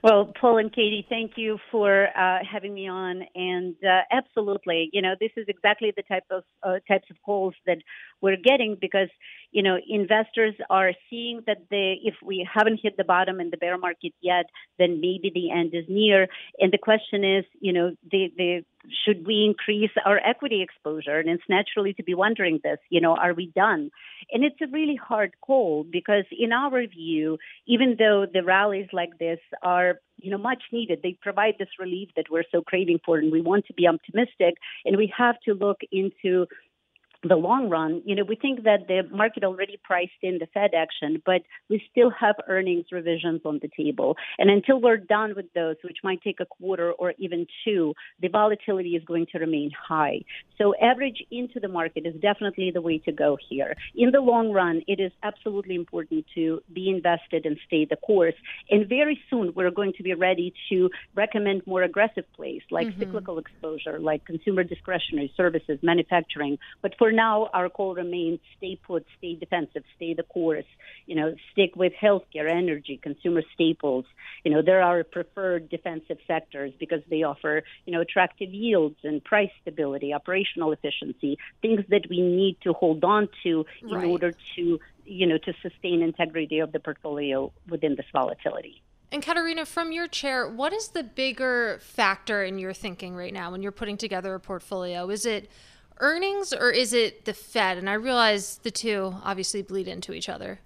Well, 0.02 0.32
Paul 0.40 0.58
and 0.58 0.72
Katie, 0.72 1.06
thank 1.08 1.32
you 1.36 1.58
for 1.70 2.08
uh, 2.16 2.38
having 2.50 2.74
me 2.74 2.88
on. 2.88 3.22
And 3.34 3.74
uh, 3.84 4.02
absolutely, 4.12 4.90
you 4.92 5.02
know, 5.02 5.14
this 5.18 5.30
is 5.36 5.46
exactly 5.48 5.92
the 5.96 6.02
type 6.02 6.24
of 6.30 6.44
uh, 6.62 6.78
types 6.86 7.06
of 7.10 7.16
calls 7.24 7.54
that 7.66 7.78
we're 8.20 8.36
getting 8.36 8.76
because 8.80 9.08
you 9.50 9.62
know 9.62 9.78
investors 9.88 10.54
are 10.70 10.92
seeing 11.08 11.42
that 11.46 11.58
they, 11.70 11.98
if 12.02 12.14
we 12.22 12.48
haven't 12.52 12.80
hit 12.82 12.96
the 12.96 13.04
bottom 13.04 13.40
in 13.40 13.50
the 13.50 13.56
bear 13.56 13.78
market 13.78 14.12
yet, 14.20 14.46
then 14.78 15.00
maybe 15.00 15.30
the 15.34 15.50
end 15.50 15.74
is 15.74 15.84
near. 15.88 16.28
And 16.58 16.72
the 16.72 16.78
question 16.78 17.24
is, 17.24 17.44
you 17.60 17.72
know, 17.72 17.94
the 18.10 18.32
the 18.36 18.64
should 19.04 19.26
we 19.26 19.44
increase 19.44 19.90
our 20.04 20.18
equity 20.18 20.62
exposure? 20.62 21.18
And 21.18 21.28
it's 21.28 21.42
naturally 21.48 21.94
to 21.94 22.02
be 22.02 22.14
wondering 22.14 22.60
this, 22.62 22.78
you 22.90 23.00
know, 23.00 23.16
are 23.16 23.34
we 23.34 23.46
done? 23.54 23.90
And 24.32 24.44
it's 24.44 24.60
a 24.60 24.66
really 24.66 24.96
hard 24.96 25.32
call 25.40 25.84
because 25.84 26.24
in 26.36 26.52
our 26.52 26.86
view, 26.86 27.38
even 27.66 27.96
though 27.98 28.26
the 28.32 28.42
rallies 28.42 28.88
like 28.92 29.18
this 29.18 29.38
are 29.62 30.00
you 30.20 30.30
know 30.32 30.38
much 30.38 30.64
needed 30.72 30.98
they 31.02 31.16
provide 31.22 31.54
this 31.58 31.68
relief 31.78 32.08
that 32.16 32.26
we're 32.28 32.42
so 32.50 32.60
craving 32.60 32.98
for 33.04 33.18
and 33.18 33.30
we 33.30 33.40
want 33.40 33.64
to 33.66 33.72
be 33.72 33.86
optimistic 33.86 34.56
and 34.84 34.96
we 34.96 35.12
have 35.16 35.36
to 35.44 35.54
look 35.54 35.78
into 35.92 36.46
the 37.24 37.36
long 37.36 37.68
run, 37.68 38.00
you 38.04 38.14
know, 38.14 38.22
we 38.22 38.36
think 38.36 38.62
that 38.62 38.86
the 38.86 39.02
market 39.10 39.42
already 39.42 39.78
priced 39.82 40.12
in 40.22 40.38
the 40.38 40.46
Fed 40.54 40.70
action, 40.76 41.20
but 41.26 41.42
we 41.68 41.82
still 41.90 42.10
have 42.10 42.36
earnings 42.46 42.86
revisions 42.92 43.40
on 43.44 43.58
the 43.60 43.68
table. 43.76 44.16
And 44.38 44.50
until 44.50 44.80
we're 44.80 44.98
done 44.98 45.34
with 45.34 45.46
those, 45.52 45.76
which 45.82 45.98
might 46.04 46.22
take 46.22 46.38
a 46.38 46.46
quarter 46.46 46.92
or 46.92 47.14
even 47.18 47.46
two, 47.64 47.94
the 48.20 48.28
volatility 48.28 48.90
is 48.90 49.02
going 49.04 49.26
to 49.32 49.38
remain 49.38 49.72
high. 49.88 50.20
So 50.58 50.74
average 50.80 51.24
into 51.30 51.58
the 51.58 51.68
market 51.68 52.06
is 52.06 52.14
definitely 52.20 52.70
the 52.70 52.80
way 52.80 52.98
to 52.98 53.12
go 53.12 53.36
here. 53.48 53.74
In 53.96 54.12
the 54.12 54.20
long 54.20 54.52
run, 54.52 54.82
it 54.86 55.00
is 55.00 55.12
absolutely 55.24 55.74
important 55.74 56.24
to 56.36 56.60
be 56.72 56.88
invested 56.88 57.46
and 57.46 57.58
stay 57.66 57.84
the 57.84 57.96
course. 57.96 58.34
And 58.70 58.88
very 58.88 59.20
soon, 59.28 59.52
we're 59.54 59.70
going 59.70 59.92
to 59.96 60.02
be 60.04 60.14
ready 60.14 60.54
to 60.70 60.88
recommend 61.16 61.62
more 61.66 61.82
aggressive 61.82 62.24
plays 62.36 62.62
like 62.70 62.88
Mhm. 62.88 62.98
cyclical 63.00 63.38
exposure, 63.38 63.98
like 63.98 64.24
consumer 64.24 64.62
discretionary 64.62 65.32
services, 65.36 65.78
manufacturing. 65.82 66.58
But 66.82 66.96
for 66.96 67.07
for 67.08 67.12
now, 67.12 67.48
our 67.54 67.70
call 67.70 67.94
remains 67.94 68.38
stay 68.58 68.76
put, 68.76 69.06
stay 69.16 69.34
defensive, 69.34 69.82
stay 69.96 70.12
the 70.12 70.24
course. 70.24 70.66
You 71.06 71.16
know, 71.16 71.34
stick 71.52 71.74
with 71.74 71.94
healthcare, 71.94 72.50
energy, 72.50 73.00
consumer 73.02 73.42
staples. 73.54 74.04
You 74.44 74.50
know, 74.52 74.60
there 74.60 74.82
are 74.82 75.02
preferred 75.04 75.70
defensive 75.70 76.18
sectors 76.26 76.72
because 76.78 77.00
they 77.08 77.22
offer, 77.22 77.62
you 77.86 77.94
know, 77.94 78.02
attractive 78.02 78.52
yields 78.52 78.96
and 79.04 79.24
price 79.24 79.50
stability, 79.62 80.12
operational 80.12 80.70
efficiency, 80.72 81.38
things 81.62 81.82
that 81.88 82.10
we 82.10 82.20
need 82.20 82.58
to 82.64 82.74
hold 82.74 83.04
on 83.04 83.30
to 83.42 83.64
in 83.82 83.88
Right. 83.88 84.04
order 84.04 84.34
to, 84.56 84.78
you 85.06 85.26
know, 85.26 85.38
to 85.38 85.54
sustain 85.62 86.02
integrity 86.02 86.58
of 86.58 86.72
the 86.72 86.80
portfolio 86.80 87.50
within 87.70 87.94
this 87.96 88.06
volatility. 88.12 88.82
And 89.10 89.22
Katerina, 89.22 89.64
from 89.64 89.92
your 89.92 90.08
chair, 90.08 90.46
what 90.46 90.74
is 90.74 90.88
the 90.88 91.02
bigger 91.02 91.78
factor 91.80 92.44
in 92.44 92.58
your 92.58 92.74
thinking 92.74 93.16
right 93.16 93.32
now 93.32 93.50
when 93.50 93.62
you're 93.62 93.72
putting 93.72 93.96
together 93.96 94.34
a 94.34 94.40
portfolio? 94.40 95.08
Is 95.08 95.24
it 95.24 95.50
earnings 96.00 96.52
or 96.52 96.70
is 96.70 96.92
it 96.92 97.24
the 97.24 97.34
Fed? 97.34 97.78
And 97.78 97.88
I 97.88 97.94
realize 97.94 98.58
the 98.58 98.70
two 98.70 99.14
obviously 99.24 99.62
bleed 99.62 99.88
into 99.88 100.12
each 100.12 100.28
other. 100.28 100.60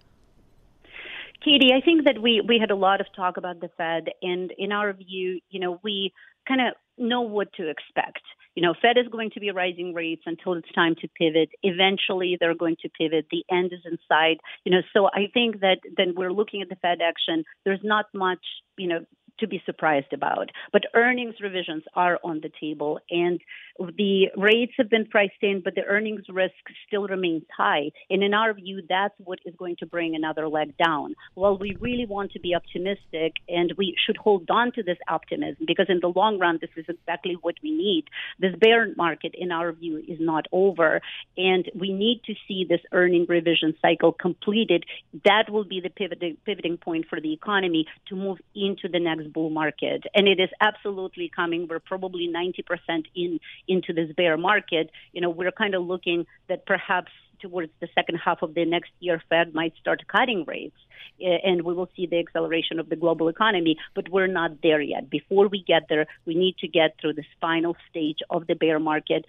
Katie, 1.45 1.73
I 1.75 1.81
think 1.81 2.05
that 2.05 2.23
we, 2.23 2.41
we 2.41 2.59
had 2.59 2.71
a 2.71 2.77
lot 2.77 3.01
of 3.01 3.07
talk 3.17 3.37
about 3.37 3.61
the 3.61 3.69
Fed, 3.77 4.11
and 4.23 4.53
in 4.59 4.71
our 4.71 4.93
view, 4.93 5.41
you 5.51 5.59
know, 5.59 5.81
we 5.83 6.13
kind 6.47 6.61
of 6.61 6.75
know 6.97 7.23
what 7.23 7.53
to 7.55 7.69
expect. 7.69 8.23
You 8.55 8.63
know, 8.63 8.75
Fed 8.81 8.99
is 8.99 9.09
going 9.11 9.31
to 9.31 9.41
be 9.41 9.51
rising 9.51 9.95
rates 9.95 10.23
until 10.27 10.55
it's 10.55 10.71
time 10.73 10.95
to 11.01 11.09
pivot. 11.09 11.51
Eventually, 11.63 12.37
they're 12.39 12.55
going 12.55 12.77
to 12.83 12.89
pivot. 12.89 13.27
The 13.31 13.45
end 13.51 13.73
is 13.73 13.81
in 13.85 13.99
sight. 14.09 14.39
You 14.65 14.73
know, 14.73 14.83
so 14.93 15.07
I 15.07 15.29
think 15.33 15.61
that 15.61 15.79
then 15.97 16.15
we're 16.17 16.33
looking 16.33 16.63
at 16.63 16.69
the 16.69 16.77
Fed 16.77 16.99
action. 17.03 17.45
There's 17.65 17.81
not 17.83 18.07
much, 18.15 18.45
you 18.77 18.89
know, 18.89 19.07
to 19.43 19.47
be 19.47 19.63
surprised 19.67 20.13
about. 20.13 20.51
But 20.73 20.83
earnings 20.95 21.35
revisions 21.43 21.83
are 21.95 22.19
on 22.25 22.41
the 22.43 22.51
table, 22.61 23.01
and 23.11 23.41
the 23.79 24.27
rates 24.37 24.73
have 24.79 24.91
been 24.91 25.07
priced 25.07 25.43
in, 25.43 25.63
but 25.65 25.75
the 25.75 25.85
earnings 25.85 26.25
risk 26.29 26.55
still 26.87 27.07
remains 27.07 27.45
high. 27.57 27.91
And 28.11 28.23
in 28.23 28.35
our 28.35 28.55
view, 28.55 28.83
that's 28.89 29.15
what 29.19 29.41
is 29.45 29.55
going 29.57 29.77
to 29.81 29.87
bring 29.87 30.15
another 30.15 30.49
leg 30.49 30.75
down. 30.77 31.15
While 31.35 31.59
we 31.59 31.77
really 31.81 32.07
want 32.07 32.33
to 32.33 32.41
be 32.41 32.55
optimistic, 32.55 33.33
and 33.49 33.73
we 33.77 33.97
should 34.07 34.17
hold 34.17 34.49
on 34.51 34.73
to 34.73 34.83
this 34.83 34.99
optimism 35.09 35.65
because 35.67 35.87
in 35.89 36.01
the 36.01 36.13
long 36.15 36.39
run, 36.39 36.59
this 36.61 36.71
is 36.77 36.85
exactly 36.89 37.37
what 37.41 37.57
we 37.63 37.71
need. 37.73 38.05
This 38.43 38.57
bear 38.59 38.93
market, 38.97 39.37
in 39.39 39.53
our 39.53 39.71
view, 39.71 39.99
is 39.99 40.19
not 40.21 40.47
over, 40.51 41.01
and 41.37 41.71
we 41.75 41.93
need 41.93 42.23
to 42.27 42.35
see 42.49 42.67
this 42.69 42.81
earning 42.91 43.25
revision 43.29 43.75
cycle 43.81 44.13
completed. 44.13 44.85
That 45.25 45.49
will 45.49 45.63
be 45.65 45.81
the 45.81 45.91
pivoting, 45.91 46.37
pivoting 46.45 46.77
point 46.77 47.07
for 47.09 47.21
the 47.21 47.33
economy 47.33 47.87
to 48.09 48.17
move 48.17 48.39
into 48.55 48.89
the 48.89 48.99
next 48.99 49.33
bull 49.33 49.51
market. 49.51 50.03
And 50.13 50.27
it 50.27 50.41
is 50.41 50.51
absolutely 50.61 51.31
coming. 51.35 51.69
We're 51.71 51.79
probably 51.79 52.29
90% 52.29 53.05
in 53.15 53.39
into 53.69 53.93
this 53.93 54.11
bear 54.17 54.37
market. 54.37 54.91
You 55.13 55.21
know, 55.21 55.31
we're 55.31 55.53
kind 55.53 55.77
of 55.77 55.85
looking 55.85 56.27
that 56.49 56.67
perhaps 56.67 57.13
towards 57.43 57.73
the 57.81 57.89
second 57.95 58.17
half 58.25 58.41
of 58.41 58.55
the 58.55 58.65
next 58.65 58.93
year, 59.01 59.21
Fed 59.29 59.53
might 59.53 59.75
start 59.79 60.07
cutting 60.09 60.45
rates, 60.47 60.77
eh, 61.21 61.39
and 61.45 61.63
we 61.63 61.75
will 61.75 61.91
see 61.95 62.07
the 62.07 62.19
acceleration 62.19 62.79
of 62.79 62.89
the 62.89 62.97
global 62.97 63.29
economy. 63.29 63.77
But 63.95 64.09
we're 64.09 64.29
not 64.29 64.63
there 64.63 64.81
yet. 64.81 65.11
Before 65.11 65.49
we 65.49 65.63
get 65.63 65.83
there, 65.91 66.07
we 66.25 66.35
need 66.35 66.57
to 66.59 66.69
get 66.69 66.97
through 66.99 67.15
this 67.15 67.27
final 67.41 67.77
stage 67.91 68.21
of 68.31 68.47
the 68.47 68.55
bear 68.55 68.79
market. 68.79 69.27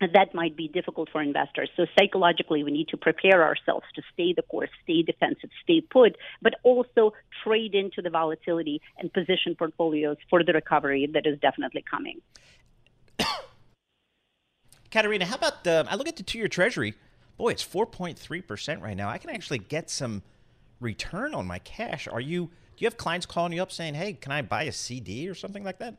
That 0.00 0.34
might 0.34 0.56
be 0.56 0.68
difficult 0.68 1.08
for 1.10 1.22
investors. 1.22 1.70
So 1.74 1.86
psychologically, 1.98 2.62
we 2.62 2.70
need 2.70 2.88
to 2.88 2.98
prepare 2.98 3.42
ourselves 3.42 3.86
to 3.94 4.02
stay 4.12 4.34
the 4.34 4.42
course, 4.42 4.68
stay 4.82 5.00
defensive, 5.02 5.48
stay 5.62 5.80
put, 5.80 6.18
but 6.42 6.56
also 6.64 7.14
trade 7.42 7.74
into 7.74 8.02
the 8.02 8.10
volatility 8.10 8.82
and 8.98 9.10
position 9.10 9.54
portfolios 9.54 10.18
for 10.28 10.44
the 10.44 10.52
recovery 10.52 11.08
that 11.14 11.26
is 11.26 11.38
definitely 11.40 11.82
coming. 11.90 12.20
Katerina, 14.90 15.24
how 15.26 15.36
about 15.36 15.64
the? 15.64 15.86
I 15.88 15.94
look 15.96 16.08
at 16.08 16.16
the 16.16 16.22
two-year 16.22 16.48
Treasury. 16.48 16.94
Boy, 17.36 17.50
it's 17.50 17.64
4.3% 17.64 18.80
right 18.80 18.96
now. 18.96 19.08
I 19.08 19.18
can 19.18 19.30
actually 19.30 19.58
get 19.58 19.90
some 19.90 20.22
return 20.80 21.34
on 21.34 21.46
my 21.46 21.58
cash. 21.60 22.08
Are 22.08 22.20
you? 22.20 22.46
Do 22.46 22.84
you 22.84 22.86
have 22.86 22.96
clients 22.96 23.26
calling 23.26 23.52
you 23.52 23.62
up 23.62 23.72
saying, 23.72 23.94
"Hey, 23.94 24.12
can 24.12 24.32
I 24.32 24.42
buy 24.42 24.64
a 24.64 24.72
CD 24.72 25.28
or 25.28 25.34
something 25.34 25.64
like 25.64 25.78
that?" 25.78 25.94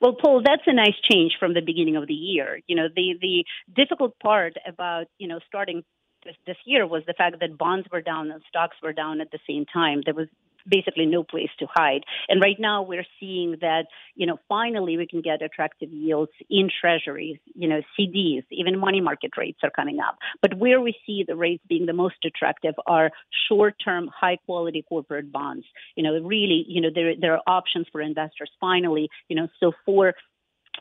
Well, 0.00 0.14
Paul, 0.20 0.42
that's 0.44 0.62
a 0.66 0.72
nice 0.72 0.98
change 1.08 1.36
from 1.38 1.54
the 1.54 1.60
beginning 1.60 1.96
of 1.96 2.08
the 2.08 2.14
year. 2.14 2.60
You 2.66 2.76
know, 2.76 2.88
the 2.94 3.14
the 3.20 3.44
difficult 3.74 4.18
part 4.18 4.54
about 4.66 5.06
you 5.18 5.28
know 5.28 5.38
starting 5.46 5.84
this, 6.24 6.34
this 6.46 6.56
year 6.64 6.86
was 6.86 7.02
the 7.06 7.14
fact 7.14 7.36
that 7.40 7.58
bonds 7.58 7.88
were 7.90 8.00
down 8.00 8.30
and 8.30 8.42
stocks 8.48 8.76
were 8.82 8.92
down 8.92 9.20
at 9.20 9.30
the 9.30 9.38
same 9.46 9.64
time. 9.66 10.02
There 10.04 10.14
was 10.14 10.28
basically 10.68 11.06
no 11.06 11.22
place 11.22 11.50
to 11.58 11.66
hide. 11.72 12.04
And 12.28 12.40
right 12.40 12.58
now 12.58 12.82
we're 12.82 13.06
seeing 13.18 13.56
that, 13.60 13.86
you 14.14 14.26
know, 14.26 14.38
finally 14.48 14.96
we 14.96 15.06
can 15.06 15.20
get 15.20 15.42
attractive 15.42 15.90
yields 15.92 16.32
in 16.50 16.68
treasuries, 16.80 17.38
you 17.54 17.68
know, 17.68 17.82
CDs, 17.98 18.44
even 18.50 18.78
money 18.78 19.00
market 19.00 19.32
rates 19.36 19.60
are 19.62 19.70
coming 19.70 19.98
up. 20.00 20.18
But 20.40 20.58
where 20.58 20.80
we 20.80 20.94
see 21.06 21.24
the 21.26 21.36
rates 21.36 21.62
being 21.68 21.86
the 21.86 21.92
most 21.92 22.16
attractive 22.24 22.74
are 22.86 23.10
short-term, 23.48 24.10
high-quality 24.14 24.84
corporate 24.88 25.32
bonds. 25.32 25.66
You 25.96 26.02
know, 26.02 26.12
really, 26.20 26.64
you 26.68 26.80
know, 26.80 26.90
there 26.94 27.14
there 27.20 27.34
are 27.34 27.42
options 27.46 27.86
for 27.90 28.00
investors 28.00 28.50
finally, 28.60 29.08
you 29.28 29.36
know, 29.36 29.48
so 29.60 29.72
for 29.84 30.14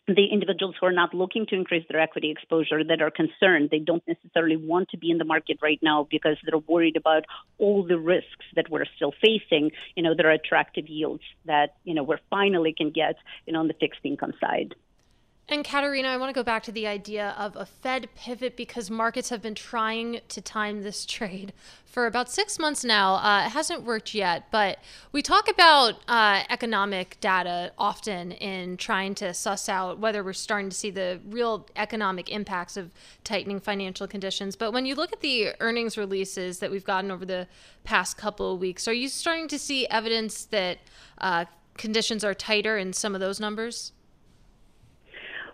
the 0.08 0.26
individuals 0.32 0.76
who 0.80 0.86
are 0.88 0.92
not 0.92 1.14
looking 1.14 1.46
to 1.48 1.56
increase 1.56 1.86
their 1.90 2.00
equity 2.00 2.32
exposure 2.32 2.84
that 2.84 3.02
are 3.02 3.12
concerned 3.12 3.70
they 3.70 3.80
don't 3.80 4.04
necessarily 4.08 4.56
want 4.58 4.90
to 4.90 4.98
be 4.98 5.12
in 5.12 5.18
the 5.18 5.26
market 5.26 5.58
right 5.62 5.80
now 5.82 6.08
because 6.10 6.38
they're 6.46 6.58
worried 6.60 6.96
about 6.96 7.26
all 7.60 7.84
the 7.84 8.00
risks 8.00 8.46
that 8.56 8.70
we're 8.70 8.86
still 8.96 9.14
facing 9.22 9.72
you 9.96 10.04
know 10.04 10.14
there 10.16 10.28
are 10.28 10.32
attractive 10.32 10.88
yields 10.88 11.24
that 11.46 11.76
you 11.84 11.94
know 11.94 12.04
we're 12.04 12.20
finally 12.30 12.74
can 12.76 12.90
get 12.90 13.16
you 13.46 13.54
know 13.54 13.60
on 13.60 13.68
the 13.68 13.76
fixed 13.80 14.02
income 14.04 14.34
side 14.40 14.76
And 15.50 15.66
Katerina, 15.66 16.08
I 16.08 16.16
want 16.16 16.30
to 16.30 16.34
go 16.34 16.44
back 16.44 16.64
to 16.64 16.72
the 16.72 16.88
idea 16.88 17.36
of 17.38 17.58
a 17.58 17.66
Fed 17.66 18.08
pivot 18.16 18.56
because 18.56 18.90
markets 18.90 19.30
have 19.30 19.42
been 19.42 19.56
trying 19.56 20.22
to 20.30 20.42
time 20.42 20.84
this 20.84 21.06
trade 21.18 21.52
for 21.86 22.06
about 22.06 22.32
six 22.32 22.58
months 22.58 22.86
now. 22.86 23.16
Uh, 23.16 23.44
it 23.46 23.50
hasn't 23.50 23.84
worked 23.84 24.14
yet, 24.14 24.50
but 24.50 24.80
we 25.12 25.22
talk 25.22 25.50
about 25.50 25.96
uh, 26.08 26.44
economic 26.50 27.18
data 27.20 27.74
often 27.78 28.32
in 28.32 28.78
trying 28.78 29.14
to 29.16 29.34
suss 29.34 29.68
out 29.68 30.00
whether 30.00 30.24
we're 30.24 30.32
starting 30.32 30.70
to 30.70 30.76
see 30.76 30.90
the 30.90 31.20
real 31.28 31.68
economic 31.76 32.30
impacts 32.30 32.78
of 32.78 32.90
tightening 33.26 33.60
financial 33.60 34.08
conditions. 34.08 34.56
But 34.56 34.72
when 34.72 34.86
you 34.86 34.96
look 34.96 35.12
at 35.12 35.20
the 35.20 35.50
earnings 35.60 35.98
releases 35.98 36.60
that 36.60 36.72
we've 36.72 36.86
gotten 36.86 37.12
over 37.12 37.26
the 37.26 37.48
past 37.84 38.18
couple 38.18 38.54
of 38.54 38.62
weeks, 38.62 38.88
are 38.88 38.94
you 38.94 39.10
starting 39.10 39.50
to 39.50 39.60
see 39.60 39.86
evidence 39.88 40.46
that 40.46 40.78
uh, 41.18 41.44
conditions 41.78 42.24
are 42.24 42.34
tighter 42.34 42.78
in 42.78 42.94
some 42.94 43.14
of 43.14 43.20
those 43.20 43.42
numbers? 43.42 43.92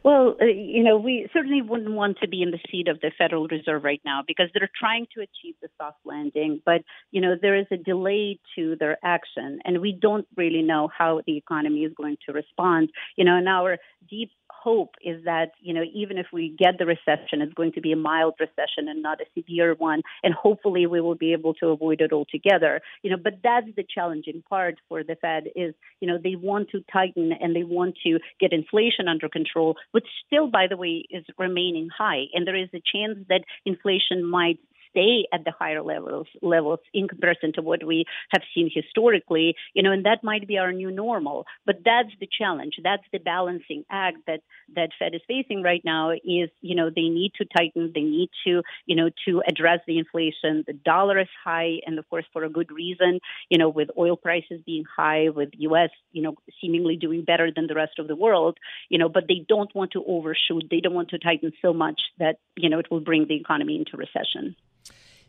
Well, 0.07 0.37
uh, 0.41 0.45
you 0.45 0.85
know, 0.85 0.95
we 0.95 1.27
certainly 1.33 1.61
wouldn't 1.61 1.91
want 1.93 2.19
to 2.19 2.29
be 2.29 2.41
in 2.41 2.51
the 2.51 2.59
seat 2.71 2.87
of 2.87 3.01
the 3.01 3.11
Federal 3.17 3.45
Reserve 3.49 3.83
right 3.83 3.99
now 4.05 4.21
because 4.25 4.47
they're 4.53 4.69
trying 4.73 5.05
to 5.13 5.19
achieve 5.19 5.55
the 5.61 5.67
soft 5.77 5.97
landing, 6.05 6.61
but 6.65 6.83
you 7.11 7.19
know, 7.19 7.35
there 7.41 7.57
is 7.57 7.65
a 7.71 7.75
delay 7.75 8.39
to 8.55 8.77
their 8.79 8.97
action, 9.03 9.59
and 9.65 9.81
we 9.81 9.91
don't 9.91 10.25
really 10.37 10.61
know 10.61 10.89
how 10.97 11.19
the 11.27 11.35
economy 11.35 11.81
is 11.81 11.91
going 11.97 12.15
to 12.25 12.31
respond. 12.31 12.89
You 13.17 13.25
know, 13.25 13.35
and 13.35 13.49
our 13.49 13.79
deep 14.09 14.31
hope 14.61 14.95
is 15.03 15.23
that 15.25 15.51
you 15.61 15.73
know 15.73 15.83
even 15.93 16.17
if 16.17 16.27
we 16.31 16.55
get 16.57 16.77
the 16.77 16.85
recession 16.85 17.41
it's 17.41 17.53
going 17.53 17.71
to 17.71 17.81
be 17.81 17.91
a 17.91 17.95
mild 17.95 18.33
recession 18.39 18.87
and 18.87 19.01
not 19.01 19.19
a 19.21 19.25
severe 19.37 19.75
one 19.75 20.01
and 20.23 20.33
hopefully 20.33 20.85
we 20.85 21.01
will 21.01 21.15
be 21.15 21.33
able 21.33 21.53
to 21.53 21.67
avoid 21.67 22.01
it 22.01 22.11
altogether. 22.11 22.81
You 23.03 23.11
know 23.11 23.17
but 23.21 23.39
that's 23.43 23.67
the 23.75 23.85
challenging 23.87 24.43
part 24.49 24.75
for 24.87 25.03
the 25.03 25.15
fed 25.15 25.45
is 25.55 25.73
you 26.01 26.07
know 26.07 26.17
they 26.21 26.35
want 26.35 26.69
to 26.71 26.83
tighten 26.91 27.31
and 27.39 27.55
they 27.55 27.63
want 27.63 27.97
to 28.05 28.19
get 28.39 28.53
inflation 28.53 29.07
under 29.07 29.29
control 29.29 29.75
which 29.91 30.07
still 30.25 30.47
by 30.47 30.67
the 30.67 30.77
way 30.77 31.05
is 31.09 31.23
remaining 31.37 31.89
high. 31.95 32.23
And 32.33 32.45
there 32.45 32.55
is 32.55 32.69
a 32.73 32.81
chance 32.93 33.19
that 33.29 33.43
inflation 33.65 34.23
might 34.23 34.59
stay 34.97 35.27
at 35.33 35.43
the 35.45 35.51
higher 35.51 35.81
levels 35.81 36.27
levels 36.41 36.79
in 36.93 37.07
comparison 37.07 37.53
to 37.53 37.61
what 37.61 37.85
we 37.85 38.05
have 38.31 38.41
seen 38.53 38.69
historically 38.73 39.55
you 39.73 39.83
know 39.83 39.91
and 39.91 40.05
that 40.05 40.23
might 40.23 40.47
be 40.47 40.57
our 40.57 40.71
new 40.71 40.91
normal. 40.91 41.45
But 41.65 41.77
that's 41.85 42.13
the 42.19 42.27
challenge. 42.39 42.75
That's 42.83 43.03
the 43.11 43.19
balancing 43.19 43.83
act 43.89 44.17
that 44.27 44.41
that 44.75 44.89
fed 44.99 45.15
is 45.15 45.21
facing 45.27 45.61
right 45.63 45.81
now 45.83 46.11
is 46.11 46.49
you 46.61 46.75
know 46.75 46.89
they 46.89 47.09
need 47.09 47.31
to 47.37 47.45
tighten 47.45 47.91
they 47.93 48.01
need 48.01 48.29
to 48.45 48.61
you 48.85 48.95
know 48.95 49.09
to 49.25 49.41
address 49.47 49.79
the 49.87 49.97
inflation. 49.97 50.63
The 50.65 50.73
dollar 50.73 51.19
is 51.19 51.27
high 51.43 51.79
and 51.85 51.99
of 51.99 52.09
course 52.09 52.25
for 52.33 52.43
a 52.43 52.49
good 52.49 52.71
reason 52.71 53.19
you 53.49 53.57
know 53.57 53.69
with 53.69 53.89
oil 53.97 54.17
prices 54.17 54.61
being 54.65 54.85
high 54.95 55.29
with 55.29 55.49
us 55.55 55.91
you 56.11 56.21
know 56.21 56.35
seemingly 56.61 56.95
doing 56.95 57.23
better 57.23 57.49
than 57.55 57.67
the 57.67 57.75
rest 57.75 57.99
of 57.99 58.07
the 58.07 58.15
world 58.15 58.57
you 58.89 58.97
know 58.97 59.09
but 59.09 59.25
they 59.27 59.45
don't 59.47 59.73
want 59.75 59.91
to 59.91 60.03
overshoot. 60.05 60.65
They 60.69 60.79
don't 60.79 60.93
want 60.93 61.09
to 61.09 61.19
tighten 61.19 61.51
so 61.61 61.73
much 61.73 61.99
that 62.19 62.39
you 62.55 62.69
know 62.69 62.79
it 62.79 62.89
will 62.91 62.99
bring 62.99 63.27
the 63.27 63.35
economy 63.35 63.75
into 63.77 63.97
recession 63.97 64.55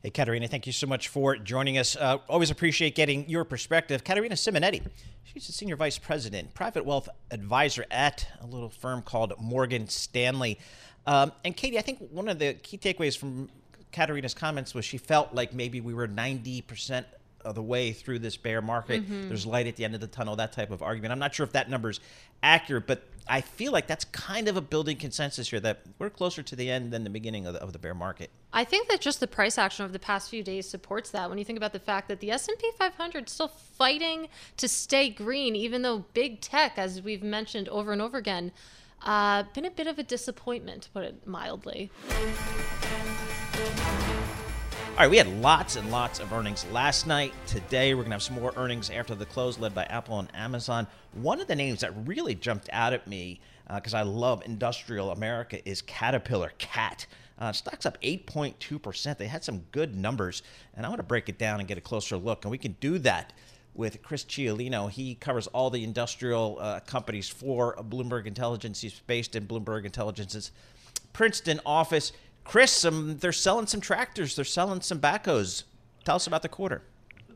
Hey, 0.00 0.10
Katerina, 0.10 0.46
thank 0.46 0.64
you 0.64 0.72
so 0.72 0.86
much 0.86 1.08
for 1.08 1.36
joining 1.36 1.76
us. 1.76 1.96
Uh, 1.96 2.18
always 2.28 2.52
appreciate 2.52 2.94
getting 2.94 3.28
your 3.28 3.42
perspective. 3.42 4.04
Katerina 4.04 4.36
Simonetti, 4.36 4.80
she's 5.24 5.48
a 5.48 5.52
senior 5.52 5.74
vice 5.74 5.98
president, 5.98 6.54
private 6.54 6.84
wealth 6.84 7.08
advisor 7.32 7.84
at 7.90 8.24
a 8.40 8.46
little 8.46 8.68
firm 8.68 9.02
called 9.02 9.32
Morgan 9.40 9.88
Stanley. 9.88 10.60
Um, 11.04 11.32
and 11.44 11.56
Katie, 11.56 11.78
I 11.78 11.82
think 11.82 11.98
one 12.12 12.28
of 12.28 12.38
the 12.38 12.54
key 12.54 12.78
takeaways 12.78 13.18
from 13.18 13.50
Katerina's 13.90 14.34
comments 14.34 14.72
was 14.72 14.84
she 14.84 14.98
felt 14.98 15.34
like 15.34 15.52
maybe 15.52 15.80
we 15.80 15.92
were 15.92 16.06
90% 16.06 17.04
of 17.44 17.54
the 17.54 17.62
way 17.62 17.92
through 17.92 18.18
this 18.18 18.36
bear 18.36 18.60
market. 18.60 19.08
Mhm. 19.08 19.28
There's 19.28 19.46
light 19.46 19.66
at 19.66 19.76
the 19.76 19.84
end 19.84 19.94
of 19.94 20.00
the 20.00 20.06
tunnel, 20.06 20.36
that 20.36 20.52
type 20.52 20.70
of 20.70 20.82
argument. 20.82 21.12
I'm 21.12 21.18
not 21.18 21.34
sure 21.34 21.44
if 21.44 21.52
that 21.52 21.70
number's 21.70 22.00
accurate, 22.42 22.86
but 22.86 23.02
I 23.28 23.40
feel 23.42 23.72
like 23.72 23.86
that's 23.86 24.04
kind 24.06 24.48
of 24.48 24.56
a 24.56 24.60
building 24.60 24.96
consensus 24.96 25.50
here 25.50 25.60
that 25.60 25.82
we're 25.98 26.10
closer 26.10 26.42
to 26.42 26.56
the 26.56 26.70
end 26.70 26.92
than 26.92 27.04
the 27.04 27.10
beginning 27.10 27.46
of 27.46 27.54
the, 27.54 27.62
of 27.62 27.72
the 27.72 27.78
bear 27.78 27.94
market. 27.94 28.30
I 28.52 28.64
think 28.64 28.88
that 28.88 29.00
just 29.00 29.20
the 29.20 29.26
price 29.26 29.58
action 29.58 29.84
of 29.84 29.92
the 29.92 29.98
past 29.98 30.30
few 30.30 30.42
days 30.42 30.68
supports 30.68 31.10
that. 31.10 31.28
When 31.28 31.38
you 31.38 31.44
think 31.44 31.58
about 31.58 31.72
the 31.72 31.78
fact 31.78 32.08
that 32.08 32.20
the 32.20 32.30
S&P 32.30 32.70
500 32.78 33.26
is 33.26 33.32
still 33.32 33.48
fighting 33.48 34.28
to 34.56 34.66
stay 34.66 35.10
green, 35.10 35.54
even 35.54 35.82
though 35.82 36.06
big 36.14 36.40
tech, 36.40 36.78
as 36.78 37.02
we've 37.02 37.22
mentioned 37.22 37.68
over 37.68 37.92
and 37.92 38.00
over 38.00 38.16
again, 38.16 38.52
uh, 39.02 39.44
been 39.54 39.64
a 39.66 39.70
bit 39.70 39.86
of 39.86 39.98
a 39.98 40.02
disappointment, 40.02 40.82
to 40.84 40.90
put 40.90 41.04
it 41.04 41.26
mildly. 41.26 41.90
All 44.98 45.04
right, 45.04 45.10
we 45.12 45.16
had 45.16 45.28
lots 45.40 45.76
and 45.76 45.92
lots 45.92 46.18
of 46.18 46.32
earnings 46.32 46.66
last 46.72 47.06
night. 47.06 47.32
Today, 47.46 47.94
we're 47.94 48.00
going 48.02 48.10
to 48.10 48.14
have 48.16 48.22
some 48.24 48.34
more 48.34 48.52
earnings 48.56 48.90
after 48.90 49.14
the 49.14 49.26
close, 49.26 49.56
led 49.56 49.72
by 49.72 49.84
Apple 49.84 50.18
and 50.18 50.28
Amazon. 50.34 50.88
One 51.12 51.40
of 51.40 51.46
the 51.46 51.54
names 51.54 51.82
that 51.82 51.92
really 52.04 52.34
jumped 52.34 52.68
out 52.72 52.92
at 52.92 53.06
me, 53.06 53.38
because 53.72 53.94
I 53.94 54.02
love 54.02 54.42
industrial 54.44 55.12
America, 55.12 55.60
is 55.68 55.82
Caterpillar 55.82 56.50
Cat. 56.58 57.06
Uh, 57.38 57.52
stock's 57.52 57.86
up 57.86 57.96
8.2%. 58.02 59.16
They 59.16 59.28
had 59.28 59.44
some 59.44 59.60
good 59.70 59.94
numbers, 59.94 60.42
and 60.74 60.84
I 60.84 60.88
want 60.88 60.98
to 60.98 61.04
break 61.04 61.28
it 61.28 61.38
down 61.38 61.60
and 61.60 61.68
get 61.68 61.78
a 61.78 61.80
closer 61.80 62.16
look. 62.16 62.44
And 62.44 62.50
we 62.50 62.58
can 62.58 62.74
do 62.80 62.98
that 62.98 63.34
with 63.74 64.02
Chris 64.02 64.24
Ciolino. 64.24 64.90
He 64.90 65.14
covers 65.14 65.46
all 65.46 65.70
the 65.70 65.84
industrial 65.84 66.58
uh, 66.60 66.80
companies 66.80 67.28
for 67.28 67.76
Bloomberg 67.76 68.26
Intelligence. 68.26 68.80
He's 68.80 68.98
based 69.06 69.36
in 69.36 69.46
Bloomberg 69.46 69.84
Intelligence's 69.84 70.50
Princeton 71.12 71.60
office. 71.64 72.10
Chris, 72.48 72.82
um, 72.86 73.18
they're 73.18 73.30
selling 73.30 73.66
some 73.66 73.78
tractors. 73.78 74.34
They're 74.34 74.42
selling 74.42 74.80
some 74.80 74.98
backhoes. 74.98 75.64
Tell 76.04 76.16
us 76.16 76.26
about 76.26 76.40
the 76.40 76.48
quarter. 76.48 76.80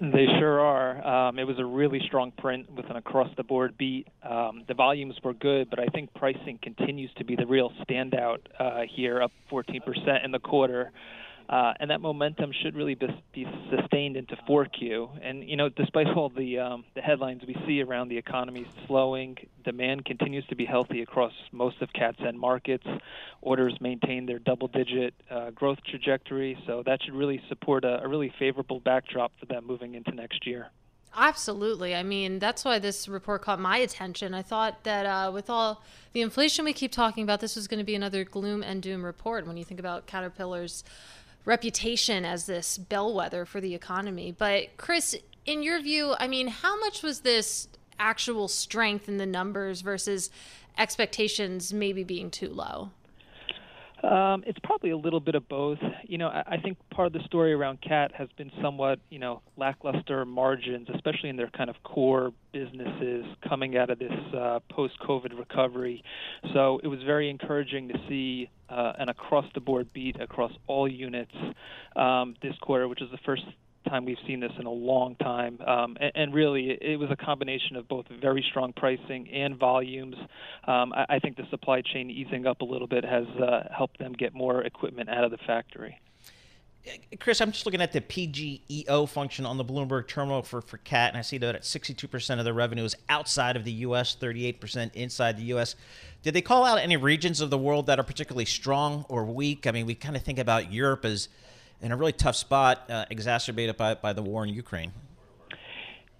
They 0.01 0.25
sure 0.39 0.59
are. 0.59 1.07
Um, 1.07 1.39
it 1.39 1.45
was 1.45 1.59
a 1.59 1.67
really 1.67 2.01
strong 2.07 2.33
print 2.33 2.73
with 2.73 2.89
an 2.89 2.97
across 2.97 3.29
the 3.37 3.45
board 3.45 3.77
beat. 3.77 4.09
Um, 4.23 4.65
the 4.67 4.73
volumes 4.73 5.15
were 5.23 5.35
good, 5.35 5.69
but 5.69 5.79
I 5.79 5.85
think 5.89 6.15
pricing 6.15 6.59
continues 6.63 7.11
to 7.19 7.25
be 7.25 7.37
the 7.37 7.47
real 7.47 7.71
standout 7.83 8.39
uh, 8.59 8.85
here, 8.91 9.21
up 9.21 9.33
14% 9.51 10.25
in 10.25 10.31
the 10.31 10.39
quarter. 10.39 10.91
Uh, 11.53 11.75
and 11.81 11.91
that 11.91 12.01
momentum 12.01 12.51
should 12.63 12.75
really 12.75 12.95
be, 12.95 13.07
be 13.35 13.47
sustained 13.69 14.17
into 14.17 14.35
4Q. 14.49 15.19
And 15.21 15.47
you 15.47 15.55
know, 15.55 15.69
despite 15.69 16.07
all 16.07 16.31
the 16.31 16.59
um, 16.59 16.85
the 16.95 17.03
headlines 17.03 17.43
we 17.47 17.55
see 17.67 17.83
around 17.83 18.09
the 18.09 18.17
economy 18.17 18.67
slowing, 18.87 19.37
demand 19.63 20.07
continues 20.07 20.47
to 20.47 20.57
be 20.57 20.65
healthy 20.65 21.03
across 21.03 21.33
most 21.53 21.83
of 21.83 21.93
CAT's 21.93 22.21
end 22.27 22.41
markets. 22.41 22.87
Orders 23.43 23.77
maintain 23.83 24.25
their 24.25 24.39
double-digit 24.39 25.13
uh, 25.31 25.51
growth 25.51 25.77
trajectory, 25.85 26.57
so 26.67 26.83
that 26.87 27.03
should 27.03 27.13
really 27.15 27.43
support 27.51 27.85
a, 27.85 28.03
a 28.03 28.09
really 28.09 28.33
favorable 28.39 28.81
backdrop 28.81 29.33
for 29.39 29.45
them 29.45 29.67
moving 29.67 29.95
into 29.95 30.13
next 30.13 30.47
year. 30.47 30.69
Absolutely. 31.15 31.95
I 31.95 32.03
mean, 32.03 32.39
that's 32.39 32.65
why 32.65 32.79
this 32.79 33.07
report 33.07 33.43
caught 33.43 33.61
my 33.61 33.77
attention. 33.77 34.33
I 34.33 34.41
thought 34.41 34.85
that 34.85 35.05
uh, 35.05 35.31
with 35.31 35.51
all 35.51 35.83
the 36.15 36.23
inflation 36.23 36.65
we 36.65 36.73
keep 36.73 36.93
talking 36.93 37.23
about, 37.23 37.41
this 37.41 37.55
was 37.55 37.69
going 37.69 37.81
to 37.81 37.85
be 37.85 37.95
another 37.95 38.25
gloom 38.25 38.63
and 38.63 38.83
doom 38.83 39.05
report 39.05 39.47
when 39.47 39.59
you 39.59 39.65
think 39.65 39.79
about 39.79 40.07
Caterpillar's 40.07 40.83
reputation 41.45 42.25
as 42.25 42.47
this 42.47 42.79
bellwether 42.79 43.45
for 43.45 43.61
the 43.61 43.75
economy. 43.75 44.33
But, 44.37 44.77
Chris, 44.77 45.17
in 45.45 45.63
your 45.63 45.81
view, 45.81 46.15
I 46.19 46.29
mean, 46.29 46.49
how 46.49 46.79
much 46.79 47.03
was 47.03 47.21
this 47.21 47.69
actual 47.99 48.49
strength 48.49 49.09
in 49.09 49.19
the 49.19 49.27
numbers 49.27 49.81
versus 49.81 50.31
expectations 50.79 51.73
maybe 51.73 52.05
being 52.05 52.31
too 52.31 52.49
low? 52.49 52.91
Um, 54.03 54.43
it's 54.47 54.59
probably 54.65 54.91
a 54.91 54.97
little 54.97 55.21
bit 55.21 55.35
of 55.37 55.49
both. 55.49 55.79
You 56.05 56.19
know, 56.19 56.29
I, 56.29 56.43
I 56.55 56.57
think 56.59 56.77
part 56.91 57.07
of 57.07 57.13
the 57.13 57.23
story 57.27 57.53
around 57.53 57.81
CAT 57.81 58.11
has 58.15 58.29
been 58.37 58.51
somewhat, 58.61 58.99
you 59.11 59.19
know, 59.19 59.43
lackluster 59.57 60.25
margins, 60.25 60.89
especially 60.93 61.29
in 61.29 61.37
their 61.37 61.51
kind 61.51 61.71
of 61.71 61.77
core 61.85 62.33
businesses 62.53 63.25
coming 63.49 63.77
out 63.77 63.91
of 63.91 63.99
this 63.99 64.13
uh, 64.37 64.59
post-COVID 64.71 65.39
recovery. 65.39 66.03
So 66.53 66.81
it 66.83 66.89
was 66.89 67.01
very 67.05 67.31
encouraging 67.31 67.89
to 67.89 67.95
see 68.09 68.51
uh, 68.69 68.95
an 68.99 69.09
across-the-board 69.09 69.93
beat 69.93 70.21
across 70.21 70.53
all 70.67 70.89
units 70.89 71.33
um, 71.95 72.35
this 72.43 72.55
quarter, 72.61 72.89
which 72.89 73.03
is 73.03 73.11
the 73.11 73.19
first 73.25 73.43
time 73.85 74.05
we've 74.05 74.19
seen 74.27 74.41
this 74.41 74.53
in 74.59 74.67
a 74.67 74.71
long 74.71 75.17
time. 75.17 75.59
Um, 75.67 75.97
and, 76.01 76.13
and, 76.15 76.35
really, 76.35 76.79
it 76.81 76.99
was 76.99 77.11
a 77.11 77.17
combination 77.17 77.77
of 77.77 77.89
both 77.89 78.07
very 78.21 78.45
strong 78.49 78.73
pricing 78.73 79.29
and 79.31 79.57
volumes. 79.57 80.17
Um, 80.67 80.93
I, 80.93 81.07
I, 81.09 81.19
think 81.19 81.37
the 81.37 81.47
supply 81.51 81.83
chain 81.83 82.11
easing 82.11 82.47
up 82.47 82.61
a 82.61 82.65
little 82.65 82.87
bit 82.87 83.05
has 83.05 83.27
uh, 83.27 83.69
helped 83.77 83.99
them 83.99 84.13
get 84.13 84.35
more 84.35 84.63
equipment 84.63 85.09
out 85.09 85.25
of 85.25 85.31
the 85.31 85.39
factory. 85.47 85.99
Chris, 87.21 87.41
I'm 87.41 87.53
just 87.53 87.65
looking 87.65 87.81
at 87.81 87.93
the 87.93 88.01
PGEO 88.01 89.09
function 89.09 89.47
on 89.47 89.57
the 89.57 89.65
Bloomberg 89.65 90.09
terminal 90.09 90.43
for, 90.43 90.61
for 90.61 90.79
CAT, 90.79 91.11
and 91.11 91.17
I 91.19 91.23
see 91.23 91.39
that 91.39 91.55
at 91.55 91.63
62% 91.63 92.39
of 92.41 92.45
the 92.45 92.53
revenue 92.53 92.83
is 92.83 92.97
outside 93.09 93.55
of 93.55 93.63
the 93.63 93.71
U.S., 93.73 94.17
38% 94.21 94.93
inside 94.95 95.37
the 95.37 95.45
U.S. 95.45 95.77
Did 96.25 96.35
they 96.35 96.43
call 96.43 96.65
out 96.65 96.81
any 96.81 96.97
regions 96.97 97.41
of 97.41 97.51
the 97.51 97.59
world 97.59 97.87
that 97.87 98.01
are 98.01 98.03
particularly 98.03 98.47
strong 98.47 99.05
or 99.09 99.25
weak? 99.25 99.69
I 99.69 99.71
mean, 99.71 99.87
we 99.87 99.95
kind 99.95 100.17
of 100.17 100.23
think 100.23 100.41
about 100.41 100.73
Europe 100.73 101.05
as– 101.05 101.29
in 101.83 101.93
a 101.93 101.97
really 101.97 102.13
tough 102.13 102.37
spot, 102.37 102.89
uh, 102.89 103.05
exacerbated 103.11 103.77
by, 103.77 103.95
by 103.95 104.13
the 104.13 104.23
war 104.23 104.45
in 104.45 104.55
Ukraine. 104.55 104.93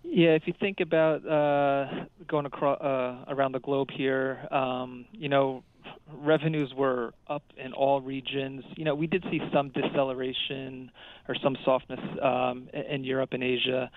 Yeah, 0.05 0.31
if 0.31 0.43
you 0.47 0.53
think 0.61 0.81
about 0.81 1.27
uh, 1.27 2.05
going 2.29 2.45
across 2.45 2.79
uh, 2.83 3.25
around 3.33 3.53
the 3.53 3.61
globe 3.61 3.89
here, 3.91 4.47
um, 4.51 5.07
you 5.13 5.31
know, 5.31 5.63
revenues 6.13 6.75
were 6.77 7.15
up 7.29 7.45
in 7.57 7.73
all 7.73 8.01
regions. 8.01 8.63
You 8.77 8.85
know, 8.85 8.95
we 8.95 9.07
did 9.07 9.25
see 9.31 9.41
some 9.55 9.71
deceleration 9.71 10.91
or 11.29 11.35
some 11.43 11.57
softness 11.65 12.01
um, 12.21 12.69
in 12.75 13.05
Europe 13.05 13.31
and 13.33 13.43
Asia. 13.43 13.91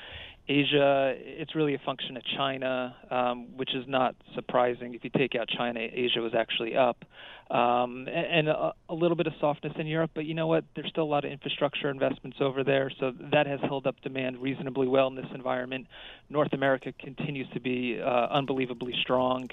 Asia, 0.48 1.16
it's 1.18 1.56
really 1.56 1.74
a 1.74 1.80
function 1.80 2.18
of 2.18 2.24
China, 2.38 2.96
um, 3.10 3.58
which 3.58 3.74
is 3.74 3.86
not 3.88 4.16
surprising. 4.36 4.94
If 4.94 5.04
you 5.04 5.10
take 5.10 5.34
out 5.34 5.48
China, 5.50 5.80
Asia 5.80 6.20
was 6.22 6.36
actually 6.36 6.76
up, 6.76 7.04
um, 7.50 8.08
and, 8.08 8.10
and 8.10 8.50
a, 8.50 8.74
a, 8.90 8.94
little 8.94 9.18
bit 9.18 9.26
of 9.26 9.34
softness 9.40 9.74
in 9.80 9.88
Europe. 9.88 10.12
But 10.14 10.26
you 10.26 10.36
know 10.36 10.46
what? 10.46 10.64
There's 10.76 10.90
still 10.90 11.04
a 11.04 11.06
lot 11.06 11.26
of 11.26 11.32
infrastructure 11.32 11.90
investments 11.90 12.38
over 12.42 12.64
there, 12.64 12.92
so 13.00 13.12
that 13.32 13.48
has 13.48 13.60
held 13.62 13.88
up 13.88 14.00
demand 14.02 14.38
reasonably 14.40 14.88
well 14.88 15.08
in 15.08 15.16
this 15.16 15.26
environment. 15.34 15.88
North 16.30 16.54
America 16.54 16.94
continues 17.00 17.48
to 17.54 17.60
be 17.60 18.00
uh, 18.00 18.28
unbelievably 18.30 18.94
strong 19.02 19.50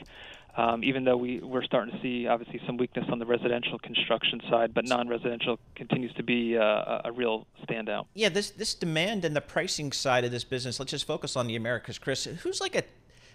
um, 0.57 0.85
even 0.85 1.05
though 1.05 1.17
we, 1.17 1.41
we're 1.41 1.65
starting 1.65 1.95
to 1.95 2.01
see 2.03 2.27
obviously 2.27 2.61
some 2.67 2.77
weakness 2.77 3.07
on 3.11 3.19
the 3.19 3.27
residential 3.27 3.79
construction 3.79 4.41
side, 4.51 4.75
but 4.75 4.85
non-residential 4.85 5.59
continues 5.75 6.13
to 6.15 6.23
be 6.23 6.57
uh, 6.57 7.03
a 7.05 7.13
real 7.13 7.47
standout. 7.69 8.07
Yeah, 8.15 8.29
this 8.29 8.51
this 8.51 8.75
demand 8.75 9.25
and 9.25 9.35
the 9.35 9.41
pricing 9.41 9.93
side 9.93 10.25
of 10.25 10.31
this 10.31 10.45
business. 10.45 10.79
Let's 10.79 10.91
just 10.91 11.07
focus 11.07 11.37
on 11.37 11.47
the 11.47 11.57
Americas, 11.57 11.99
Chris. 11.99 12.25
Who's 12.25 12.61
like 12.61 12.75
a 12.75 12.85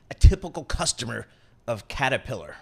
a 0.10 0.14
typical 0.14 0.64
customer 0.64 1.28
of 1.68 1.88
Caterpillar? 1.88 2.56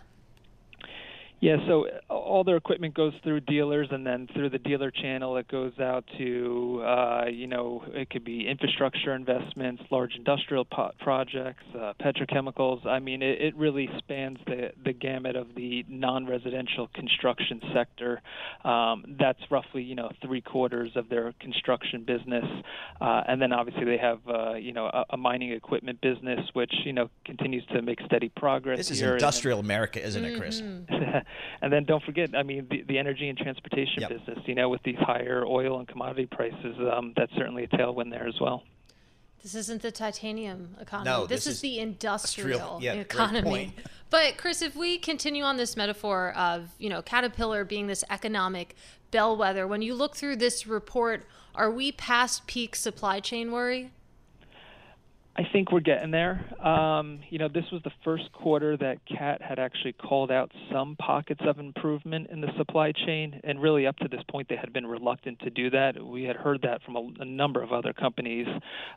Yeah, 1.42 1.58
so 1.68 1.86
uh, 2.10 2.14
all 2.14 2.44
their 2.44 2.56
equipment 2.56 2.94
goes 2.94 3.14
through 3.24 3.42
dealers, 3.42 3.90
and 3.92 4.06
then 4.06 4.28
through 4.34 4.50
the 4.50 4.58
dealer 4.58 4.90
channel, 4.90 5.36
it 5.38 5.48
goes 5.48 5.74
out 5.80 6.06
to, 6.18 6.82
uh, 6.86 7.26
you 7.32 7.48
know, 7.48 7.84
it 7.88 8.10
could 8.10 8.24
be 8.24 8.48
infrastructure 8.48 9.14
investments, 9.14 9.84
large 9.92 10.16
industrial 10.16 10.66
po- 10.66 10.92
projects, 11.00 11.64
uh, 11.76 11.94
petrochemicals. 12.02 12.86
I 12.88 13.00
mean, 13.00 13.22
it, 13.22 13.42
it 13.42 13.56
really 13.58 13.90
spans 13.98 14.38
the, 14.48 14.72
the 14.84 14.94
gamut 14.94 15.36
of 15.36 15.54
the 15.56 15.86
non 15.90 16.26
residential 16.26 16.90
construction 16.94 17.62
sector. 17.74 18.22
Um, 18.64 19.16
that's 19.20 19.40
roughly, 19.52 19.84
you 19.84 19.96
know, 19.96 20.10
three 20.22 20.42
quarters 20.42 20.92
of 20.96 21.10
their 21.10 21.34
construction 21.42 22.06
business. 22.06 22.46
Uh, 23.02 23.24
and 23.28 23.42
then 23.42 23.52
obviously 23.52 23.84
they 23.84 23.98
have, 23.98 24.20
uh, 24.28 24.54
you 24.54 24.72
know, 24.72 24.86
a, 24.86 25.06
a, 25.12 25.18
mining 25.18 25.52
equipment 25.52 26.00
business, 26.02 26.40
which, 26.54 26.74
you 26.86 26.94
know, 26.94 27.10
continues 27.26 27.66
to 27.68 27.82
make 27.82 28.00
steady 28.06 28.30
progress. 28.30 28.78
This 28.78 28.92
is 28.92 29.00
here. 29.00 29.14
industrial 29.14 29.60
America, 29.60 30.04
isn't 30.04 30.24
it, 30.24 30.38
Chris? 30.38 30.62
Mm-hmm. 30.62 31.18
and 31.62 31.72
then 31.72 31.86
don't 31.86 32.04
forget, 32.04 32.32
I 32.36 32.44
mean, 32.44 32.68
the, 32.70 32.84
the 32.84 32.98
energy 32.98 33.30
and 33.30 33.38
transportation 33.38 34.02
yep. 34.02 34.10
business. 34.10 34.40
You 34.46 34.56
know, 34.56 34.70
with 34.70 34.84
these 34.84 34.98
higher 35.00 35.46
oil 35.46 35.80
and 35.80 35.88
commodity 35.88 36.28
prices, 36.28 36.76
um, 36.92 37.14
that's 37.16 37.32
certainly 37.34 37.64
a 37.64 37.68
tailwind 37.68 38.12
there 38.12 38.28
as 38.28 38.40
well. 38.40 38.64
This 39.42 39.54
isn't 39.54 39.84
the 39.84 39.92
titanium 39.92 40.76
economy. 40.82 41.06
No, 41.06 41.28
this, 41.28 41.46
this 41.46 41.56
is, 41.56 41.62
the 41.62 41.80
industrial 41.80 42.80
yeah, 42.82 42.94
economy. 42.94 43.74
But 44.12 44.38
Chris, 44.38 44.62
if 44.62 44.76
we 44.76 44.98
continue 44.98 45.44
on 45.44 45.58
this 45.58 45.76
metaphor 45.76 46.32
of 46.38 46.70
you 46.78 46.90
know 46.90 47.02
Caterpillar 47.02 47.66
being 47.66 47.88
this 47.88 48.04
economic 48.10 48.76
bellwether, 49.12 49.68
when 49.68 49.82
you 49.82 49.94
look 49.94 50.16
through 50.16 50.38
this 50.38 50.66
report, 50.66 51.26
are 51.54 51.72
we 51.72 51.92
past 51.92 52.48
peak 52.48 52.76
supply 52.76 53.20
chain 53.20 53.52
worry? 53.52 53.92
I 55.38 55.44
think 55.52 55.72
we're 55.72 55.82
getting 55.82 56.12
there. 56.12 56.46
Um, 56.66 57.20
you 57.30 57.40
know, 57.40 57.50
this 57.50 57.66
was 57.70 57.82
the 57.84 57.92
first 58.06 58.32
quarter 58.32 58.78
that 58.78 59.00
CAT 59.06 59.42
had 59.42 59.60
actually 59.60 59.92
called 59.92 60.32
out 60.32 60.50
some 60.72 60.96
pockets 60.96 61.42
of 61.46 61.60
improvement 61.60 62.30
in 62.32 62.40
the 62.40 62.48
supply 62.58 62.94
chain, 62.94 63.42
and 63.44 63.62
really 63.62 63.86
up 63.86 63.98
to 63.98 64.08
this 64.08 64.22
point, 64.30 64.48
they 64.48 64.56
had 64.56 64.72
been 64.72 64.88
reluctant 64.88 65.40
to 65.40 65.50
do 65.50 65.70
that. 65.72 66.02
We 66.02 66.24
had 66.24 66.38
heard 66.38 66.62
that 66.62 66.82
from 66.84 66.96
a, 66.96 67.10
a 67.20 67.26
number 67.26 67.62
of 67.62 67.74
other 67.74 67.92
companies. 67.92 68.48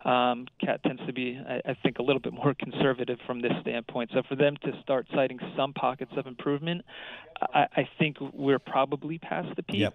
Um, 0.05 0.47
CAT 0.65 0.81
tends 0.85 1.05
to 1.07 1.13
be, 1.13 1.41
I, 1.45 1.71
I 1.71 1.77
think, 1.83 1.99
a 1.99 2.03
little 2.03 2.21
bit 2.21 2.33
more 2.33 2.55
conservative 2.55 3.19
from 3.27 3.43
this 3.43 3.53
standpoint. 3.63 4.11
So 4.15 4.23
for 4.29 4.37
them 4.37 4.57
to 4.65 4.81
start 4.81 5.09
citing 5.13 5.41
some 5.57 5.73
pockets 5.73 6.13
of 6.17 6.29
improvement, 6.29 6.83
I, 7.53 7.67
I 7.77 7.89
think 7.99 8.17
we're 8.33 8.61
probably 8.61 9.19
past 9.19 9.57
the 9.57 9.65
peak. 9.65 9.93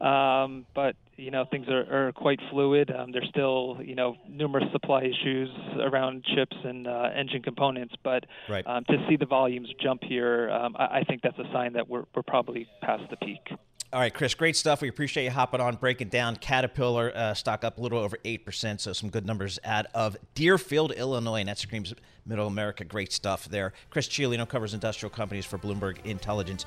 Yep. 0.00 0.06
Um, 0.06 0.66
but 0.74 0.96
you 1.16 1.30
know 1.30 1.44
things 1.50 1.66
are, 1.68 2.06
are 2.08 2.12
quite 2.12 2.40
fluid. 2.50 2.90
Um, 2.90 3.12
there's 3.12 3.28
still 3.28 3.78
you 3.82 3.94
know 3.94 4.16
numerous 4.28 4.70
supply 4.72 5.02
issues 5.02 5.50
around 5.80 6.24
chips 6.34 6.56
and 6.64 6.86
uh, 6.86 7.10
engine 7.14 7.42
components, 7.42 7.94
but 8.02 8.24
right. 8.48 8.66
um, 8.66 8.84
to 8.84 9.04
see 9.08 9.16
the 9.16 9.26
volumes 9.26 9.68
jump 9.82 10.02
here, 10.04 10.50
um, 10.50 10.76
I, 10.78 10.98
I 10.98 11.04
think 11.04 11.22
that's 11.22 11.38
a 11.38 11.50
sign 11.52 11.72
that 11.74 11.88
we're 11.88 12.04
we're 12.14 12.22
probably 12.22 12.66
past 12.82 13.04
the 13.10 13.16
peak. 13.16 13.58
All 13.94 14.00
right, 14.00 14.12
Chris, 14.12 14.34
great 14.34 14.56
stuff. 14.56 14.82
We 14.82 14.88
appreciate 14.88 15.22
you 15.22 15.30
hopping 15.30 15.60
on, 15.60 15.76
breaking 15.76 16.08
down 16.08 16.34
Caterpillar 16.34 17.12
uh, 17.14 17.32
stock 17.32 17.62
up 17.62 17.78
a 17.78 17.80
little 17.80 18.00
over 18.00 18.16
8%. 18.24 18.80
So, 18.80 18.92
some 18.92 19.08
good 19.08 19.24
numbers 19.24 19.60
out 19.64 19.86
of 19.94 20.16
Deerfield, 20.34 20.90
Illinois. 20.90 21.38
And 21.38 21.48
that 21.48 21.58
screams 21.58 21.94
Middle 22.26 22.48
America. 22.48 22.84
Great 22.84 23.12
stuff 23.12 23.48
there. 23.48 23.72
Chris 23.90 24.08
Ciolino 24.08 24.48
covers 24.48 24.74
industrial 24.74 25.10
companies 25.10 25.46
for 25.46 25.58
Bloomberg 25.58 26.04
Intelligence. 26.04 26.66